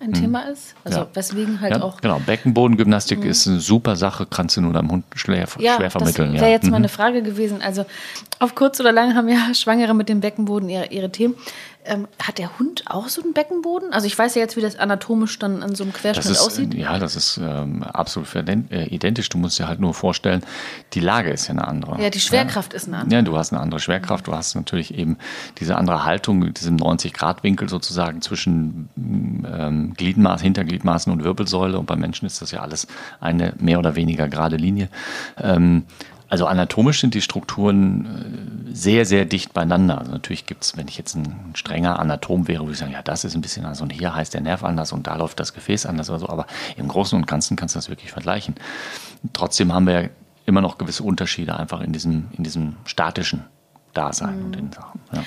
ein 0.00 0.10
mhm. 0.10 0.14
Thema 0.14 0.40
ist. 0.48 0.74
Also 0.84 1.00
ja. 1.00 1.06
weswegen 1.14 1.60
halt 1.60 1.76
ja, 1.76 1.82
auch. 1.82 2.00
Genau, 2.00 2.18
Beckenbodengymnastik 2.18 3.20
mhm. 3.20 3.30
ist 3.30 3.46
eine 3.46 3.60
super 3.60 3.96
Sache, 3.96 4.26
kannst 4.28 4.56
du 4.56 4.60
nur 4.60 4.72
deinem 4.72 4.90
Hund 4.90 5.04
schwer, 5.14 5.46
ja, 5.58 5.76
schwer 5.76 5.90
vermitteln. 5.90 6.32
Das 6.32 6.42
wäre 6.42 6.50
jetzt 6.50 6.70
meine 6.70 6.88
mhm. 6.88 6.92
Frage 6.92 7.22
gewesen. 7.22 7.62
Also 7.62 7.86
auf 8.38 8.54
kurz 8.54 8.80
oder 8.80 8.92
lang 8.92 9.14
haben 9.14 9.28
ja 9.28 9.54
Schwangere 9.54 9.94
mit 9.94 10.08
dem 10.08 10.20
Beckenboden 10.20 10.68
ihre, 10.68 10.86
ihre 10.86 11.10
Themen. 11.10 11.34
Ähm, 11.86 12.08
hat 12.22 12.38
der 12.38 12.58
Hund 12.58 12.84
auch 12.86 13.08
so 13.08 13.22
einen 13.22 13.34
Beckenboden? 13.34 13.92
Also 13.92 14.06
ich 14.06 14.18
weiß 14.18 14.34
ja 14.36 14.42
jetzt, 14.42 14.56
wie 14.56 14.62
das 14.62 14.78
anatomisch 14.78 15.38
dann 15.38 15.62
an 15.62 15.74
so 15.74 15.84
einem 15.84 15.92
Querschnitt 15.92 16.26
ist, 16.26 16.40
aussieht. 16.40 16.74
Ja, 16.74 16.98
das 16.98 17.14
ist 17.14 17.38
ähm, 17.42 17.82
absolut 17.82 18.34
äh, 18.34 18.84
identisch. 18.86 19.28
Du 19.28 19.38
musst 19.38 19.58
dir 19.58 19.68
halt 19.68 19.80
nur 19.80 19.92
vorstellen, 19.92 20.42
die 20.94 21.00
Lage 21.00 21.30
ist 21.30 21.48
ja 21.48 21.52
eine 21.52 21.68
andere. 21.68 22.00
Ja, 22.00 22.10
die 22.10 22.20
Schwerkraft 22.20 22.72
ja. 22.72 22.76
ist 22.76 22.88
eine 22.88 22.98
andere. 22.98 23.18
Ja, 23.18 23.22
du 23.22 23.36
hast 23.36 23.52
eine 23.52 23.60
andere 23.60 23.80
Schwerkraft. 23.80 24.26
Du 24.26 24.32
hast 24.32 24.54
natürlich 24.54 24.94
eben 24.94 25.18
diese 25.58 25.76
andere 25.76 26.04
Haltung 26.04 26.38
mit 26.38 26.58
diesem 26.58 26.76
90-Grad-Winkel 26.78 27.68
sozusagen 27.68 28.22
zwischen 28.22 28.88
ähm, 28.96 29.94
Gliedmaß, 29.94 30.40
Hintergliedmaßen 30.40 31.12
und 31.12 31.22
Wirbelsäule. 31.22 31.78
Und 31.78 31.86
bei 31.86 31.96
Menschen 31.96 32.26
ist 32.26 32.40
das 32.40 32.50
ja 32.50 32.60
alles 32.60 32.86
eine 33.20 33.54
mehr 33.58 33.78
oder 33.78 33.94
weniger 33.94 34.28
gerade 34.28 34.56
Linie. 34.56 34.88
Ähm, 35.38 35.84
also 36.34 36.46
anatomisch 36.46 37.00
sind 37.00 37.14
die 37.14 37.22
Strukturen 37.22 38.66
äh, 38.72 38.74
sehr, 38.74 39.06
sehr 39.06 39.24
dicht 39.24 39.52
beieinander. 39.52 39.98
Also 39.98 40.10
natürlich 40.10 40.46
gibt 40.46 40.64
es, 40.64 40.76
wenn 40.76 40.88
ich 40.88 40.98
jetzt 40.98 41.14
ein 41.14 41.52
strenger 41.54 42.00
Anatom 42.00 42.48
wäre, 42.48 42.64
würde 42.64 42.72
ich 42.72 42.78
sagen, 42.78 42.90
ja, 42.90 43.02
das 43.02 43.22
ist 43.22 43.36
ein 43.36 43.40
bisschen 43.40 43.64
anders 43.64 43.80
und 43.80 43.92
hier 43.92 44.16
heißt 44.16 44.34
der 44.34 44.40
Nerv 44.40 44.64
anders 44.64 44.90
und 44.90 45.06
da 45.06 45.14
läuft 45.14 45.38
das 45.38 45.54
Gefäß 45.54 45.86
anders 45.86 46.10
oder 46.10 46.18
so. 46.18 46.28
Aber 46.28 46.48
im 46.76 46.88
Großen 46.88 47.16
und 47.16 47.28
Ganzen 47.28 47.56
kannst 47.56 47.76
du 47.76 47.78
das 47.78 47.88
wirklich 47.88 48.10
vergleichen. 48.10 48.56
Trotzdem 49.32 49.72
haben 49.72 49.86
wir 49.86 50.10
immer 50.44 50.60
noch 50.60 50.76
gewisse 50.76 51.04
Unterschiede 51.04 51.56
einfach 51.56 51.80
in 51.80 51.92
diesem, 51.92 52.26
in 52.32 52.42
diesem 52.42 52.74
statischen 52.84 53.44
Dasein 53.92 54.36
mhm. 54.36 54.44
und 54.46 54.56
in 54.56 54.72
Sachen. 54.72 55.00
Ja. 55.12 55.22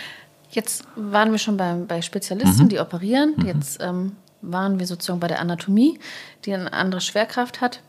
Jetzt 0.50 0.84
waren 0.98 1.32
wir 1.32 1.40
schon 1.40 1.56
bei, 1.56 1.74
bei 1.88 2.02
Spezialisten, 2.02 2.64
mhm. 2.64 2.70
die 2.70 2.82
operieren. 2.82 3.34
Mhm. 3.38 3.46
Jetzt 3.46 3.82
ähm, 3.82 4.18
waren 4.42 4.78
wir 4.78 4.88
sozusagen 4.88 5.22
bei 5.22 5.30
der 5.30 5.40
Anatomie, 5.40 6.00
die 6.44 6.54
eine 6.54 6.74
andere 6.74 7.00
Schwerkraft 7.00 7.62
hat 7.62 7.80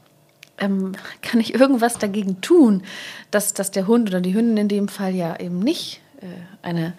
ähm, 0.60 0.92
kann 1.22 1.40
ich 1.40 1.54
irgendwas 1.54 1.98
dagegen 1.98 2.40
tun, 2.40 2.82
dass, 3.30 3.54
dass 3.54 3.70
der 3.70 3.86
Hund 3.86 4.08
oder 4.08 4.20
die 4.20 4.34
Hündin 4.34 4.56
in 4.56 4.68
dem 4.68 4.88
Fall 4.88 5.14
ja 5.14 5.38
eben 5.38 5.60
nicht 5.60 6.00
äh, 6.20 6.26
eine, 6.62 6.94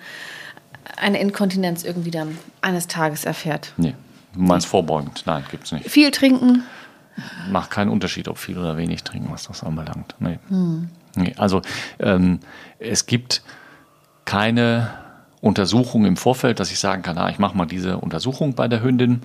eine 0.97 1.19
Inkontinenz 1.19 1.83
irgendwie 1.83 2.11
dann 2.11 2.37
eines 2.61 2.87
Tages 2.87 3.25
erfährt? 3.25 3.73
Nee, 3.77 3.95
du 4.33 4.41
meinst 4.41 4.67
vorbeugend? 4.67 5.23
Nein, 5.25 5.43
gibt 5.51 5.65
es 5.65 5.71
nicht. 5.71 5.89
Viel 5.89 6.11
trinken? 6.11 6.63
Macht 7.49 7.71
keinen 7.71 7.89
Unterschied, 7.89 8.27
ob 8.27 8.37
viel 8.37 8.57
oder 8.57 8.77
wenig 8.77 9.03
trinken, 9.03 9.29
was 9.31 9.43
das 9.43 9.63
anbelangt. 9.63 10.15
Nee. 10.19 10.39
Hm. 10.47 10.89
nee 11.15 11.33
also 11.37 11.61
ähm, 11.99 12.39
es 12.79 13.05
gibt 13.05 13.41
keine 14.23 14.93
Untersuchung 15.41 16.05
im 16.05 16.17
Vorfeld, 16.17 16.59
dass 16.59 16.71
ich 16.71 16.79
sagen 16.79 17.01
kann, 17.01 17.17
ah, 17.17 17.29
ich 17.29 17.39
mache 17.39 17.57
mal 17.57 17.65
diese 17.65 17.97
Untersuchung 17.97 18.53
bei 18.53 18.67
der 18.67 18.81
Hündin 18.81 19.21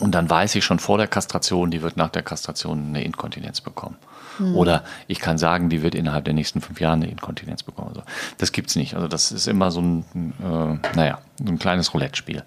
und 0.00 0.14
dann 0.14 0.28
weiß 0.28 0.54
ich 0.56 0.64
schon 0.64 0.78
vor 0.78 0.98
der 0.98 1.06
Kastration, 1.06 1.70
die 1.70 1.82
wird 1.82 1.96
nach 1.96 2.10
der 2.10 2.22
Kastration 2.22 2.88
eine 2.88 3.04
Inkontinenz 3.04 3.60
bekommen. 3.60 3.96
Hm. 4.38 4.56
Oder 4.56 4.84
ich 5.06 5.20
kann 5.20 5.38
sagen, 5.38 5.70
die 5.70 5.82
wird 5.82 5.94
innerhalb 5.94 6.24
der 6.24 6.34
nächsten 6.34 6.60
fünf 6.60 6.80
Jahre 6.80 6.94
eine 6.94 7.08
Inkontinenz 7.08 7.62
bekommen. 7.62 7.88
Also 7.88 8.02
das 8.38 8.52
gibt 8.52 8.70
es 8.70 8.76
nicht. 8.76 8.94
Also 8.94 9.08
das 9.08 9.32
ist 9.32 9.46
immer 9.46 9.70
so 9.70 9.80
ein, 9.80 10.04
äh, 10.40 10.96
naja, 10.96 11.18
so 11.38 11.46
ein 11.46 11.58
kleines 11.58 11.94
Roulette-Spiel, 11.94 12.42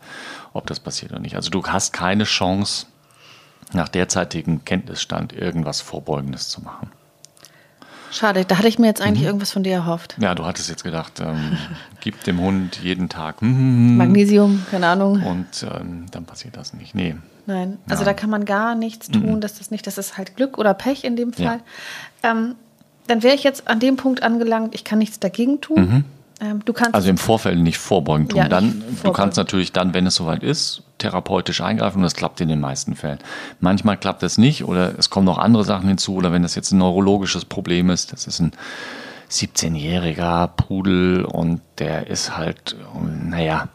ob 0.54 0.68
das 0.68 0.80
passiert 0.80 1.12
oder 1.12 1.22
nicht. 1.22 1.36
Also 1.36 1.50
du 1.50 1.64
hast 1.64 1.94
keine 1.94 2.26
Chance, 2.26 2.88
nach 3.74 3.88
derzeitigem 3.88 4.66
Kenntnisstand 4.66 5.34
irgendwas 5.34 5.82
Vorbeugendes 5.82 6.50
zu 6.50 6.62
machen. 6.62 6.92
Schade, 8.12 8.46
da 8.46 8.58
hatte 8.58 8.68
ich 8.68 8.80
mir 8.80 8.88
jetzt 8.88 9.02
eigentlich 9.02 9.22
mhm. 9.22 9.28
irgendwas 9.28 9.52
von 9.52 9.64
dir 9.64 9.74
erhofft. 9.74 10.16
Ja, 10.20 10.36
du 10.36 10.46
hattest 10.46 10.70
jetzt 10.70 10.84
gedacht, 10.84 11.20
ähm, 11.20 11.58
gib 12.02 12.24
dem 12.24 12.40
Hund 12.40 12.80
jeden 12.82 13.10
Tag 13.10 13.42
hm, 13.42 13.98
Magnesium, 13.98 14.66
keine 14.72 14.88
Ahnung. 14.88 15.24
Und 15.24 15.64
ähm, 15.64 16.06
dann 16.12 16.26
passiert 16.26 16.58
das 16.58 16.74
nicht. 16.74 16.96
Nee. 16.96 17.16
Nein, 17.46 17.80
also 17.90 18.04
ja. 18.04 18.06
da 18.06 18.14
kann 18.14 18.30
man 18.30 18.46
gar 18.46 18.76
nichts 18.76 19.08
tun, 19.08 19.36
mhm. 19.36 19.42
dass 19.42 19.58
das 19.58 19.72
nicht, 19.72 19.88
das 19.88 19.98
ist 19.98 20.18
halt 20.18 20.36
Glück 20.36 20.58
oder 20.58 20.74
Pech 20.74 21.04
in 21.04 21.16
dem 21.16 21.34
Fall. 21.34 21.62
Ja. 22.24 22.32
Ähm, 22.32 22.56
dann 23.08 23.24
wäre 23.24 23.34
ich 23.34 23.44
jetzt 23.44 23.68
an 23.68 23.80
dem 23.80 23.96
Punkt 23.96 24.22
angelangt, 24.22 24.76
ich 24.76 24.84
kann 24.84 25.00
nichts 25.00 25.20
dagegen 25.20 25.60
tun. 25.62 25.80
Mhm. 25.80 26.06
Ähm, 26.42 26.64
du 26.64 26.74
kannst 26.74 26.96
Also 26.96 27.10
im 27.10 27.18
Vorfeld 27.18 27.60
nicht 27.60 27.78
vorbeugen 27.78 28.28
tun. 28.30 28.38
Ja, 28.38 28.44
nicht 28.44 28.54
dann, 28.54 28.80
du 28.80 28.96
vorbeugen. 28.96 29.14
kannst 29.14 29.38
natürlich 29.38 29.72
dann, 29.72 29.94
wenn 29.94 30.06
es 30.06 30.16
soweit 30.16 30.44
ist, 30.44 30.84
therapeutisch 30.98 31.62
eingreifen 31.62 31.98
und 31.98 32.04
das 32.04 32.16
klappt 32.16 32.42
in 32.42 32.50
den 32.50 32.60
meisten 32.60 32.96
Fällen. 32.96 33.20
Manchmal 33.60 33.98
klappt 33.98 34.24
das 34.24 34.38
nicht 34.38 34.64
oder 34.66 34.98
es 34.98 35.10
kommen 35.10 35.26
noch 35.26 35.38
andere 35.38 35.64
Sachen 35.64 35.88
hinzu 35.88 36.16
oder 36.16 36.32
wenn 36.32 36.44
das 36.44 36.56
jetzt 36.56 36.72
ein 36.72 36.78
neurologisches 36.78 37.46
Problem 37.46 37.90
ist, 37.90 38.14
das 38.14 38.28
ist 38.28 38.40
ein 38.40 38.52
17-jähriger 39.30 40.48
Pudel 40.48 41.24
und 41.24 41.62
der 41.78 42.08
ist 42.08 42.36
halt, 42.36 42.76
naja, 43.24 43.70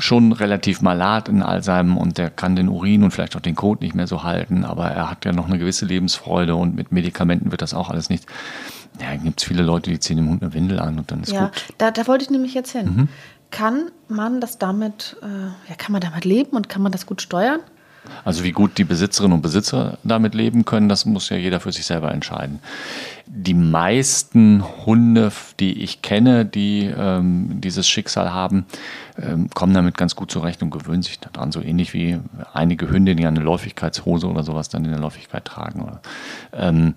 schon 0.00 0.32
relativ 0.32 0.80
malat 0.80 1.28
in 1.28 1.42
Alzheimer 1.42 2.00
und 2.00 2.18
der 2.18 2.30
kann 2.30 2.56
den 2.56 2.68
Urin 2.68 3.04
und 3.04 3.12
vielleicht 3.12 3.36
auch 3.36 3.40
den 3.40 3.54
Kot 3.54 3.80
nicht 3.80 3.94
mehr 3.94 4.06
so 4.08 4.24
halten, 4.24 4.64
aber 4.64 4.86
er 4.88 5.10
hat 5.10 5.24
ja 5.24 5.32
noch 5.32 5.46
eine 5.46 5.58
gewisse 5.58 5.86
Lebensfreude 5.86 6.56
und 6.56 6.74
mit 6.74 6.90
Medikamenten 6.90 7.52
wird 7.52 7.62
das 7.62 7.74
auch 7.74 7.88
alles 7.88 8.10
nicht. 8.10 8.26
Ja, 9.00 9.16
gibt 9.16 9.40
es 9.40 9.46
viele 9.48 9.62
Leute, 9.62 9.90
die 9.90 9.98
ziehen 9.98 10.16
dem 10.16 10.28
Hund 10.28 10.42
eine 10.42 10.52
Windel 10.52 10.78
an 10.78 10.98
und 10.98 11.10
dann 11.10 11.22
ist 11.22 11.32
Ja, 11.32 11.46
gut. 11.46 11.54
Mhm. 11.68 11.74
da, 11.78 11.90
da 11.90 12.06
wollte 12.06 12.24
ich 12.24 12.30
nämlich 12.30 12.54
jetzt 12.54 12.72
hin. 12.72 13.08
Kann 13.50 13.90
man 14.08 14.40
das 14.40 14.58
damit, 14.58 15.16
äh, 15.22 15.26
ja, 15.68 15.74
kann 15.76 15.92
man 15.92 16.00
damit 16.00 16.24
leben 16.24 16.56
und 16.56 16.68
kann 16.68 16.82
man 16.82 16.92
das 16.92 17.06
gut 17.06 17.20
steuern? 17.22 17.60
Also 18.24 18.44
wie 18.44 18.52
gut 18.52 18.78
die 18.78 18.84
Besitzerinnen 18.84 19.34
und 19.34 19.42
Besitzer 19.42 19.98
damit 20.04 20.34
leben 20.34 20.64
können, 20.64 20.88
das 20.88 21.04
muss 21.04 21.28
ja 21.28 21.36
jeder 21.36 21.60
für 21.60 21.72
sich 21.72 21.86
selber 21.86 22.12
entscheiden. 22.12 22.60
Die 23.26 23.54
meisten 23.54 24.64
Hunde, 24.84 25.30
die 25.60 25.82
ich 25.82 26.02
kenne, 26.02 26.44
die 26.44 26.86
ähm, 26.86 27.60
dieses 27.60 27.88
Schicksal 27.88 28.32
haben, 28.32 28.66
ähm, 29.20 29.48
kommen 29.50 29.72
damit 29.72 29.96
ganz 29.96 30.16
gut 30.16 30.30
zurecht 30.30 30.62
und 30.62 30.70
gewöhnen 30.70 31.02
sich 31.02 31.20
daran. 31.20 31.52
So 31.52 31.60
ähnlich 31.60 31.94
wie 31.94 32.18
einige 32.52 32.90
Hünde, 32.90 33.14
die 33.14 33.26
eine 33.26 33.40
Läufigkeitshose 33.40 34.26
oder 34.26 34.42
sowas 34.42 34.68
dann 34.68 34.84
in 34.84 34.90
der 34.90 35.00
Läufigkeit 35.00 35.44
tragen. 35.44 35.82
Oder, 35.82 36.00
ähm, 36.52 36.94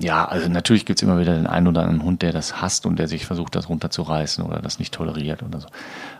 ja, 0.00 0.24
also 0.24 0.48
natürlich 0.48 0.86
gibt 0.86 0.98
es 0.98 1.02
immer 1.02 1.18
wieder 1.18 1.34
den 1.34 1.46
einen 1.46 1.66
oder 1.66 1.82
anderen 1.82 2.04
Hund, 2.04 2.22
der 2.22 2.32
das 2.32 2.62
hasst 2.62 2.86
und 2.86 2.98
der 2.98 3.08
sich 3.08 3.26
versucht, 3.26 3.54
das 3.54 3.68
runterzureißen 3.68 4.44
oder 4.44 4.60
das 4.60 4.78
nicht 4.78 4.94
toleriert 4.94 5.42
oder 5.42 5.60
so. 5.60 5.68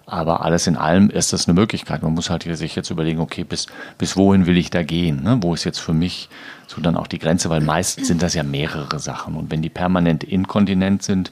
Aber 0.09 0.43
alles 0.43 0.67
in 0.67 0.77
allem 0.77 1.11
ist 1.11 1.35
das 1.35 1.47
eine 1.47 1.55
Möglichkeit. 1.55 2.03
Man 2.03 2.15
muss 2.15 2.31
halt 2.31 2.43
sich 2.43 2.75
jetzt 2.75 2.89
überlegen, 2.89 3.21
okay, 3.21 3.45
bis, 3.45 3.67
bis 3.99 4.17
wohin 4.17 4.47
will 4.47 4.57
ich 4.57 4.71
da 4.71 4.83
gehen? 4.83 5.23
Ne? 5.23 5.39
Wo 5.43 5.53
ist 5.53 5.65
jetzt 5.65 5.81
für 5.81 5.93
mich 5.93 6.31
so 6.67 6.81
dann 6.81 6.97
auch 6.97 7.07
die 7.07 7.19
Grenze? 7.19 7.51
Weil 7.51 7.61
meist 7.61 8.07
sind 8.07 8.23
das 8.23 8.33
ja 8.33 8.43
mehrere 8.43 9.01
Sachen. 9.01 9.35
Und 9.37 9.51
wenn 9.51 9.61
die 9.61 9.69
permanent 9.69 10.25
inkontinent 10.25 11.03
sind, 11.03 11.31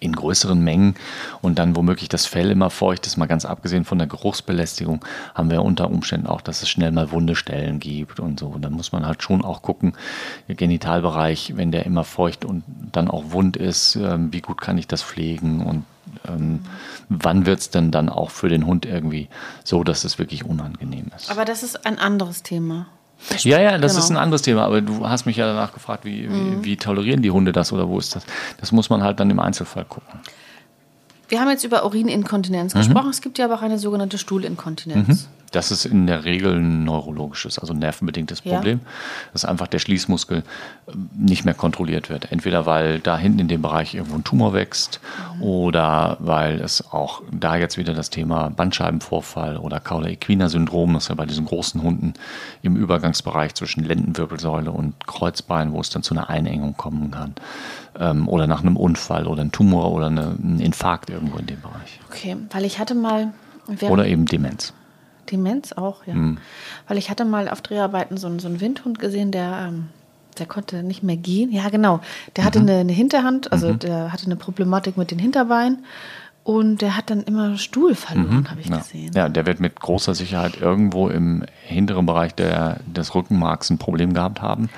in 0.00 0.16
größeren 0.16 0.58
Mengen 0.58 0.94
und 1.42 1.58
dann 1.58 1.76
womöglich 1.76 2.08
das 2.08 2.24
Fell 2.24 2.50
immer 2.50 2.70
feucht 2.70 3.06
ist, 3.06 3.18
mal 3.18 3.26
ganz 3.26 3.44
abgesehen 3.44 3.84
von 3.84 3.98
der 3.98 4.06
Geruchsbelästigung, 4.06 5.04
haben 5.34 5.50
wir 5.50 5.62
unter 5.62 5.90
Umständen 5.90 6.26
auch, 6.26 6.40
dass 6.40 6.62
es 6.62 6.70
schnell 6.70 6.92
mal 6.92 7.12
wunde 7.12 7.36
Stellen 7.36 7.78
gibt 7.78 8.20
und 8.20 8.40
so. 8.40 8.46
Und 8.46 8.62
dann 8.62 8.72
muss 8.72 8.92
man 8.92 9.06
halt 9.06 9.22
schon 9.22 9.44
auch 9.44 9.60
gucken, 9.60 9.92
der 10.48 10.54
Genitalbereich, 10.54 11.52
wenn 11.56 11.72
der 11.72 11.84
immer 11.84 12.04
feucht 12.04 12.46
und 12.46 12.64
dann 12.90 13.08
auch 13.08 13.32
wund 13.32 13.56
ist, 13.58 13.96
ähm, 13.96 14.32
wie 14.32 14.40
gut 14.40 14.62
kann 14.62 14.78
ich 14.78 14.88
das 14.88 15.02
pflegen 15.02 15.60
und 15.60 15.84
ähm, 16.28 16.60
wann 17.08 17.46
wird 17.46 17.60
es 17.60 17.70
denn 17.70 17.90
dann 17.90 18.08
auch 18.08 18.30
für 18.30 18.48
den 18.48 18.66
Hund 18.66 18.86
irgendwie 18.86 19.28
so, 19.64 19.84
dass 19.84 20.04
es 20.04 20.18
wirklich 20.18 20.44
unangenehm 20.44 21.06
ist. 21.16 21.30
Aber 21.30 21.44
das 21.44 21.62
ist 21.62 21.86
ein 21.86 21.98
anderes 21.98 22.42
Thema. 22.42 22.86
Ja, 23.38 23.60
ja, 23.60 23.78
das 23.78 23.92
Genau. 23.92 24.04
ist 24.04 24.10
ein 24.10 24.16
anderes 24.16 24.42
Thema, 24.42 24.64
aber 24.64 24.80
du 24.80 25.08
hast 25.08 25.26
mich 25.26 25.36
ja 25.36 25.46
danach 25.46 25.72
gefragt, 25.72 26.04
wie, 26.04 26.28
wie, 26.28 26.64
wie 26.64 26.76
tolerieren 26.76 27.22
die 27.22 27.30
Hunde 27.30 27.52
das 27.52 27.72
oder 27.72 27.88
wo 27.88 27.98
ist 27.98 28.16
das? 28.16 28.24
Das 28.58 28.72
muss 28.72 28.90
man 28.90 29.02
halt 29.02 29.20
dann 29.20 29.30
im 29.30 29.38
Einzelfall 29.38 29.84
gucken. 29.84 30.18
Wir 31.28 31.40
haben 31.40 31.48
jetzt 31.48 31.64
über 31.64 31.78
Mhm. 31.80 31.86
Urininkontinenz 31.86 32.74
gesprochen. 32.74 33.10
Es 33.10 33.20
gibt 33.20 33.38
ja 33.38 33.44
aber 33.46 33.54
auch 33.54 33.62
eine 33.62 33.78
sogenannte 33.78 34.18
Stuhlinkontinenz. 34.18 35.28
Das 35.52 35.70
ist 35.70 35.84
in 35.84 36.06
der 36.06 36.24
Regel 36.24 36.56
ein 36.56 36.84
neurologisches, 36.84 37.58
also 37.58 37.74
nervenbedingtes 37.74 38.42
Ja. 38.44 38.54
Problem, 38.54 38.80
dass 39.32 39.44
einfach 39.44 39.68
der 39.68 39.78
Schließmuskel 39.78 40.42
ähm, 40.88 41.10
nicht 41.14 41.44
mehr 41.44 41.54
kontrolliert 41.54 42.10
wird. 42.10 42.32
Entweder 42.32 42.66
weil 42.66 42.98
da 42.98 43.16
hinten 43.16 43.38
in 43.38 43.48
dem 43.48 43.62
Bereich 43.62 43.94
irgendwo 43.94 44.16
ein 44.16 44.24
Tumor 44.24 44.54
wächst 44.54 45.00
oder 45.40 46.16
weil 46.20 46.60
es 46.60 46.92
auch 46.92 47.22
da 47.30 47.56
jetzt 47.56 47.78
wieder 47.78 47.94
das 47.94 48.10
Thema 48.10 48.50
Bandscheibenvorfall 48.50 49.58
oder 49.58 49.78
Cauda-Equina-Syndrom, 49.78 50.94
das 50.94 51.04
ist 51.04 51.08
ja 51.10 51.14
bei 51.14 51.26
diesen 51.26 51.44
großen 51.44 51.82
Hunden 51.82 52.14
im 52.62 52.76
Übergangsbereich 52.76 53.54
zwischen 53.54 53.84
Lendenwirbelsäule 53.84 54.70
und 54.70 55.06
Kreuzbein, 55.06 55.72
wo 55.72 55.80
es 55.80 55.90
dann 55.90 56.02
zu 56.02 56.14
einer 56.14 56.30
Einengung 56.30 56.76
kommen 56.76 57.10
kann. 57.10 57.34
Ähm, 57.98 58.26
oder 58.28 58.46
nach 58.46 58.62
einem 58.62 58.76
Unfall 58.76 59.26
oder 59.26 59.42
einem 59.42 59.52
Tumor 59.52 59.92
oder 59.92 60.06
eine, 60.06 60.34
ein 60.42 60.60
Infarkt 60.60 61.10
irgendwo 61.10 61.36
in 61.38 61.46
dem 61.46 61.60
Bereich. 61.60 62.00
Okay, 62.10 62.36
weil 62.50 62.64
ich 62.64 62.78
hatte 62.78 62.94
mal. 62.94 63.32
Oder 63.88 64.06
eben 64.06 64.26
Demenz. 64.26 64.72
Demenz 65.30 65.72
auch, 65.72 66.06
ja. 66.06 66.14
Mhm. 66.14 66.38
Weil 66.88 66.98
ich 66.98 67.10
hatte 67.10 67.24
mal 67.24 67.48
auf 67.48 67.60
Dreharbeiten 67.62 68.16
so, 68.16 68.26
einen- 68.26 68.38
so 68.38 68.48
einen 68.48 68.60
Windhund 68.60 68.98
gesehen, 68.98 69.30
der, 69.30 69.66
ähm, 69.68 69.88
der 70.38 70.46
konnte 70.46 70.82
nicht 70.82 71.02
mehr 71.02 71.16
gehen. 71.16 71.52
Ja, 71.52 71.68
genau. 71.68 72.00
Der 72.36 72.42
Mhm. 72.44 72.46
hatte 72.46 72.58
eine, 72.60 72.76
eine 72.78 72.92
Hinterhand, 72.92 73.52
also 73.52 73.72
der 73.74 74.12
hatte 74.12 74.26
eine 74.26 74.36
Problematik 74.36 74.96
mit 74.96 75.10
den 75.10 75.18
Hinterbeinen 75.18 75.84
und 76.44 76.80
der 76.82 76.96
hat 76.96 77.10
dann 77.10 77.22
immer 77.22 77.56
Stuhl 77.56 77.94
verloren, 77.94 78.50
habe 78.50 78.60
ich 78.60 78.66
Mhm. 78.66 78.72
Ja. 78.72 78.78
gesehen. 78.78 79.10
ja, 79.14 79.28
der 79.28 79.46
wird 79.46 79.60
mit 79.60 79.78
großer 79.78 80.14
Sicherheit 80.14 80.56
irgendwo 80.60 81.08
im 81.08 81.44
hinteren 81.62 82.04
Bereich 82.06 82.34
der, 82.34 82.80
des 82.86 83.14
Rückenmarks 83.14 83.70
ein 83.70 83.78
Problem 83.78 84.12
gehabt 84.14 84.42
haben, 84.42 84.68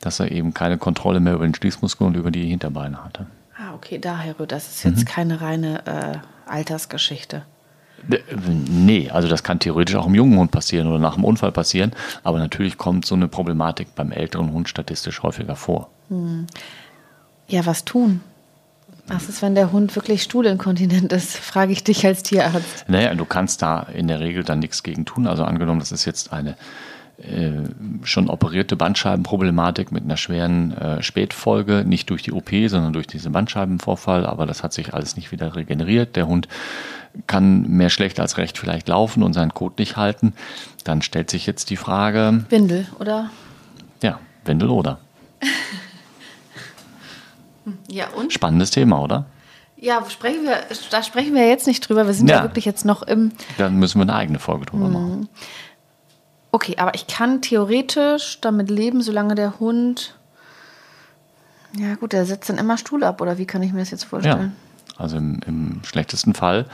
dass 0.00 0.20
er 0.20 0.30
eben 0.32 0.52
keine 0.52 0.76
Kontrolle 0.78 1.20
mehr 1.20 1.34
über 1.34 1.46
den 1.46 1.54
Schließmuskel 1.54 2.06
und 2.06 2.14
über 2.16 2.30
die 2.30 2.46
Hinterbeine 2.46 3.02
hatte. 3.04 3.26
Ah, 3.56 3.72
okay, 3.74 3.98
daher 3.98 4.38
rührt 4.38 4.52
das. 4.52 4.68
ist 4.68 4.84
Mhm. 4.84 4.90
jetzt 4.90 5.06
keine 5.06 5.40
reine 5.40 5.86
äh, 5.86 6.18
Altersgeschichte. 6.50 7.42
Nee, 8.68 9.10
also 9.10 9.28
das 9.28 9.42
kann 9.42 9.58
theoretisch 9.60 9.94
auch 9.96 10.06
im 10.06 10.14
jungen 10.14 10.38
Hund 10.38 10.50
passieren 10.50 10.88
oder 10.88 10.98
nach 10.98 11.14
einem 11.14 11.24
Unfall 11.24 11.52
passieren, 11.52 11.92
aber 12.22 12.38
natürlich 12.38 12.76
kommt 12.76 13.06
so 13.06 13.14
eine 13.14 13.28
Problematik 13.28 13.94
beim 13.94 14.12
älteren 14.12 14.52
Hund 14.52 14.68
statistisch 14.68 15.22
häufiger 15.22 15.56
vor. 15.56 15.88
Ja, 17.48 17.64
was 17.66 17.84
tun? 17.84 18.20
Was 19.06 19.28
ist, 19.28 19.42
wenn 19.42 19.54
der 19.54 19.70
Hund 19.72 19.94
wirklich 19.96 20.22
stuhlinkontinent 20.22 21.12
ist? 21.12 21.36
Frage 21.36 21.72
ich 21.72 21.84
dich 21.84 22.06
als 22.06 22.22
Tierarzt. 22.22 22.86
Naja, 22.88 23.14
du 23.14 23.24
kannst 23.24 23.60
da 23.62 23.80
in 23.80 24.08
der 24.08 24.20
Regel 24.20 24.44
dann 24.44 24.60
nichts 24.60 24.82
gegen 24.82 25.04
tun. 25.04 25.26
Also 25.26 25.44
angenommen, 25.44 25.80
das 25.80 25.92
ist 25.92 26.06
jetzt 26.06 26.32
eine 26.32 26.56
äh, 27.18 27.50
schon 28.02 28.28
operierte 28.30 28.76
Bandscheibenproblematik 28.76 29.92
mit 29.92 30.04
einer 30.04 30.16
schweren 30.16 30.72
äh, 30.72 31.02
Spätfolge, 31.02 31.84
nicht 31.86 32.08
durch 32.10 32.22
die 32.22 32.32
OP, 32.32 32.50
sondern 32.66 32.92
durch 32.92 33.06
diesen 33.06 33.30
Bandscheibenvorfall, 33.32 34.26
aber 34.26 34.46
das 34.46 34.62
hat 34.62 34.72
sich 34.72 34.94
alles 34.94 35.16
nicht 35.16 35.30
wieder 35.32 35.54
regeneriert. 35.54 36.16
Der 36.16 36.26
Hund 36.26 36.48
kann 37.26 37.62
mehr 37.68 37.90
schlecht 37.90 38.18
als 38.20 38.36
recht 38.38 38.58
vielleicht 38.58 38.88
laufen 38.88 39.22
und 39.22 39.32
seinen 39.34 39.54
Kot 39.54 39.78
nicht 39.78 39.96
halten. 39.96 40.32
Dann 40.84 41.00
stellt 41.02 41.30
sich 41.30 41.46
jetzt 41.46 41.70
die 41.70 41.76
Frage, 41.76 42.44
Windel, 42.50 42.86
oder? 42.98 43.30
ja, 44.02 44.18
Windel 44.44 44.70
oder? 44.70 44.98
Ja, 47.88 48.08
und? 48.10 48.32
Spannendes 48.32 48.70
Thema, 48.70 49.00
oder? 49.00 49.24
Ja, 49.76 50.04
sprechen 50.08 50.44
wir, 50.44 50.58
da 50.90 51.02
sprechen 51.02 51.34
wir 51.34 51.48
jetzt 51.48 51.66
nicht 51.66 51.80
drüber. 51.88 52.06
Wir 52.06 52.14
sind 52.14 52.28
ja, 52.28 52.36
Ja. 52.36 52.42
wirklich 52.42 52.64
jetzt 52.64 52.84
noch 52.84 53.02
im. 53.02 53.32
Dann 53.58 53.76
müssen 53.76 53.98
wir 53.98 54.02
eine 54.02 54.14
eigene 54.14 54.38
Folge 54.38 54.66
drüber 54.66 54.88
machen. 54.88 55.28
Okay, 56.52 56.76
aber 56.78 56.94
ich 56.94 57.06
kann 57.06 57.42
theoretisch 57.42 58.38
damit 58.40 58.70
leben, 58.70 59.02
solange 59.02 59.34
der 59.34 59.58
Hund. 59.60 60.16
Ja, 61.76 61.94
gut, 61.96 62.12
der 62.12 62.24
setzt 62.26 62.48
dann 62.50 62.58
immer 62.58 62.78
Stuhl 62.78 63.02
ab, 63.02 63.20
oder 63.20 63.38
wie 63.38 63.46
kann 63.46 63.62
ich 63.62 63.72
mir 63.72 63.80
das 63.80 63.90
jetzt 63.90 64.04
Ja, 64.04 64.08
vorstellen? 64.08 64.54
Also 64.96 65.16
im, 65.16 65.40
im 65.46 65.80
schlechtesten 65.84 66.34
Fall 66.34 66.66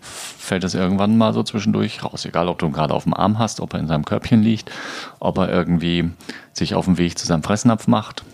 fällt 0.00 0.64
es 0.64 0.74
irgendwann 0.74 1.16
mal 1.16 1.32
so 1.32 1.42
zwischendurch 1.42 2.04
raus. 2.04 2.24
Egal, 2.24 2.48
ob 2.48 2.58
du 2.58 2.66
ihn 2.66 2.72
gerade 2.72 2.94
auf 2.94 3.04
dem 3.04 3.14
Arm 3.14 3.38
hast, 3.38 3.60
ob 3.60 3.74
er 3.74 3.80
in 3.80 3.88
seinem 3.88 4.04
Körbchen 4.04 4.42
liegt, 4.42 4.70
ob 5.20 5.38
er 5.38 5.48
irgendwie 5.48 6.10
sich 6.52 6.74
auf 6.74 6.84
dem 6.84 6.98
Weg 6.98 7.18
zu 7.18 7.26
seinem 7.26 7.42
Fressnapf 7.42 7.86
macht. 7.86 8.24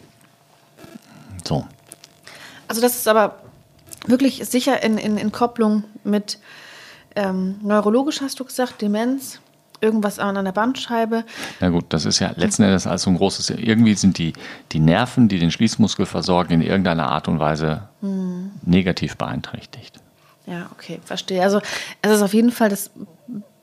So. 1.47 1.67
Also, 2.67 2.81
das 2.81 2.97
ist 2.97 3.09
aber 3.09 3.39
wirklich 4.07 4.45
sicher 4.47 4.83
in, 4.83 4.99
in, 4.99 5.17
in 5.19 5.33
Kopplung 5.33 5.85
mit 6.05 6.39
ähm, 7.15 7.59
neurologisch, 7.63 8.21
hast 8.21 8.41
du 8.41 8.45
gesagt, 8.45 8.81
Demenz, 8.83 9.41
irgendwas 9.81 10.19
an 10.19 10.45
der 10.45 10.53
Bandscheibe. 10.53 11.25
Na 11.61 11.69
gut, 11.69 11.87
das 11.91 12.05
ist 12.05 12.19
ja 12.19 12.33
letzten 12.37 12.63
Endes 12.63 12.87
als 12.87 13.03
so 13.03 13.11
ein 13.11 13.17
großes. 13.17 13.51
Irgendwie 13.51 13.95
sind 13.95 14.19
die, 14.19 14.33
die 14.73 14.81
Nerven, 14.81 15.29
die 15.29 15.39
den 15.39 15.51
Schließmuskel 15.51 16.07
versorgen, 16.07 16.55
in 16.55 16.63
irgendeiner 16.63 17.09
Art 17.11 17.29
und 17.29 17.39
Weise 17.39 17.89
negativ 18.63 19.17
beeinträchtigt. 19.17 20.01
Ja, 20.47 20.69
okay, 20.73 21.01
verstehe. 21.05 21.43
Also, 21.43 21.61
es 22.01 22.11
ist 22.11 22.23
auf 22.23 22.33
jeden 22.33 22.53
Fall 22.53 22.71
das 22.71 22.91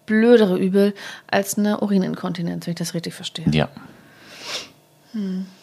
blödere 0.06 0.58
Übel 0.58 0.94
als 1.28 1.58
eine 1.58 1.80
Urininkontinenz, 1.80 2.68
wenn 2.68 2.74
ich 2.74 2.78
das 2.78 2.94
richtig 2.94 3.14
verstehe. 3.14 3.46
Ja. 3.52 3.70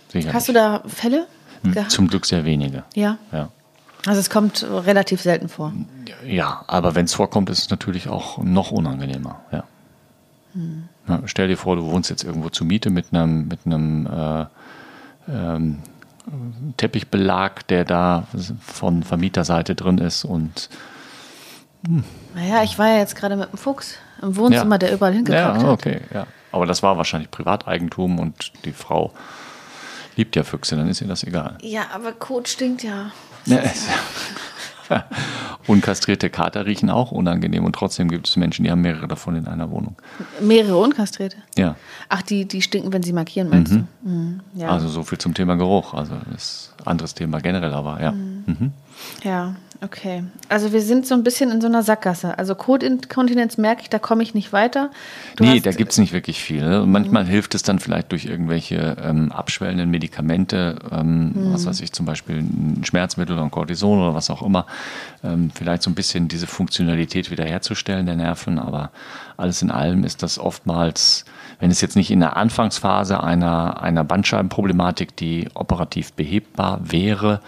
Sicherlich. 0.08 0.34
Hast 0.34 0.48
du 0.48 0.52
da 0.52 0.82
Fälle 0.86 1.26
gehabt? 1.62 1.90
Zum 1.92 2.08
Glück 2.08 2.26
sehr 2.26 2.44
wenige. 2.44 2.82
Ja. 2.94 3.18
Ja. 3.30 3.50
Also 4.04 4.18
es 4.18 4.30
kommt 4.30 4.66
relativ 4.68 5.20
selten 5.20 5.48
vor. 5.48 5.72
Ja, 6.26 6.64
aber 6.66 6.96
wenn 6.96 7.04
es 7.04 7.14
vorkommt, 7.14 7.50
ist 7.50 7.60
es 7.60 7.70
natürlich 7.70 8.08
auch 8.08 8.38
noch 8.38 8.72
unangenehmer. 8.72 9.42
Ja. 9.52 9.64
Na, 11.06 11.22
stell 11.26 11.48
dir 11.48 11.56
vor, 11.56 11.76
du 11.76 11.84
wohnst 11.84 12.10
jetzt 12.10 12.24
irgendwo 12.24 12.48
zur 12.50 12.66
Miete 12.66 12.90
mit 12.90 13.06
einem 13.12 13.48
mit 13.48 13.60
einem 13.64 14.06
äh, 14.06 14.44
ähm, 15.28 15.78
Teppichbelag, 16.76 17.62
der 17.68 17.84
da 17.84 18.26
von 18.60 19.02
Vermieterseite 19.02 19.74
drin 19.74 19.98
ist 19.98 20.24
und 20.24 20.68
Naja, 22.34 22.62
ich 22.62 22.78
war 22.78 22.88
ja 22.88 22.98
jetzt 22.98 23.16
gerade 23.16 23.36
mit 23.36 23.52
dem 23.52 23.56
Fuchs 23.58 23.96
im 24.20 24.36
Wohnzimmer, 24.36 24.76
Ja. 24.76 24.78
der 24.78 24.92
überall 24.92 25.12
hingekackt 25.14 25.56
ja, 25.62 25.62
hat. 25.62 25.68
okay, 25.68 26.00
ja. 26.14 26.26
Aber 26.52 26.66
das 26.66 26.82
war 26.82 26.96
wahrscheinlich 26.96 27.30
Privateigentum 27.30 28.18
und 28.20 28.52
die 28.64 28.72
Frau 28.72 29.12
liebt 30.16 30.36
ja 30.36 30.44
Füchse, 30.44 30.76
dann 30.76 30.88
ist 30.88 31.00
ihr 31.00 31.08
das 31.08 31.24
egal. 31.24 31.56
Ja, 31.62 31.86
aber 31.94 32.12
Kot 32.12 32.46
stinkt 32.48 32.82
ja. 32.84 33.10
Ja, 33.46 33.56
es- 33.58 33.86
Unkastrierte 35.68 36.28
Kater 36.28 36.66
riechen 36.66 36.90
auch 36.90 37.12
unangenehm 37.12 37.64
und 37.64 37.74
trotzdem 37.74 38.08
gibt 38.08 38.26
es 38.28 38.36
Menschen, 38.36 38.64
die 38.64 38.70
haben 38.70 38.80
mehrere 38.80 39.06
davon 39.06 39.36
in 39.36 39.46
einer 39.46 39.70
Wohnung. 39.70 39.94
Mehrere 40.40 40.76
unkastrierte? 40.76 41.36
Ja. 41.56 41.76
Ach, 42.08 42.22
die, 42.22 42.46
die 42.46 42.62
stinken, 42.62 42.92
wenn 42.92 43.02
sie 43.04 43.12
markieren, 43.12 43.48
meinst 43.48 43.72
Mhm. 43.72 43.86
du? 44.02 44.08
Mhm. 44.10 44.40
Ja. 44.54 44.68
Also 44.70 44.88
so 44.88 45.04
viel 45.04 45.18
zum 45.18 45.34
Thema 45.34 45.54
Geruch. 45.54 45.94
Also 45.94 46.14
das 46.32 46.42
ist 46.42 46.74
ein 46.80 46.86
anderes 46.88 47.14
Thema 47.14 47.40
generell, 47.40 47.72
aber 47.72 48.02
ja. 48.02 48.10
Mhm. 48.12 48.72
Ja, 49.22 49.54
okay. 49.82 50.24
Also 50.48 50.72
wir 50.72 50.80
sind 50.80 51.06
so 51.06 51.14
ein 51.14 51.22
bisschen 51.22 51.50
in 51.50 51.60
so 51.60 51.66
einer 51.66 51.82
Sackgasse. 51.82 52.38
Also 52.38 52.54
Kotinkontinenz 52.54 53.58
merke 53.58 53.82
ich, 53.82 53.90
da 53.90 53.98
komme 53.98 54.22
ich 54.22 54.34
nicht 54.34 54.52
weiter. 54.52 54.90
Du 55.36 55.44
nee, 55.44 55.60
da 55.60 55.72
gibt 55.72 55.92
es 55.92 55.98
nicht 55.98 56.12
wirklich 56.12 56.40
viel. 56.40 56.60
Ne? 56.60 56.84
Manchmal 56.86 57.26
hilft 57.26 57.54
es 57.54 57.62
dann 57.62 57.78
vielleicht 57.78 58.12
durch 58.12 58.24
irgendwelche 58.24 58.96
ähm, 59.02 59.32
abschwellenden 59.32 59.90
Medikamente, 59.90 60.76
ähm, 60.90 61.32
was 61.52 61.66
weiß 61.66 61.80
ich, 61.80 61.92
zum 61.92 62.06
Beispiel 62.06 62.38
ein 62.38 62.82
Schmerzmittel 62.84 63.34
oder 63.34 63.44
ein 63.44 63.50
Cortison 63.50 63.98
oder 63.98 64.14
was 64.14 64.30
auch 64.30 64.42
immer, 64.42 64.66
ähm, 65.24 65.50
vielleicht 65.54 65.82
so 65.82 65.90
ein 65.90 65.94
bisschen 65.94 66.28
diese 66.28 66.46
Funktionalität 66.46 67.30
wiederherzustellen 67.30 68.06
der 68.06 68.16
Nerven. 68.16 68.58
Aber 68.58 68.90
alles 69.36 69.62
in 69.62 69.70
allem 69.70 70.04
ist 70.04 70.22
das 70.22 70.38
oftmals, 70.38 71.24
wenn 71.58 71.70
es 71.70 71.80
jetzt 71.80 71.96
nicht 71.96 72.10
in 72.10 72.20
der 72.20 72.36
Anfangsphase 72.36 73.22
einer, 73.22 73.82
einer 73.82 74.04
Bandscheibenproblematik, 74.04 75.16
die 75.16 75.48
operativ 75.54 76.12
behebbar 76.12 76.80
wäre, 76.82 77.40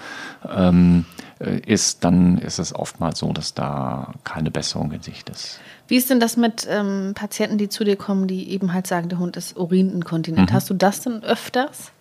ähm, 0.55 1.05
äh, 1.23 1.24
ist, 1.45 2.05
dann 2.05 2.39
ist 2.39 2.59
es 2.59 2.75
oftmals 2.75 3.19
so, 3.19 3.33
dass 3.33 3.55
da 3.55 4.13
keine 4.25 4.51
Besserung 4.51 4.93
in 4.93 5.03
Sicht 5.03 5.29
ist. 5.29 5.61
Wie 5.87 5.97
ist 5.97 6.11
denn 6.11 6.21
das 6.21 6.37
mit 6.37 6.67
ähm, 6.71 7.13
Patienten, 7.15 7.59
die 7.59 7.69
zu 7.69 7.85
dir 7.85 7.97
kommen, 7.97 8.27
die 8.27 8.51
eben 8.51 8.73
halt 8.73 8.87
sagen, 8.87 9.09
der 9.09 9.19
Hund 9.19 9.37
ist 9.37 9.57
urininkontinent? 9.57 10.51
Mhm. 10.51 10.55
Hast 10.55 10.71
du 10.71 10.75
das 10.75 11.01
denn 11.01 11.23
öfters? 11.23 11.93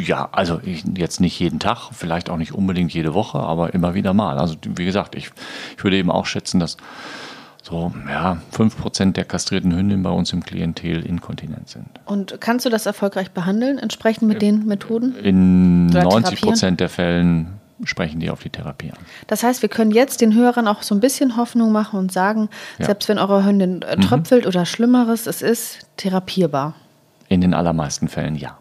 Ja, 0.00 0.28
also 0.32 0.60
ich, 0.64 0.84
jetzt 0.96 1.20
nicht 1.20 1.38
jeden 1.38 1.60
Tag, 1.60 1.90
vielleicht 1.92 2.30
auch 2.30 2.36
nicht 2.36 2.52
unbedingt 2.52 2.92
jede 2.92 3.14
Woche, 3.14 3.38
aber 3.38 3.74
immer 3.74 3.94
wieder 3.94 4.12
mal. 4.12 4.38
Also 4.38 4.56
wie 4.74 4.84
gesagt, 4.84 5.14
ich, 5.14 5.30
ich 5.76 5.84
würde 5.84 5.96
eben 5.96 6.10
auch 6.10 6.26
schätzen, 6.26 6.58
dass 6.58 6.76
so 7.62 7.92
ja, 8.08 8.38
5% 8.52 9.12
der 9.12 9.24
kastrierten 9.24 9.74
Hündinnen 9.74 10.02
bei 10.02 10.10
uns 10.10 10.32
im 10.32 10.42
Klientel 10.42 11.04
inkontinent 11.04 11.68
sind. 11.68 11.86
Und 12.04 12.40
kannst 12.40 12.66
du 12.66 12.70
das 12.70 12.86
erfolgreich 12.86 13.30
behandeln, 13.30 13.78
entsprechend 13.78 14.28
mit 14.28 14.42
den 14.42 14.66
Methoden? 14.66 15.16
In 15.16 15.90
Oder 15.90 16.02
90 16.02 16.22
therapieren? 16.22 16.48
Prozent 16.48 16.80
der 16.80 16.88
Fällen 16.88 17.55
sprechen 17.84 18.20
die 18.20 18.30
auf 18.30 18.42
die 18.42 18.50
Therapie 18.50 18.90
an. 18.90 18.98
Das 19.26 19.42
heißt, 19.42 19.60
wir 19.62 19.68
können 19.68 19.90
jetzt 19.90 20.20
den 20.20 20.34
Hörern 20.34 20.66
auch 20.68 20.82
so 20.82 20.94
ein 20.94 21.00
bisschen 21.00 21.36
Hoffnung 21.36 21.72
machen 21.72 21.98
und 21.98 22.10
sagen, 22.12 22.48
Ja. 22.78 22.82
Mhm. 22.82 22.84
selbst 22.86 23.08
wenn 23.08 23.18
eure 23.18 23.44
Hündin 23.44 23.82
äh, 23.82 23.96
tröpfelt 23.98 24.46
oder 24.46 24.64
Schlimmeres, 24.64 25.26
es 25.26 25.42
ist 25.42 25.86
therapierbar. 25.96 26.74
In 27.28 27.40
den 27.40 27.54
allermeisten 27.54 28.08
Fällen 28.08 28.36
ja, 28.36 28.56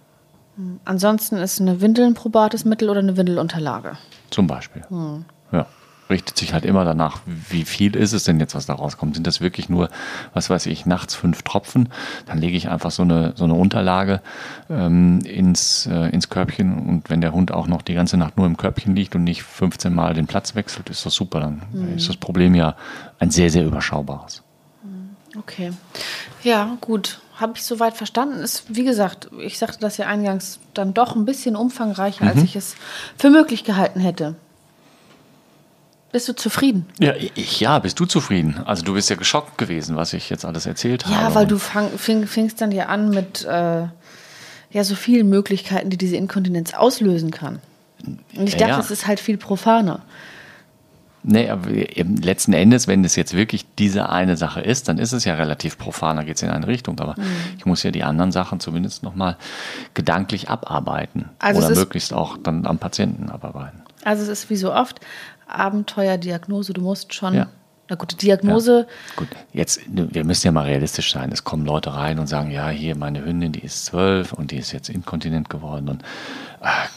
Ansonsten 0.86 1.36
ist 1.36 1.60
eine 1.60 1.82
Windel 1.82 2.06
ein 2.06 2.14
probates 2.14 2.64
Mittel 2.64 2.90
oder 2.90 3.00
eine 3.00 3.18
Windelunterlage. 3.18 3.98
zum 4.30 4.48
Beispiel. 4.48 4.84
Ja. 5.52 5.66
Richtet 6.10 6.38
sich 6.38 6.54
halt 6.54 6.66
immer 6.66 6.86
danach, 6.86 7.22
wie 7.26 7.66
viel 7.66 7.96
ist 7.96 8.14
es 8.14 8.26
denn 8.26 8.40
jetzt, 8.40 8.54
was 8.54 8.68
da 8.68 8.74
rauskommt. 8.74 9.16
Sind 9.16 9.26
das 9.26 9.42
wirklich 9.42 9.70
nur, 9.70 9.90
was 10.34 10.50
weiß 10.52 10.68
ich, 10.68 10.86
nachts 10.86 11.16
fünf 11.16 11.42
Tropfen? 11.42 11.90
Dann 12.28 12.38
lege 12.38 12.56
ich 12.56 12.70
einfach 12.70 12.92
so 12.92 13.02
eine, 13.02 13.34
so 13.36 13.46
eine 13.46 13.56
Unterlage 13.56 14.22
ähm, 14.70 15.20
ins, 15.22 15.88
äh, 15.88 16.10
ins 16.10 16.30
Körbchen 16.30 16.78
und 16.88 17.10
wenn 17.10 17.22
der 17.22 17.32
Hund 17.34 17.52
auch 17.52 17.66
noch 17.68 17.82
die 17.82 17.96
ganze 17.96 18.18
Nacht 18.18 18.38
nur 18.38 18.46
im 18.46 18.56
Körbchen 18.58 18.96
liegt 18.96 19.16
und 19.16 19.24
nicht 19.24 19.42
15 19.44 19.96
Mal 19.96 20.14
den 20.14 20.28
Platz 20.28 20.54
wechselt, 20.54 20.90
ist 20.90 21.06
das 21.06 21.16
super. 21.16 21.40
Dann 21.40 21.62
ist 21.96 22.08
das 22.08 22.18
Problem 22.18 22.54
ja 22.54 22.76
ein 23.20 23.32
sehr, 23.32 23.50
sehr 23.50 23.66
überschaubares. 23.66 24.44
Okay. 25.38 25.74
Ja, 26.44 26.78
gut. 26.82 27.20
Habe 27.36 27.54
ich 27.58 27.64
soweit 27.64 27.98
verstanden. 27.98 28.40
Ist, 28.40 28.64
wie 28.74 28.86
gesagt, 28.86 29.30
ich 29.42 29.58
sagte 29.58 29.80
das 29.82 29.98
ja 29.98 30.06
eingangs, 30.08 30.60
dann 30.74 30.94
doch 30.94 31.16
ein 31.16 31.26
bisschen 31.26 31.56
umfangreicher, 31.58 32.24
Mhm. 32.24 32.30
als 32.32 32.44
ich 32.44 32.56
es 32.56 32.76
für 33.18 33.30
möglich 33.30 33.66
gehalten 33.66 34.00
hätte. 34.00 34.36
Bist 36.16 36.30
du 36.30 36.34
zufrieden? 36.34 36.86
Ja, 36.98 37.14
ich, 37.18 37.60
ja, 37.60 37.78
bist 37.80 38.00
du 38.00 38.06
zufrieden? 38.06 38.62
Also 38.66 38.86
du 38.86 38.94
bist 38.94 39.10
ja 39.10 39.18
geschockt 39.18 39.58
gewesen, 39.58 39.98
was 39.98 40.14
ich 40.14 40.30
jetzt 40.30 40.46
alles 40.46 40.66
erzählt 40.66 41.06
habe. 41.06 41.14
Ja, 41.14 41.36
weil 41.36 41.46
du 41.46 41.58
fang, 41.58 41.90
fing, 41.98 42.26
fingst 42.26 42.62
dann 42.62 42.72
ja 42.72 42.86
an 42.86 43.10
mit 43.10 43.44
äh, 43.44 43.88
ja, 44.72 44.84
so 44.86 44.96
vielen 44.96 45.28
Möglichkeiten, 45.28 45.90
die 45.90 45.98
diese 45.98 46.16
Inkontinenz 46.16 46.74
auslösen 46.74 47.32
kann. 47.32 47.60
Und 48.34 48.48
ich 48.48 48.54
Ja, 48.54 48.60
dachte, 48.60 48.72
ja. 48.72 48.80
es 48.80 48.92
ist 48.92 49.08
halt 49.08 49.20
viel 49.20 49.36
profaner. 49.36 50.04
Nee, 51.24 51.50
aber 51.50 51.70
letzten 51.70 52.54
Endes, 52.54 52.88
wenn 52.88 53.04
es 53.04 53.18
jetzt 53.18 53.34
wirklich 53.34 53.66
diese 53.78 54.08
eine 54.08 54.38
Sache 54.38 54.62
ist, 54.62 54.88
dann 54.88 55.00
ist 55.00 55.12
es 55.12 55.26
ja 55.26 55.34
relativ 55.34 55.78
profan, 55.78 56.16
da 56.16 56.24
geht 56.24 56.38
es 56.38 56.44
in 56.44 56.50
eine 56.50 56.68
Richtung. 56.68 56.98
Aber 57.02 57.16
Mhm. 57.18 57.24
ich 57.58 57.66
muss 57.66 57.84
ja 57.84 57.92
die 57.92 58.04
anderen 58.04 58.32
Sachen 58.32 58.62
zumindest 58.62 59.04
nochmal 59.04 59.36
gedanklich 59.96 60.50
abarbeiten. 60.50 61.26
Also 61.40 61.60
Oder 61.60 61.76
möglichst 61.76 62.14
auch 62.14 62.38
dann 62.38 62.66
am 62.66 62.78
Patienten 62.78 63.30
abarbeiten. 63.30 63.82
Also 64.06 64.22
es 64.24 64.30
ist 64.30 64.50
wie 64.52 64.56
so 64.56 64.72
oft 64.72 65.00
Abenteuerdiagnose. 65.48 66.74
Du 66.74 66.82
musst 66.82 67.14
schon, 67.14 67.34
Ja. 67.36 67.48
na 67.90 67.96
gut, 67.96 68.22
Diagnose, 68.22 68.88
Gut, 69.16 69.28
jetzt, 69.54 69.82
wir 69.88 70.24
müssen 70.24 70.48
ja 70.48 70.52
mal 70.52 70.66
realistisch 70.66 71.12
sein. 71.14 71.32
Es 71.32 71.44
kommen 71.44 71.66
Leute 71.66 71.94
rein 71.94 72.20
und 72.20 72.28
sagen, 72.28 72.52
ja, 72.52 72.70
hier 72.70 72.96
meine 72.96 73.24
Hündin, 73.24 73.52
die 73.52 73.62
ist 73.64 73.86
zwölf 73.86 74.34
und 74.34 74.52
die 74.52 74.58
ist 74.58 74.72
jetzt 74.72 74.90
inkontinent 74.90 75.50
geworden 75.50 75.90
und 75.90 76.04
ach, 76.62 76.90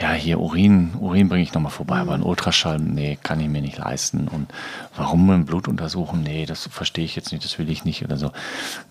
ja, 0.00 0.12
hier 0.12 0.40
Urin, 0.40 0.92
Urin 0.98 1.28
bringe 1.28 1.42
ich 1.42 1.52
nochmal 1.52 1.70
vorbei, 1.70 1.98
aber 1.98 2.14
ein 2.14 2.22
Ultraschall, 2.22 2.78
nee, 2.78 3.18
kann 3.22 3.38
ich 3.38 3.48
mir 3.48 3.60
nicht 3.60 3.76
leisten. 3.76 4.28
Und 4.28 4.50
warum 4.96 5.28
ein 5.28 5.44
Blut 5.44 5.68
untersuchen? 5.68 6.22
Nee, 6.22 6.46
das 6.46 6.68
verstehe 6.72 7.04
ich 7.04 7.16
jetzt 7.16 7.32
nicht, 7.32 7.44
das 7.44 7.58
will 7.58 7.68
ich 7.68 7.84
nicht 7.84 8.02
oder 8.02 8.16
so. 8.16 8.32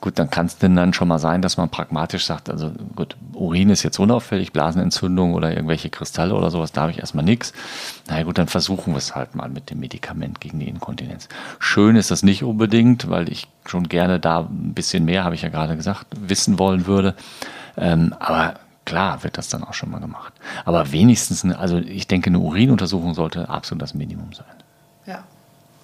Gut, 0.01 0.19
dann 0.19 0.29
kann 0.29 0.45
es 0.45 0.59
denn 0.59 0.75
dann 0.75 0.93
schon 0.93 1.07
mal 1.07 1.17
sein, 1.17 1.41
dass 1.41 1.57
man 1.57 1.69
pragmatisch 1.69 2.25
sagt, 2.25 2.51
also 2.51 2.71
gut, 2.95 3.17
Urin 3.33 3.71
ist 3.71 3.81
jetzt 3.81 3.97
unauffällig, 3.97 4.53
Blasenentzündung 4.53 5.33
oder 5.33 5.51
irgendwelche 5.51 5.89
Kristalle 5.89 6.35
oder 6.35 6.51
sowas, 6.51 6.73
da 6.73 6.81
habe 6.81 6.91
ich 6.91 6.99
erstmal 6.99 7.25
nichts. 7.25 7.53
Na 8.07 8.21
gut, 8.21 8.37
dann 8.37 8.47
versuchen 8.47 8.93
wir 8.93 8.99
es 8.99 9.15
halt 9.15 9.33
mal 9.33 9.49
mit 9.49 9.71
dem 9.71 9.79
Medikament 9.79 10.39
gegen 10.39 10.59
die 10.59 10.67
Inkontinenz. 10.67 11.27
Schön 11.57 11.95
ist 11.95 12.11
das 12.11 12.21
nicht 12.21 12.43
unbedingt, 12.43 13.09
weil 13.09 13.31
ich 13.31 13.47
schon 13.65 13.89
gerne 13.89 14.19
da 14.19 14.41
ein 14.41 14.75
bisschen 14.75 15.05
mehr, 15.05 15.23
habe 15.23 15.33
ich 15.33 15.41
ja 15.41 15.49
gerade 15.49 15.75
gesagt, 15.75 16.05
wissen 16.15 16.59
wollen 16.59 16.85
würde. 16.85 17.15
Ähm, 17.77 18.13
aber 18.19 18.59
klar 18.89 19.23
wird 19.23 19.37
das 19.37 19.49
dann 19.49 19.63
auch 19.63 19.73
schon 19.73 19.91
mal 19.91 19.99
gemacht. 19.99 20.33
Aber 20.65 20.91
wenigstens, 20.91 21.43
eine, 21.45 21.57
also 21.59 21.77
ich 21.77 22.07
denke, 22.07 22.29
eine 22.29 22.39
Urinuntersuchung 22.39 23.13
sollte 23.13 23.47
absolut 23.49 23.81
das 23.81 23.93
Minimum 23.93 24.33
sein. 24.33 24.45
ja, 25.05 25.23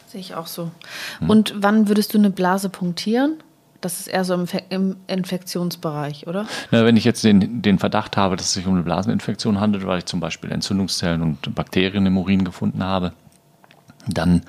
sehe 0.07 0.21
ich 0.21 0.33
auch 0.35 0.47
so. 0.47 0.71
Hm. 1.19 1.29
Und 1.29 1.53
wann 1.57 1.87
würdest 1.87 2.13
du 2.13 2.17
eine 2.17 2.29
Blase 2.29 2.69
punktieren? 2.69 3.35
Das 3.81 3.99
ist 3.99 4.07
eher 4.07 4.23
so 4.25 4.33
im, 4.33 4.47
Fe- 4.47 4.63
im 4.69 4.95
Infektionsbereich, 5.07 6.25
oder? 6.27 6.47
Na, 6.71 6.85
wenn 6.85 6.97
ich 6.97 7.03
jetzt 7.03 7.23
den, 7.23 7.61
den 7.61 7.77
Verdacht 7.77 8.17
habe, 8.17 8.35
dass 8.35 8.47
es 8.47 8.53
sich 8.53 8.65
um 8.65 8.73
eine 8.73 8.83
Blaseninfektion 8.83 9.59
handelt, 9.59 9.85
weil 9.85 9.99
ich 9.99 10.05
zum 10.05 10.19
Beispiel 10.19 10.51
Entzündungszellen 10.51 11.21
und 11.21 11.53
Bakterien 11.53 12.05
im 12.05 12.17
Urin 12.17 12.43
gefunden 12.45 12.83
habe, 12.83 13.11
dann 14.07 14.43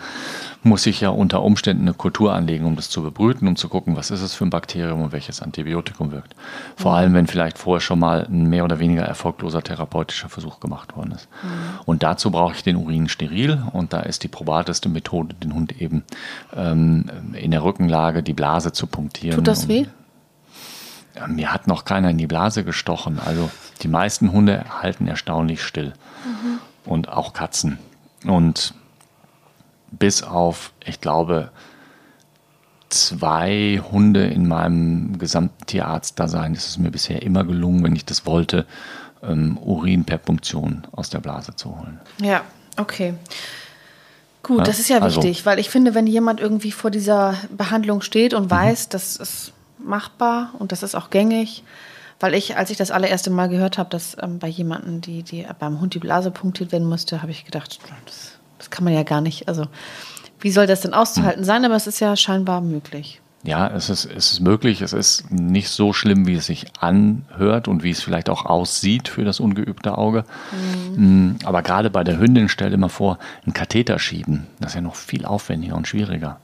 muss 0.63 0.87
ich 0.87 1.01
ja 1.01 1.11
unter 1.11 1.43
Umständen 1.43 1.83
eine 1.83 1.95
Kultur 1.95 2.35
anlegen, 2.35 2.65
um 2.65 2.77
das 2.77 2.91
zu 2.91 3.03
bebrüten, 3.03 3.47
um 3.47 3.57
zu 3.57 3.69
gucken, 3.69 3.97
was 3.97 4.11
ist 4.11 4.23
es 4.23 4.35
für 4.35 4.45
ein 4.45 4.51
Bakterium 4.51 5.03
und 5.03 5.13
welches 5.13 5.41
Antibiotikum 5.41 6.13
wirkt. 6.13 6.35
Vor 6.77 6.95
allem, 6.95 7.15
wenn 7.15 7.27
vielleicht 7.27 7.59
vorher 7.59 7.81
schon 7.81 7.99
mal 7.99 8.27
ein 8.27 8.49
mehr 8.49 8.65
oder 8.65 8.79
weniger 8.79 9.03
erfolgloser 9.03 9.63
therapeutischer 9.63 10.29
Versuch 10.29 10.61
gemacht 10.61 10.97
worden 10.97 11.13
ist. 11.13 11.29
Und 11.85 12.03
dazu 12.03 12.31
brauche 12.31 12.55
ich 12.55 12.63
den 12.63 12.77
Urin 12.77 13.09
steril 13.09 13.63
und 13.73 13.93
da 13.93 14.01
ist 14.01 14.25
die 14.25 14.29
probateste 14.29 14.89
Methode, 14.89 15.35
den 15.35 15.55
Hund 15.55 15.81
eben 15.81 16.05
ähm, 16.55 17.11
in 17.35 17.51
der 17.53 17.63
Rückenlage 17.63 18.23
die 18.23 18.35
Blase 18.35 18.73
zu 18.73 18.87
punktieren. 18.87 19.37
Tut 19.37 19.47
das 19.47 19.69
weh? 19.69 19.87
ja, 21.17 21.27
Mir 21.27 21.53
hat 21.53 21.67
noch 21.67 21.85
keiner 21.85 22.11
in 22.11 22.19
die 22.19 22.27
Blase 22.27 22.65
gestochen. 22.65 23.19
Also 23.25 23.51
die 23.83 23.89
meisten 23.89 24.33
Hunde 24.33 24.65
halten 24.83 25.07
erstaunlich 25.07 25.63
still. 25.63 25.93
Und 26.85 27.09
auch 27.09 27.33
Katzen. 27.33 27.79
Und 28.25 28.75
bis 29.99 30.23
auf, 30.23 30.73
ich 30.85 31.01
glaube, 31.01 31.51
zwei 32.89 33.81
Hunde 33.91 34.27
in 34.27 34.47
meinem 34.47 35.19
gesamten 35.19 35.67
Tierarztdasein 35.67 36.55
ist 36.55 36.69
es 36.69 36.79
mir 36.79 36.91
bisher 36.91 37.23
immer 37.23 37.45
gelungen, 37.45 37.83
wenn 37.83 37.97
ich 37.97 38.05
das 38.05 38.27
wollte, 38.27 38.67
ähm, 39.23 39.59
Urin 39.59 40.05
per 40.05 40.19
Punktion 40.19 40.87
aus 40.93 41.11
der 41.11 41.19
Blase 41.19 41.57
zu 41.57 41.77
holen. 41.79 42.01
Ja, 42.21 42.43
okay. 42.77 43.15
Gut, 44.43 44.59
Ja, 44.59 44.65
das 44.65 44.79
ist 44.79 44.89
ja 44.89 44.99
also- 45.01 45.21
wichtig, 45.23 45.45
weil 45.47 45.59
ich 45.59 45.69
finde, 45.71 45.95
wenn 45.95 46.07
jemand 46.07 46.39
irgendwie 46.41 46.71
vor 46.71 46.91
dieser 46.93 47.35
Behandlung 47.51 48.01
steht 48.03 48.33
Mhm. 48.33 48.39
und 48.39 48.51
weiß, 48.51 48.89
das 48.89 49.17
ist 49.17 49.53
machbar 49.79 50.51
und 50.59 50.71
das 50.71 50.83
ist 50.85 50.95
auch 50.95 51.11
gängig, 51.11 51.65
weil 52.21 52.35
ich, 52.35 52.57
als 52.57 52.71
ich 52.71 52.77
das 52.77 52.93
allererste 52.93 53.31
Mal 53.31 53.49
gehört 53.49 53.77
habe, 53.79 53.91
dass 53.91 54.17
ähm, 54.23 54.39
bei 54.39 54.49
jemandem, 54.49 55.01
die, 55.01 55.23
die 55.25 55.45
beim 55.59 55.81
Hund 55.81 55.95
die 55.95 55.99
Blase 55.99 56.31
punktiert 56.31 56.71
werden 56.71 56.89
musste, 56.89 57.21
habe 57.23 57.33
ich 57.33 57.45
gedacht, 57.45 57.79
das, 58.07 58.36
das 58.59 58.71
kann 58.71 58.85
man 58.85 58.93
ja 58.93 59.03
gar 59.03 59.21
nicht. 59.21 59.49
Also, 59.49 59.67
wie 60.41 60.51
soll 60.51 60.67
das 60.67 60.83
denn 60.83 60.95
auszuhalten 60.95 61.45
sein? 61.45 61.65
Aber 61.65 61.75
es 61.77 61.87
ist 61.87 62.01
ja 62.01 62.17
scheinbar 62.17 62.61
möglich. 62.61 63.21
Ja, 63.43 63.69
es 63.69 63.91
ist, 63.91 64.07
es 64.07 64.33
ist 64.33 64.41
möglich. 64.41 64.83
Es 64.83 64.93
ist 64.93 65.31
nicht 65.31 65.69
so 65.69 65.93
schlimm, 65.93 66.27
wie 66.27 66.35
es 66.35 66.47
sich 66.47 66.67
anhört 66.81 67.69
und 67.69 67.85
wie 67.85 67.91
es 67.91 68.03
vielleicht 68.03 68.29
auch 68.29 68.45
aussieht 68.45 69.09
für 69.09 69.25
das 69.25 69.39
ungeübte 69.39 69.97
Auge. 69.97 70.25
Mm, 70.97 71.33
Aber 71.45 71.63
gerade 71.63 71.89
bei 71.89 72.03
der 72.03 72.19
Hündin, 72.19 72.49
stell 72.49 72.71
dir 72.71 72.77
mal 72.77 72.89
vor, 72.89 73.19
einen 73.45 73.53
Katheter 73.53 74.01
schieben. 74.01 74.47
Das 74.59 74.73
ist 74.73 74.75
ja 74.75 74.81
noch 74.81 74.97
viel 74.97 75.25
aufwendiger 75.25 75.77
und 75.77 75.87
schwieriger. 75.87 76.41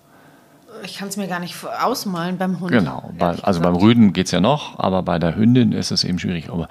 Ich 0.84 0.98
kann 0.98 1.08
es 1.08 1.16
mir 1.16 1.28
gar 1.28 1.40
nicht 1.40 1.56
ausmalen 1.80 2.38
beim 2.38 2.60
Hund. 2.60 2.70
Genau, 2.70 3.12
bei, 3.18 3.34
also 3.42 3.60
beim 3.60 3.76
Rüden 3.76 4.12
geht 4.12 4.26
es 4.26 4.32
ja 4.32 4.40
noch, 4.40 4.78
aber 4.78 5.02
bei 5.02 5.18
der 5.18 5.36
Hündin 5.36 5.72
ist 5.72 5.90
es 5.90 6.04
eben 6.04 6.18
schwierig. 6.18 6.50
Aber 6.50 6.68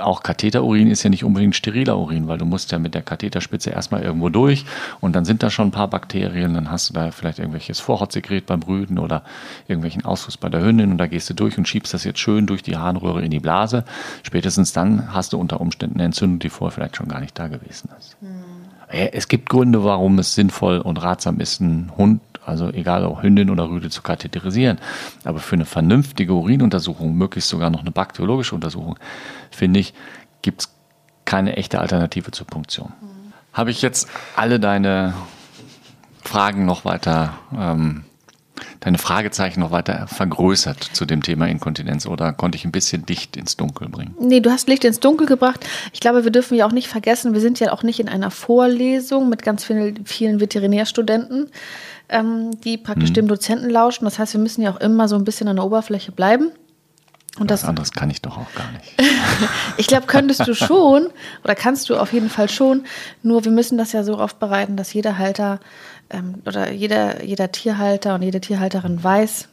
auch 0.00 0.22
Katheterurin 0.22 0.90
ist 0.90 1.02
ja 1.02 1.10
nicht 1.10 1.24
unbedingt 1.24 1.56
steriler 1.56 1.98
Urin, 1.98 2.28
weil 2.28 2.38
du 2.38 2.44
musst 2.44 2.72
ja 2.72 2.78
mit 2.78 2.94
der 2.94 3.02
Katheterspitze 3.02 3.70
erstmal 3.70 4.02
irgendwo 4.02 4.28
durch 4.28 4.64
und 5.00 5.14
dann 5.14 5.24
sind 5.24 5.42
da 5.42 5.50
schon 5.50 5.68
ein 5.68 5.72
paar 5.72 5.88
Bakterien, 5.88 6.54
dann 6.54 6.70
hast 6.70 6.90
du 6.90 6.94
da 6.94 7.10
vielleicht 7.10 7.38
irgendwelches 7.38 7.80
Vorhautsekret 7.80 8.46
beim 8.46 8.62
Rüden 8.62 8.98
oder 8.98 9.22
irgendwelchen 9.68 10.04
Ausfluss 10.04 10.36
bei 10.36 10.48
der 10.48 10.62
Hündin 10.62 10.90
und 10.92 10.98
da 10.98 11.06
gehst 11.06 11.30
du 11.30 11.34
durch 11.34 11.58
und 11.58 11.68
schiebst 11.68 11.94
das 11.94 12.04
jetzt 12.04 12.18
schön 12.18 12.46
durch 12.46 12.62
die 12.62 12.76
Harnröhre 12.76 13.22
in 13.22 13.30
die 13.30 13.40
Blase. 13.40 13.84
Spätestens 14.22 14.72
dann 14.72 15.12
hast 15.12 15.32
du 15.32 15.38
unter 15.38 15.60
Umständen 15.60 15.96
eine 15.96 16.06
Entzündung, 16.06 16.38
die 16.38 16.50
vorher 16.50 16.72
vielleicht 16.74 16.96
schon 16.96 17.08
gar 17.08 17.20
nicht 17.20 17.38
da 17.38 17.48
gewesen 17.48 17.90
ist. 17.98 18.16
Hm. 18.20 18.44
Es 18.88 19.28
gibt 19.28 19.48
Gründe, 19.48 19.82
warum 19.82 20.18
es 20.18 20.34
sinnvoll 20.34 20.78
und 20.78 21.02
ratsam 21.02 21.40
ist, 21.40 21.60
einen 21.60 21.90
Hund 21.96 22.20
also 22.46 22.70
egal 22.70 23.04
ob 23.04 23.22
Hündin 23.22 23.50
oder 23.50 23.68
Rüde 23.68 23.90
zu 23.90 24.02
katheterisieren. 24.02 24.78
Aber 25.24 25.38
für 25.38 25.56
eine 25.56 25.64
vernünftige 25.64 26.34
Urinuntersuchung, 26.34 27.14
möglichst 27.14 27.50
sogar 27.50 27.70
noch 27.70 27.80
eine 27.80 27.90
bakteriologische 27.90 28.54
Untersuchung, 28.54 28.98
finde 29.50 29.80
ich, 29.80 29.94
gibt 30.42 30.62
es 30.62 30.74
keine 31.24 31.56
echte 31.56 31.80
Alternative 31.80 32.30
zur 32.30 32.46
Punktion. 32.46 32.92
Mhm. 33.00 33.32
Habe 33.52 33.70
ich 33.70 33.82
jetzt 33.82 34.08
alle 34.36 34.60
deine 34.60 35.14
Fragen 36.22 36.64
noch 36.64 36.84
weiter, 36.84 37.34
ähm, 37.56 38.04
deine 38.84 38.98
Fragezeichen 38.98 39.60
noch 39.60 39.70
weiter 39.70 40.06
vergrößert 40.06 40.82
zu 40.92 41.06
dem 41.06 41.22
Thema 41.22 41.46
Inkontinenz 41.46 42.06
oder 42.06 42.32
konnte 42.32 42.56
ich 42.56 42.64
ein 42.64 42.72
bisschen 42.72 43.04
Licht 43.08 43.36
ins 43.36 43.56
Dunkel 43.56 43.88
bringen? 43.88 44.14
Nee, 44.20 44.40
du 44.40 44.50
hast 44.50 44.68
Licht 44.68 44.84
ins 44.84 45.00
Dunkel 45.00 45.26
gebracht. 45.26 45.66
Ich 45.92 46.00
glaube, 46.00 46.24
wir 46.24 46.30
dürfen 46.30 46.56
ja 46.56 46.66
auch 46.66 46.72
nicht 46.72 46.88
vergessen, 46.88 47.32
wir 47.32 47.40
sind 47.40 47.60
ja 47.60 47.72
auch 47.72 47.82
nicht 47.82 48.00
in 48.00 48.08
einer 48.08 48.30
Vorlesung 48.30 49.28
mit 49.28 49.42
ganz 49.42 49.64
vielen, 49.64 50.04
vielen 50.06 50.40
Veterinärstudenten 50.40 51.50
ähm, 52.08 52.60
die 52.60 52.76
praktisch 52.76 53.10
mhm. 53.10 53.14
dem 53.14 53.28
Dozenten 53.28 53.70
lauschen. 53.70 54.04
Das 54.04 54.18
heißt, 54.18 54.34
wir 54.34 54.40
müssen 54.40 54.62
ja 54.62 54.72
auch 54.72 54.80
immer 54.80 55.08
so 55.08 55.16
ein 55.16 55.24
bisschen 55.24 55.48
an 55.48 55.56
der 55.56 55.64
Oberfläche 55.64 56.12
bleiben. 56.12 56.50
Und 57.38 57.50
das, 57.50 57.62
Was 57.62 57.68
anderes 57.68 57.90
kann 57.90 58.10
ich 58.10 58.22
doch 58.22 58.38
auch 58.38 58.52
gar 58.54 58.70
nicht. 58.72 58.94
ich 59.76 59.88
glaube, 59.88 60.06
könntest 60.06 60.46
du 60.46 60.54
schon 60.54 61.08
oder 61.42 61.56
kannst 61.56 61.90
du 61.90 61.96
auf 61.96 62.12
jeden 62.12 62.30
Fall 62.30 62.48
schon. 62.48 62.84
Nur 63.24 63.44
wir 63.44 63.50
müssen 63.50 63.76
das 63.76 63.90
ja 63.92 64.04
so 64.04 64.18
aufbereiten, 64.18 64.76
dass 64.76 64.92
jeder 64.92 65.18
Halter 65.18 65.58
ähm, 66.14 66.42
oder 66.46 66.72
jeder, 66.72 67.24
jeder 67.24 67.50
Tierhalter 67.50 68.14
und 68.14 68.22
jede 68.22 68.40
Tierhalterin 68.40 69.02
weiß, 69.02 69.48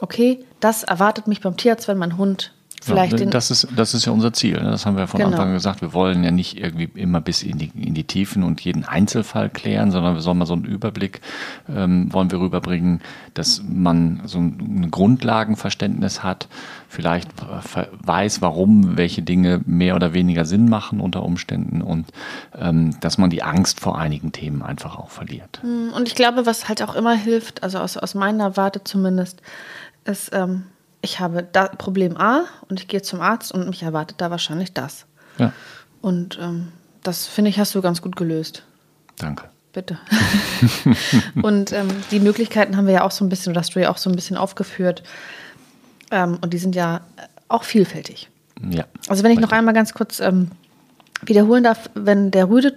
okay, 0.00 0.44
das 0.60 0.82
erwartet 0.82 1.26
mich 1.26 1.40
beim 1.40 1.56
Tierarzt, 1.56 1.88
wenn 1.88 1.98
mein 1.98 2.16
Hund 2.16 2.52
Vielleicht 2.80 3.20
ja, 3.20 3.26
das, 3.26 3.50
ist, 3.50 3.68
das 3.76 3.92
ist 3.94 4.06
ja 4.06 4.12
unser 4.12 4.32
Ziel. 4.32 4.60
Ne? 4.60 4.70
Das 4.70 4.86
haben 4.86 4.96
wir 4.96 5.06
von 5.06 5.18
genau. 5.18 5.32
Anfang 5.32 5.48
an 5.48 5.54
gesagt. 5.54 5.82
Wir 5.82 5.92
wollen 5.92 6.24
ja 6.24 6.30
nicht 6.30 6.58
irgendwie 6.58 6.88
immer 6.94 7.20
bis 7.20 7.42
in 7.42 7.58
die, 7.58 7.70
in 7.74 7.94
die 7.94 8.04
Tiefen 8.04 8.42
und 8.42 8.60
jeden 8.62 8.84
Einzelfall 8.84 9.50
klären, 9.50 9.90
sondern 9.90 10.14
wir 10.14 10.22
sollen 10.22 10.38
mal 10.38 10.46
so 10.46 10.54
einen 10.54 10.64
Überblick 10.64 11.20
ähm, 11.68 12.12
wollen 12.12 12.30
wir 12.30 12.40
rüberbringen, 12.40 13.00
dass 13.34 13.62
man 13.68 14.22
so 14.24 14.38
ein 14.38 14.90
Grundlagenverständnis 14.90 16.22
hat, 16.22 16.48
vielleicht 16.88 17.28
weiß, 17.38 18.42
warum 18.42 18.96
welche 18.96 19.22
Dinge 19.22 19.60
mehr 19.66 19.94
oder 19.94 20.12
weniger 20.12 20.44
Sinn 20.44 20.68
machen 20.68 21.00
unter 21.00 21.22
Umständen 21.22 21.82
und 21.82 22.06
ähm, 22.58 22.98
dass 23.00 23.18
man 23.18 23.30
die 23.30 23.42
Angst 23.42 23.80
vor 23.80 23.98
einigen 23.98 24.32
Themen 24.32 24.62
einfach 24.62 24.96
auch 24.96 25.10
verliert. 25.10 25.60
Hm, 25.62 25.92
und 25.94 26.08
ich 26.08 26.14
glaube, 26.14 26.46
was 26.46 26.68
halt 26.68 26.82
auch 26.82 26.94
immer 26.94 27.14
hilft, 27.14 27.62
also 27.62 27.78
aus, 27.78 27.96
aus 27.96 28.14
meiner 28.14 28.56
Warte 28.56 28.82
zumindest, 28.84 29.42
ist 30.04 30.30
ähm, 30.32 30.64
ich 31.02 31.20
habe 31.20 31.42
da 31.42 31.68
Problem 31.68 32.16
A 32.16 32.44
und 32.68 32.80
ich 32.80 32.88
gehe 32.88 33.02
zum 33.02 33.20
Arzt 33.20 33.52
und 33.52 33.68
mich 33.68 33.82
erwartet 33.82 34.20
da 34.20 34.30
wahrscheinlich 34.30 34.72
das. 34.74 35.06
Ja. 35.38 35.52
Und 36.02 36.38
ähm, 36.40 36.72
das 37.02 37.26
finde 37.26 37.50
ich, 37.50 37.58
hast 37.58 37.74
du 37.74 37.82
ganz 37.82 38.02
gut 38.02 38.16
gelöst. 38.16 38.64
Danke. 39.18 39.44
Bitte. 39.72 39.98
und 41.42 41.72
ähm, 41.72 41.88
die 42.10 42.20
Möglichkeiten 42.20 42.76
haben 42.76 42.86
wir 42.86 42.94
ja 42.94 43.04
auch 43.04 43.12
so 43.12 43.24
ein 43.24 43.28
bisschen, 43.28 43.52
oder 43.52 43.60
hast 43.60 43.74
du 43.74 43.80
ja 43.80 43.90
auch 43.90 43.98
so 43.98 44.10
ein 44.10 44.16
bisschen 44.16 44.36
aufgeführt. 44.36 45.02
Ähm, 46.10 46.38
und 46.40 46.52
die 46.52 46.58
sind 46.58 46.74
ja 46.74 47.02
auch 47.48 47.62
vielfältig. 47.62 48.28
Ja. 48.68 48.84
Also 49.08 49.22
wenn 49.22 49.30
ich 49.30 49.40
noch 49.40 49.52
einmal 49.52 49.72
ganz 49.72 49.94
kurz 49.94 50.20
ähm, 50.20 50.50
wiederholen 51.22 51.64
darf, 51.64 51.88
wenn 51.94 52.30
der 52.30 52.48
Rüde 52.48 52.74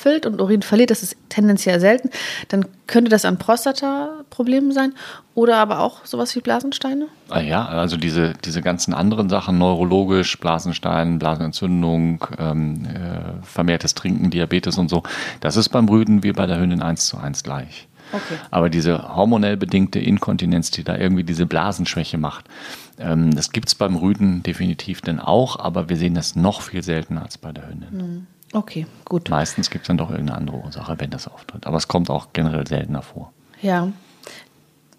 tröpfelt 0.00 0.26
und 0.26 0.40
Urin 0.40 0.62
verliert, 0.62 0.90
das 0.90 1.02
ist 1.02 1.16
tendenziell 1.28 1.80
selten, 1.80 2.10
dann 2.48 2.66
könnte 2.86 3.10
das 3.10 3.24
an 3.24 3.38
Prostata-Problemen 3.38 4.72
sein 4.72 4.94
oder 5.34 5.58
aber 5.58 5.80
auch 5.80 6.04
sowas 6.04 6.34
wie 6.34 6.40
Blasensteine? 6.40 7.06
Ah 7.28 7.40
ja, 7.40 7.66
also 7.66 7.96
diese, 7.96 8.34
diese 8.44 8.62
ganzen 8.62 8.94
anderen 8.94 9.28
Sachen, 9.28 9.58
neurologisch, 9.58 10.38
Blasenstein, 10.38 11.18
Blasenentzündung, 11.18 12.24
ähm, 12.38 12.86
äh, 12.86 13.44
vermehrtes 13.44 13.94
Trinken, 13.94 14.30
Diabetes 14.30 14.78
und 14.78 14.88
so, 14.88 15.02
das 15.40 15.56
ist 15.56 15.68
beim 15.68 15.88
Rüden 15.88 16.22
wie 16.22 16.32
bei 16.32 16.46
der 16.46 16.58
Hündin 16.58 16.82
eins 16.82 17.06
zu 17.06 17.16
eins 17.16 17.42
gleich. 17.42 17.86
Okay. 18.12 18.38
Aber 18.50 18.70
diese 18.70 19.14
hormonell 19.14 19.56
bedingte 19.56 20.00
Inkontinenz, 20.00 20.72
die 20.72 20.82
da 20.82 20.96
irgendwie 20.96 21.22
diese 21.22 21.46
Blasenschwäche 21.46 22.18
macht, 22.18 22.46
ähm, 22.98 23.32
das 23.32 23.52
gibt 23.52 23.68
es 23.68 23.76
beim 23.76 23.94
Rüden 23.94 24.42
definitiv 24.42 25.00
dann 25.00 25.20
auch, 25.20 25.60
aber 25.60 25.88
wir 25.88 25.96
sehen 25.96 26.14
das 26.14 26.34
noch 26.34 26.60
viel 26.60 26.82
seltener 26.82 27.22
als 27.22 27.38
bei 27.38 27.52
der 27.52 27.68
Hündin. 27.68 27.90
Hm. 27.90 28.26
Okay, 28.52 28.86
gut. 29.04 29.28
Meistens 29.30 29.70
gibt 29.70 29.84
es 29.84 29.86
dann 29.86 29.96
doch 29.96 30.10
irgendeine 30.10 30.38
andere 30.38 30.56
Ursache, 30.56 30.96
wenn 30.98 31.10
das 31.10 31.28
auftritt. 31.28 31.66
Aber 31.66 31.76
es 31.76 31.86
kommt 31.86 32.10
auch 32.10 32.28
generell 32.32 32.66
seltener 32.66 33.02
vor. 33.02 33.32
Ja. 33.62 33.92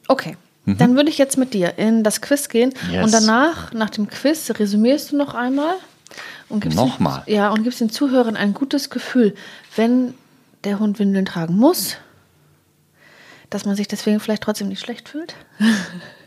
Okay. 0.07 0.37
Mhm. 0.65 0.77
Dann 0.77 0.95
würde 0.95 1.09
ich 1.09 1.17
jetzt 1.17 1.37
mit 1.37 1.53
dir 1.53 1.77
in 1.77 2.03
das 2.03 2.21
Quiz 2.21 2.47
gehen. 2.47 2.73
Yes. 2.89 3.05
Und 3.05 3.13
danach, 3.13 3.73
nach 3.73 3.89
dem 3.89 4.07
Quiz, 4.07 4.51
resümierst 4.57 5.11
du 5.11 5.17
noch 5.17 5.33
einmal. 5.33 5.75
Und 6.49 6.61
gibst 6.61 6.77
Nochmal? 6.77 7.23
Den, 7.25 7.35
ja, 7.35 7.49
und 7.49 7.63
gibst 7.63 7.81
den 7.81 7.89
Zuhörern 7.89 8.35
ein 8.35 8.53
gutes 8.53 8.89
Gefühl, 8.89 9.35
wenn 9.75 10.13
der 10.63 10.79
Hund 10.79 10.99
Windeln 10.99 11.25
tragen 11.25 11.55
muss, 11.55 11.97
dass 13.49 13.65
man 13.65 13.75
sich 13.75 13.87
deswegen 13.87 14.19
vielleicht 14.19 14.43
trotzdem 14.43 14.67
nicht 14.69 14.81
schlecht 14.81 15.09
fühlt. 15.09 15.35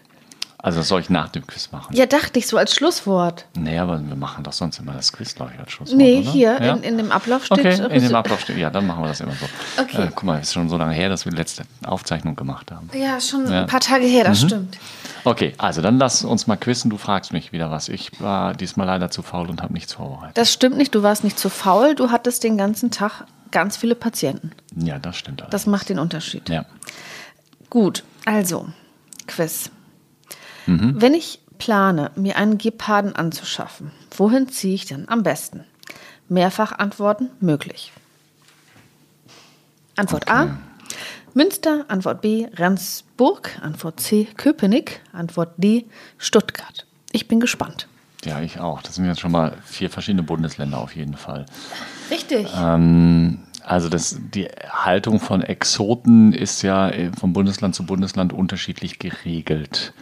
Also 0.65 0.79
das 0.79 0.89
soll 0.89 1.03
ich 1.03 1.11
nach 1.11 1.29
dem 1.29 1.47
Quiz 1.47 1.73
machen? 1.73 1.95
Ja, 1.95 2.07
dachte 2.07 2.39
ich 2.39 2.47
so 2.47 2.57
als 2.57 2.75
Schlusswort. 2.75 3.45
Nee, 3.55 3.79
aber 3.79 4.01
wir 4.01 4.17
machen 4.17 4.45
doch 4.45 4.55
sonst 4.55 4.79
immer 4.79 4.95
das 4.95 5.12
Quiz, 5.12 5.35
glaube 5.35 5.53
ich, 5.53 5.61
als 5.61 5.73
Schlusswort. 5.73 5.99
Nee, 5.99 6.21
oder? 6.21 6.31
hier 6.31 6.62
ja? 6.62 6.73
in, 6.73 6.83
in, 6.83 6.97
dem 6.97 7.12
Ablauf 7.12 7.45
steht. 7.45 7.59
Okay, 7.59 7.95
in 7.95 8.03
dem 8.03 8.15
Ablauf 8.15 8.41
steht, 8.41 8.57
ja, 8.57 8.71
dann 8.71 8.87
machen 8.87 9.03
wir 9.05 9.09
das 9.09 9.21
immer 9.21 9.35
so. 9.35 9.45
Okay. 9.83 10.05
Äh, 10.05 10.11
guck 10.15 10.23
mal, 10.23 10.41
es 10.41 10.49
ist 10.49 10.55
schon 10.55 10.71
so 10.71 10.79
lange 10.79 10.95
her, 10.95 11.11
dass 11.11 11.27
wir 11.27 11.33
die 11.33 11.37
letzte 11.37 11.65
Aufzeichnung 11.85 12.35
gemacht 12.35 12.71
haben. 12.71 12.89
Ja, 12.95 13.21
schon 13.21 13.47
ja. 13.47 13.62
ein 13.62 13.67
paar 13.67 13.81
Tage 13.81 14.07
her, 14.07 14.25
das 14.25 14.43
mhm. 14.43 14.47
stimmt. 14.47 14.79
Okay, 15.25 15.53
also 15.59 15.83
dann 15.83 15.99
lass 15.99 16.25
uns 16.25 16.47
mal 16.47 16.57
quizzen. 16.57 16.89
Du 16.89 16.97
fragst 16.97 17.35
mich 17.35 17.53
wieder 17.53 17.71
was. 17.71 17.91
Ich 17.91 18.19
war 18.23 18.55
diesmal 18.55 18.87
leider 18.87 19.11
zu 19.11 19.21
faul 19.21 19.51
und 19.51 19.61
habe 19.61 19.75
nichts 19.75 19.93
vorbereitet. 19.93 20.39
Das 20.39 20.51
stimmt 20.51 20.79
nicht, 20.79 20.95
du 20.95 21.03
warst 21.03 21.25
nicht 21.25 21.39
zu 21.39 21.51
faul. 21.51 21.95
Du 21.95 22.11
hattest 22.11 22.43
den 22.43 22.57
ganzen 22.57 22.91
Tag 22.91 23.27
ganz 23.51 23.77
viele 23.77 23.97
Patienten. 23.97 24.53
Ja, 24.77 24.99
das 24.99 25.17
stimmt. 25.17 25.43
Allerdings. 25.43 25.62
Das 25.62 25.67
macht 25.67 25.91
den 25.91 25.99
Unterschied. 25.99 26.49
Ja. 26.49 26.65
Gut, 27.69 28.03
also, 28.25 28.69
Quiz. 29.27 29.71
Mhm. 30.67 31.01
Wenn 31.01 31.15
ich 31.15 31.41
plane, 31.59 32.11
mir 32.17 32.37
einen 32.37 32.59
Geparden 32.59 33.15
anzuschaffen, 33.15 33.91
wohin 34.17 34.49
ziehe 34.49 34.75
ich 34.75 34.87
denn 34.87 35.09
am 35.09 35.23
besten? 35.23 35.65
Mehrfach 36.29 36.73
Antworten 36.73 37.31
möglich. 37.41 37.93
Antwort 39.97 40.25
okay. 40.25 40.33
A. 40.33 40.59
Münster, 41.35 41.85
Antwort 41.89 42.21
B, 42.21 42.47
Rendsburg, 42.55 43.51
Antwort 43.61 44.01
C, 44.01 44.29
Köpenick, 44.37 45.01
Antwort 45.12 45.55
D, 45.57 45.87
Stuttgart. 46.17 46.87
Ich 47.11 47.27
bin 47.27 47.41
gespannt. 47.41 47.89
Ja, 48.25 48.41
ich 48.41 48.61
auch. 48.61 48.83
Das 48.83 48.95
sind 48.95 49.05
jetzt 49.05 49.21
schon 49.21 49.33
mal 49.33 49.57
vier 49.65 49.91
verschiedene 49.91 50.23
Bundesländer 50.23 50.79
auf 50.79 50.95
jeden 50.95 51.17
Fall. 51.17 51.47
Richtig. 52.11 52.49
Ähm, 52.57 53.41
also 53.65 53.89
das, 53.89 54.19
die 54.35 54.47
Haltung 54.69 55.21
von 55.21 55.43
Exoten 55.43 56.33
ist 56.33 56.62
ja 56.62 56.91
vom 57.19 57.33
Bundesland 57.33 57.75
zu 57.75 57.85
Bundesland 57.85 58.33
unterschiedlich 58.33 58.99
geregelt. 58.99 59.93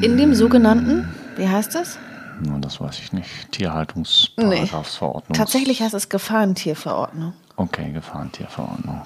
In 0.00 0.16
dem 0.16 0.34
sogenannten, 0.34 1.08
wie 1.36 1.48
heißt 1.48 1.74
das? 1.74 1.98
Na, 2.40 2.58
das 2.58 2.80
weiß 2.80 3.00
ich 3.00 3.12
nicht. 3.12 3.50
Tierhaltungsparagrafsverordnung. 3.50 5.32
Nee. 5.32 5.38
Tatsächlich 5.38 5.82
heißt 5.82 5.94
es 5.94 6.08
Gefahrentierverordnung. 6.08 7.32
Okay, 7.56 7.90
Gefahrentierverordnung. 7.90 9.02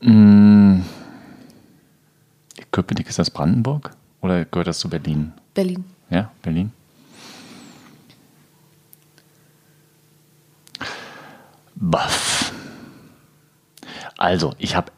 Hm. 0.00 0.84
Köpenick, 2.72 3.08
ist 3.08 3.20
das 3.20 3.30
Brandenburg? 3.30 3.92
Oder 4.22 4.44
gehört 4.44 4.66
das 4.66 4.80
zu 4.80 4.88
Berlin? 4.90 5.32
Berlin. 5.54 5.84
Ja, 6.10 6.32
Berlin. 6.42 6.72
Baff. 11.76 12.52
Also, 14.18 14.52
ich 14.58 14.74
habe 14.74 14.90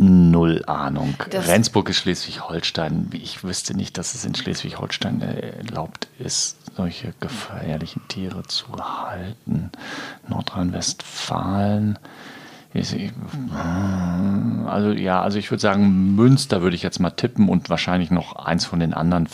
null 0.00 0.62
Ahnung. 0.66 1.14
Das 1.30 1.48
Rendsburg 1.48 1.88
ist 1.88 1.98
Schleswig-Holstein. 1.98 3.10
Ich 3.12 3.44
wüsste 3.44 3.74
nicht, 3.74 3.98
dass 3.98 4.14
es 4.14 4.24
in 4.24 4.34
Schleswig-Holstein 4.34 5.20
erlaubt 5.20 6.08
ist, 6.18 6.56
solche 6.76 7.14
gefährlichen 7.20 8.02
Tiere 8.08 8.42
zu 8.44 8.66
halten. 8.76 9.70
Nordrhein-Westfalen. 10.28 11.98
Also 14.66 14.92
ja, 14.92 15.22
also 15.22 15.38
ich 15.38 15.50
würde 15.50 15.62
sagen, 15.62 16.14
Münster 16.14 16.60
würde 16.60 16.76
ich 16.76 16.82
jetzt 16.82 16.98
mal 17.00 17.10
tippen 17.10 17.48
und 17.48 17.70
wahrscheinlich 17.70 18.10
noch 18.10 18.36
eins 18.36 18.66
von 18.66 18.80
den 18.80 18.92
anderen, 18.92 19.28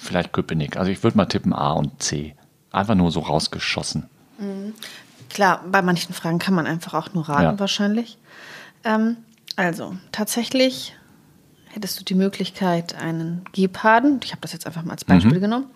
vielleicht 0.00 0.32
Köpenick. 0.32 0.78
Also 0.78 0.90
ich 0.90 1.02
würde 1.02 1.18
mal 1.18 1.26
tippen 1.26 1.52
A 1.52 1.72
und 1.72 2.02
C. 2.02 2.34
Einfach 2.70 2.94
nur 2.94 3.12
so 3.12 3.20
rausgeschossen. 3.20 4.08
Mhm. 4.38 4.72
Klar, 5.28 5.62
bei 5.70 5.82
manchen 5.82 6.14
Fragen 6.14 6.38
kann 6.38 6.54
man 6.54 6.66
einfach 6.66 6.94
auch 6.94 7.12
nur 7.12 7.28
raten, 7.28 7.42
ja. 7.42 7.58
wahrscheinlich. 7.58 8.16
Ähm, 8.84 9.18
Also, 9.56 9.96
tatsächlich 10.12 10.94
hättest 11.68 11.98
du 12.00 12.04
die 12.04 12.14
Möglichkeit, 12.14 12.94
einen 13.00 13.44
Geparden, 13.52 14.20
ich 14.22 14.32
habe 14.32 14.40
das 14.40 14.52
jetzt 14.52 14.66
einfach 14.66 14.82
mal 14.82 14.92
als 14.92 15.04
Beispiel 15.04 15.38
mhm. 15.38 15.40
genommen, 15.40 15.66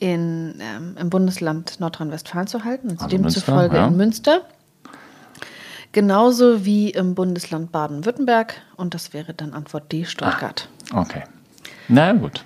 in, 0.00 0.54
ähm, 0.60 0.96
im 0.98 1.10
Bundesland 1.10 1.80
Nordrhein-Westfalen 1.80 2.46
zu 2.46 2.64
halten, 2.64 2.90
also, 2.90 3.04
also 3.04 3.16
demzufolge 3.16 3.76
ja. 3.76 3.86
in 3.86 3.96
Münster. 3.96 4.42
Genauso 5.92 6.64
wie 6.64 6.90
im 6.90 7.14
Bundesland 7.14 7.72
Baden-Württemberg 7.72 8.60
und 8.76 8.94
das 8.94 9.14
wäre 9.14 9.32
dann 9.32 9.54
Antwort 9.54 9.90
D, 9.90 10.04
Stuttgart. 10.04 10.68
Ah, 10.92 11.00
okay. 11.00 11.22
Na 11.88 12.12
gut. 12.12 12.44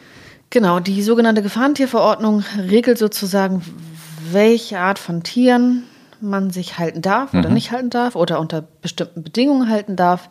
Genau, 0.51 0.81
die 0.81 1.03
sogenannte 1.03 1.43
Gefahrentierverordnung 1.43 2.45
regelt 2.57 2.99
sozusagen, 2.99 3.63
welche 4.31 4.79
Art 4.79 4.99
von 4.99 5.23
Tieren 5.23 5.85
man 6.21 6.51
sich 6.51 6.79
halten 6.79 7.03
darf 7.03 7.35
oder 7.35 7.49
mhm. 7.49 7.55
nicht 7.55 7.73
halten 7.73 7.91
darf 7.91 8.15
oder 8.15 8.39
unter 8.39 8.63
bestimmten 8.63 9.23
Bedingungen 9.25 9.69
halten 9.69 9.97
darf. 9.97 10.29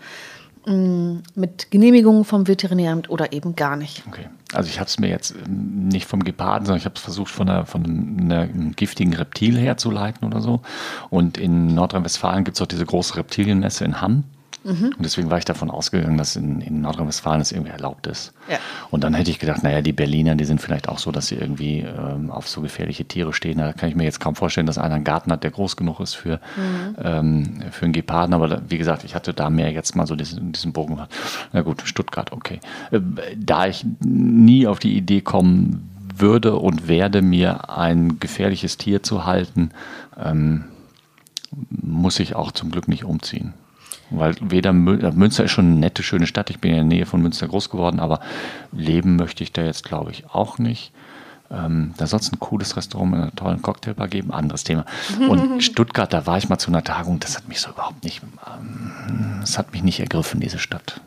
Mm, 0.65 1.23
mit 1.33 1.71
Genehmigung 1.71 2.23
vom 2.23 2.47
Veterinäramt 2.47 3.09
oder 3.09 3.33
eben 3.33 3.55
gar 3.55 3.75
nicht. 3.75 4.03
Okay. 4.07 4.27
Also 4.53 4.69
ich 4.69 4.79
habe 4.79 4.87
es 4.87 4.99
mir 4.99 5.09
jetzt 5.09 5.31
ähm, 5.31 5.87
nicht 5.87 6.05
vom 6.05 6.23
Geparden, 6.23 6.65
sondern 6.65 6.77
ich 6.77 6.85
habe 6.85 6.95
es 6.95 7.01
versucht 7.01 7.31
von, 7.31 7.49
einer, 7.49 7.65
von 7.65 7.83
einem 7.83 8.75
giftigen 8.75 9.13
Reptil 9.13 9.57
herzuleiten 9.57 10.27
oder 10.27 10.41
so. 10.41 10.61
Und 11.09 11.39
in 11.39 11.73
Nordrhein-Westfalen 11.73 12.43
gibt 12.43 12.57
es 12.57 12.61
auch 12.61 12.67
diese 12.67 12.85
große 12.85 13.15
Reptilienmesse 13.15 13.85
in 13.85 14.01
Hamm. 14.01 14.23
Mhm. 14.63 14.93
Und 14.97 14.99
deswegen 14.99 15.31
war 15.31 15.37
ich 15.37 15.45
davon 15.45 15.71
ausgegangen, 15.71 16.17
dass 16.17 16.35
in, 16.35 16.61
in 16.61 16.81
Nordrhein-Westfalen 16.81 17.41
es 17.41 17.51
irgendwie 17.51 17.71
erlaubt 17.71 18.05
ist. 18.07 18.33
Ja. 18.49 18.57
Und 18.91 19.03
dann 19.03 19.13
hätte 19.13 19.31
ich 19.31 19.39
gedacht, 19.39 19.63
naja, 19.63 19.81
die 19.81 19.93
Berliner, 19.93 20.35
die 20.35 20.45
sind 20.45 20.61
vielleicht 20.61 20.87
auch 20.87 20.99
so, 20.99 21.11
dass 21.11 21.27
sie 21.27 21.35
irgendwie 21.35 21.79
ähm, 21.79 22.29
auf 22.29 22.47
so 22.47 22.61
gefährliche 22.61 23.05
Tiere 23.05 23.33
stehen. 23.33 23.57
Da 23.57 23.73
kann 23.73 23.89
ich 23.89 23.95
mir 23.95 24.03
jetzt 24.03 24.19
kaum 24.19 24.35
vorstellen, 24.35 24.67
dass 24.67 24.77
einer 24.77 24.95
einen 24.95 25.03
Garten 25.03 25.31
hat, 25.31 25.43
der 25.43 25.51
groß 25.51 25.77
genug 25.77 25.99
ist 25.99 26.13
für, 26.13 26.39
mhm. 26.55 26.95
ähm, 27.03 27.63
für 27.71 27.85
einen 27.85 27.93
Geparden. 27.93 28.33
Aber 28.33 28.47
da, 28.47 28.61
wie 28.67 28.77
gesagt, 28.77 29.03
ich 29.03 29.15
hatte 29.15 29.33
da 29.33 29.49
mehr 29.49 29.71
jetzt 29.71 29.95
mal 29.95 30.05
so 30.05 30.15
diesen, 30.15 30.51
diesen 30.51 30.73
Bogen. 30.73 30.99
Na 31.53 31.61
gut, 31.61 31.81
Stuttgart, 31.83 32.31
okay. 32.31 32.59
Äh, 32.91 32.99
da 33.35 33.65
ich 33.65 33.85
nie 33.99 34.67
auf 34.67 34.79
die 34.79 34.95
Idee 34.95 35.21
kommen 35.21 35.89
würde 36.15 36.55
und 36.55 36.87
werde, 36.87 37.21
mir 37.21 37.69
ein 37.69 38.19
gefährliches 38.19 38.77
Tier 38.77 39.01
zu 39.01 39.25
halten, 39.25 39.71
ähm, 40.23 40.65
muss 41.69 42.19
ich 42.19 42.35
auch 42.35 42.51
zum 42.51 42.71
Glück 42.71 42.87
nicht 42.87 43.03
umziehen. 43.03 43.53
Weil 44.11 44.35
weder 44.41 44.69
äh, 44.69 44.73
Münster 44.73 45.45
ist 45.45 45.51
schon 45.51 45.65
eine 45.65 45.79
nette, 45.79 46.03
schöne 46.03 46.27
Stadt. 46.27 46.49
Ich 46.49 46.59
bin 46.59 46.71
in 46.71 46.77
der 46.77 46.97
Nähe 46.97 47.05
von 47.05 47.21
Münster 47.21 47.47
groß 47.47 47.69
geworden, 47.69 47.99
aber 47.99 48.19
leben 48.71 49.15
möchte 49.15 49.43
ich 49.43 49.51
da 49.51 49.63
jetzt, 49.63 49.83
glaube 49.83 50.11
ich, 50.11 50.29
auch 50.29 50.57
nicht. 50.57 50.91
Ähm, 51.49 51.93
da 51.97 52.07
soll 52.07 52.19
es 52.19 52.31
ein 52.31 52.39
cooles 52.39 52.77
Restaurant 52.77 53.11
mit 53.11 53.21
einer 53.21 53.35
tollen 53.35 53.61
Cocktailbar 53.61 54.07
geben, 54.07 54.31
anderes 54.31 54.63
Thema. 54.63 54.85
Und 55.27 55.61
Stuttgart, 55.63 56.11
da 56.11 56.25
war 56.25 56.37
ich 56.37 56.49
mal 56.49 56.57
zu 56.57 56.71
einer 56.71 56.83
Tagung, 56.83 57.19
das 57.19 57.35
hat 57.35 57.47
mich 57.47 57.59
so 57.59 57.71
überhaupt 57.71 58.03
nicht, 58.03 58.21
ähm, 58.23 59.39
das 59.41 59.57
hat 59.57 59.73
mich 59.73 59.83
nicht 59.83 59.99
ergriffen, 59.99 60.39
diese 60.39 60.59
Stadt. 60.59 61.01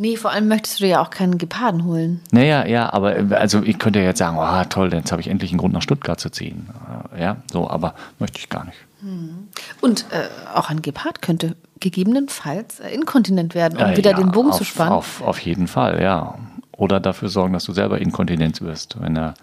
Nee, 0.00 0.16
vor 0.16 0.30
allem 0.30 0.48
möchtest 0.48 0.80
du 0.80 0.86
ja 0.86 1.02
auch 1.02 1.10
keinen 1.10 1.36
Geparden 1.36 1.84
holen. 1.84 2.22
Naja, 2.30 2.64
ja, 2.64 2.90
aber 2.90 3.18
äh, 3.18 3.34
also 3.34 3.62
ich 3.62 3.78
könnte 3.78 3.98
ja 3.98 4.06
jetzt 4.06 4.18
sagen, 4.18 4.38
oh 4.40 4.64
toll, 4.70 4.94
jetzt 4.94 5.12
habe 5.12 5.20
ich 5.20 5.28
endlich 5.28 5.50
einen 5.50 5.58
Grund 5.58 5.74
nach 5.74 5.82
Stuttgart 5.82 6.18
zu 6.18 6.30
ziehen. 6.30 6.70
Äh, 7.14 7.20
ja, 7.20 7.36
so, 7.52 7.68
aber 7.68 7.94
möchte 8.18 8.38
ich 8.38 8.48
gar 8.48 8.64
nicht. 8.64 8.78
Hm. 9.02 9.48
Und 9.82 10.06
äh, 10.10 10.28
auch 10.54 10.70
ein 10.70 10.80
Gepard 10.80 11.20
könnte 11.20 11.54
gegebenenfalls 11.80 12.80
inkontinent 12.80 13.54
werden, 13.54 13.76
um 13.76 13.90
ja, 13.90 13.96
wieder 13.98 14.12
ja, 14.12 14.16
den 14.16 14.30
Bogen 14.30 14.52
auf, 14.52 14.56
zu 14.56 14.64
spannen. 14.64 14.92
Auf, 14.92 15.20
auf 15.20 15.38
jeden 15.40 15.66
Fall, 15.66 16.00
ja. 16.00 16.34
Oder 16.72 16.98
dafür 16.98 17.28
sorgen, 17.28 17.52
dass 17.52 17.64
du 17.64 17.72
selber 17.72 18.00
inkontinent 18.00 18.62
wirst, 18.62 18.96
wenn 19.02 19.18
er 19.18 19.34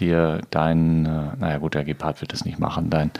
dir 0.00 0.40
dein, 0.50 1.06
äh, 1.06 1.36
naja 1.38 1.58
gut, 1.58 1.74
der 1.74 1.84
Gepard 1.84 2.20
wird 2.20 2.32
das 2.32 2.44
nicht 2.44 2.58
machen, 2.58 2.90
dein 2.90 3.10
äh, 3.10 3.12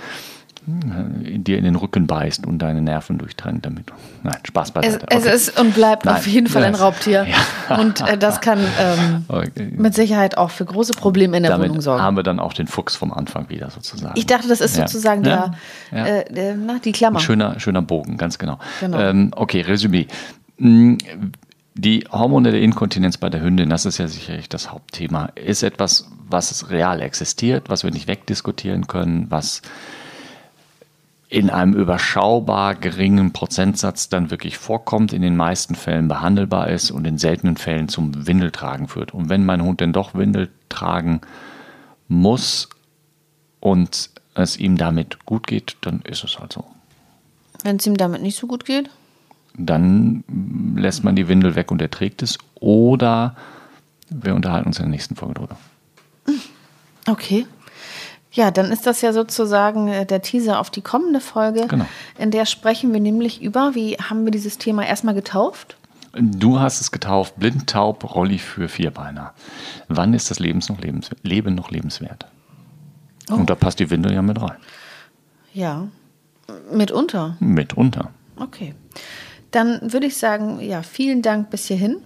dir 0.67 1.59
in 1.59 1.65
den 1.65 1.77
Rücken 1.77 2.07
beißt 2.07 2.47
und 2.47 2.59
deine 2.61 2.81
Nerven 2.81 3.19
durchtrennt 3.19 3.67
damit. 3.67 3.93
Nein, 4.23 4.39
Spaß 4.45 4.71
beiseite. 4.71 4.97
Es, 4.97 5.03
okay. 5.03 5.29
es 5.29 5.49
ist 5.49 5.61
und 5.61 5.75
bleibt 5.75 6.07
Nein. 6.07 6.17
auf 6.17 6.27
jeden 6.27 6.47
Fall 6.47 6.65
ein 6.65 6.75
Raubtier. 6.75 7.27
Ja. 7.69 7.77
Und 7.77 8.01
äh, 8.01 8.17
das 8.17 8.41
kann 8.41 8.59
ähm, 8.81 9.25
okay. 9.29 9.73
mit 9.77 9.95
Sicherheit 9.95 10.39
auch 10.39 10.51
für 10.51 10.65
große 10.65 10.95
Probleme 10.95 11.37
in 11.37 11.43
der 11.43 11.53
damit 11.53 11.69
Wohnung 11.69 11.83
sorgen. 11.83 12.03
haben 12.03 12.17
wir 12.17 12.23
dann 12.23 12.41
auch 12.41 12.55
den 12.55 12.67
Fuchs 12.67 12.97
vom 12.97 13.13
Anfang 13.13 13.51
wieder 13.51 13.69
sozusagen. 13.71 14.15
Ich 14.17 14.27
dachte, 14.27 14.49
das 14.49 14.61
ist 14.61 14.77
ja. 14.77 14.87
sozusagen 14.87 15.23
der, 15.23 15.53
ja. 15.93 16.07
Äh, 16.07 16.33
der, 16.33 16.57
na, 16.57 16.79
die 16.83 16.93
Klammer. 16.93 17.19
Ein 17.19 17.23
schöner, 17.23 17.61
schöner 17.61 17.83
Bogen, 17.83 18.17
ganz 18.17 18.39
genau. 18.39 18.59
genau. 18.81 18.99
Ähm, 18.99 19.33
okay, 19.37 19.61
Resümee. 19.61 20.07
Mm, 20.57 20.97
die 21.75 22.07
hormonelle 22.11 22.59
Inkontinenz 22.59 23.19
bei 23.19 23.29
der 23.29 23.43
Hündin, 23.43 23.69
das 23.69 23.85
ist 23.85 23.99
ja 23.99 24.07
sicherlich 24.07 24.49
das 24.49 24.71
Hauptthema, 24.71 25.31
ist 25.35 25.63
etwas, 25.63 26.09
was 26.29 26.71
real 26.71 27.03
existiert, 27.03 27.69
was 27.69 27.83
wir 27.83 27.91
nicht 27.91 28.07
wegdiskutieren 28.07 28.87
können, 28.87 29.27
was 29.29 29.61
in 31.35 31.51
einem 31.51 31.73
überschaubar 31.75 32.77
geringen 32.77 33.33
Prozentsatz 33.33 34.09
dann 34.09 34.31
wirklich 34.31 34.57
vorkommt, 34.57 35.13
in 35.13 35.21
den 35.21 35.37
meisten 35.37 35.75
Fällen 35.75 36.07
behandelbar 36.07 36.69
ist 36.69 36.93
und 36.93 37.05
in 37.09 37.19
seltenen 37.19 37.57
Fällen 37.57 37.89
zum 37.89 38.29
Windeltragen 38.29 38.87
führt. 38.87 39.13
Und 39.13 39.29
wenn 39.31 39.45
mein 39.45 39.61
Hund 39.61 39.81
denn 39.81 39.93
doch 39.93 40.15
Windel 40.15 40.49
tragen 40.69 41.23
muss 42.07 42.69
und 43.59 44.11
es 44.35 44.57
ihm 44.57 44.79
damit 44.79 45.25
gut 45.27 45.49
geht, 45.49 45.77
dann 45.81 46.03
ist 46.03 46.23
es 46.23 46.39
halt 46.39 46.53
so. 46.53 46.65
Wenn 47.65 47.77
es 47.77 47.87
ihm 47.89 47.97
damit 47.97 48.23
nicht 48.23 48.39
so 48.39 48.47
gut 48.47 48.65
geht? 48.65 48.89
Dann 49.59 50.23
lässt 50.77 51.03
man 51.03 51.17
die 51.17 51.27
Windel 51.27 51.57
weg 51.57 51.73
und 51.73 51.83
er 51.83 51.91
trägt 51.91 52.23
es. 52.23 52.39
Oder 52.61 53.35
wir 54.09 54.37
unterhalten 54.37 54.69
uns 54.69 54.79
in 54.79 54.85
der 54.85 54.91
nächsten 54.91 55.17
Folge 55.17 55.35
drüber. 55.35 55.57
Okay. 57.09 57.45
Ja, 58.35 58.51
dann 58.51 58.73
ist 58.73 58.85
das 58.87 59.01
ja 59.01 59.13
sozusagen 59.13 59.87
äh, 59.89 60.05
der 60.05 60.21
Teaser 60.21 60.59
auf 60.59 60.69
die 60.69 60.83
kommende 60.83 61.21
Folge. 61.21 61.67
Genau. 61.69 61.87
In 62.19 62.33
der 62.33 62.47
sprechen 62.47 62.93
wir 62.93 63.01
nämlich 63.01 63.41
über, 63.41 63.75
wie 63.75 63.95
haben 63.95 64.25
wir 64.25 64.33
dieses 64.33 64.59
Thema 64.59 64.85
erstmal 64.85 65.15
getauft? 65.15 65.77
Du 66.13 66.59
hast 66.61 66.81
es 66.81 66.91
getauft, 66.91 67.37
blind, 67.39 67.69
taub, 67.69 68.15
Rolli 68.15 68.39
für 68.39 68.69
Vierbeiner. 68.69 69.33
Wann 69.89 70.15
ist 70.15 70.31
das 70.31 70.41
Lebens 70.41 70.69
noch 70.69 70.81
lebens 70.81 71.11
Leben 71.23 71.55
noch 71.55 71.71
lebenswert? 71.71 72.27
Oh. 73.31 73.35
Und 73.35 73.51
da 73.51 73.55
passt 73.55 73.79
die 73.79 73.91
Windel 73.91 74.13
ja 74.13 74.23
mit 74.23 74.41
rein. 74.41 74.57
Ja, 75.53 75.87
mitunter. 76.73 77.37
Mitunter. 77.39 78.11
Okay. 78.37 78.75
Dann 79.53 79.93
würde 79.93 80.07
ich 80.07 80.17
sagen, 80.17 80.61
ja, 80.61 80.83
vielen 80.83 81.23
Dank 81.23 81.51
bis 81.51 81.67
hierhin. 81.67 81.99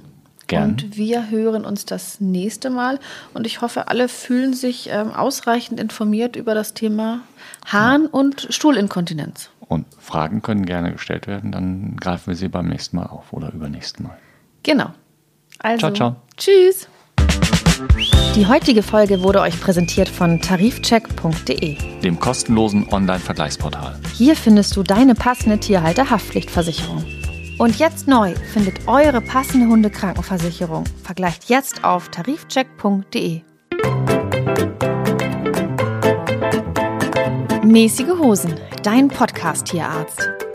Gern. 0.48 0.70
Und 0.70 0.96
wir 0.96 1.30
hören 1.30 1.64
uns 1.64 1.84
das 1.84 2.20
nächste 2.20 2.70
Mal. 2.70 2.98
Und 3.34 3.46
ich 3.46 3.60
hoffe, 3.60 3.88
alle 3.88 4.08
fühlen 4.08 4.54
sich 4.54 4.88
ähm, 4.90 5.12
ausreichend 5.12 5.78
informiert 5.78 6.36
über 6.36 6.54
das 6.54 6.74
Thema 6.74 7.20
Harn- 7.66 8.04
ja. 8.04 8.08
und 8.10 8.48
Stuhlinkontinenz. 8.50 9.50
Und 9.60 9.86
Fragen 10.00 10.40
können 10.40 10.64
gerne 10.64 10.92
gestellt 10.92 11.26
werden, 11.26 11.52
dann 11.52 11.96
greifen 11.96 12.28
wir 12.28 12.34
sie 12.34 12.48
beim 12.48 12.68
nächsten 12.68 12.96
Mal 12.96 13.06
auf 13.06 13.32
oder 13.32 13.52
übernächsten 13.52 14.06
Mal. 14.06 14.16
Genau. 14.62 14.92
Also, 15.58 15.78
ciao, 15.78 15.92
ciao. 15.92 16.16
Tschüss. 16.36 16.88
Die 18.34 18.46
heutige 18.46 18.82
Folge 18.82 19.22
wurde 19.22 19.40
euch 19.40 19.60
präsentiert 19.60 20.08
von 20.08 20.40
tarifcheck.de, 20.40 22.00
dem 22.00 22.18
kostenlosen 22.18 22.88
Online-Vergleichsportal. 22.90 23.98
Hier 24.14 24.34
findest 24.34 24.76
du 24.76 24.82
deine 24.82 25.14
passende 25.14 25.58
Tierhalter-Haftpflichtversicherung. 25.58 27.04
Und 27.58 27.76
jetzt 27.78 28.06
neu 28.06 28.34
findet 28.52 28.86
eure 28.86 29.20
passende 29.20 29.66
Hundekrankenversicherung. 29.66 30.84
Vergleicht 31.02 31.48
jetzt 31.48 31.82
auf 31.82 32.08
tarifcheck.de. 32.08 33.42
Mäßige 37.64 38.18
Hosen, 38.18 38.54
dein 38.84 39.08
Podcast-Tierarzt. 39.08 40.47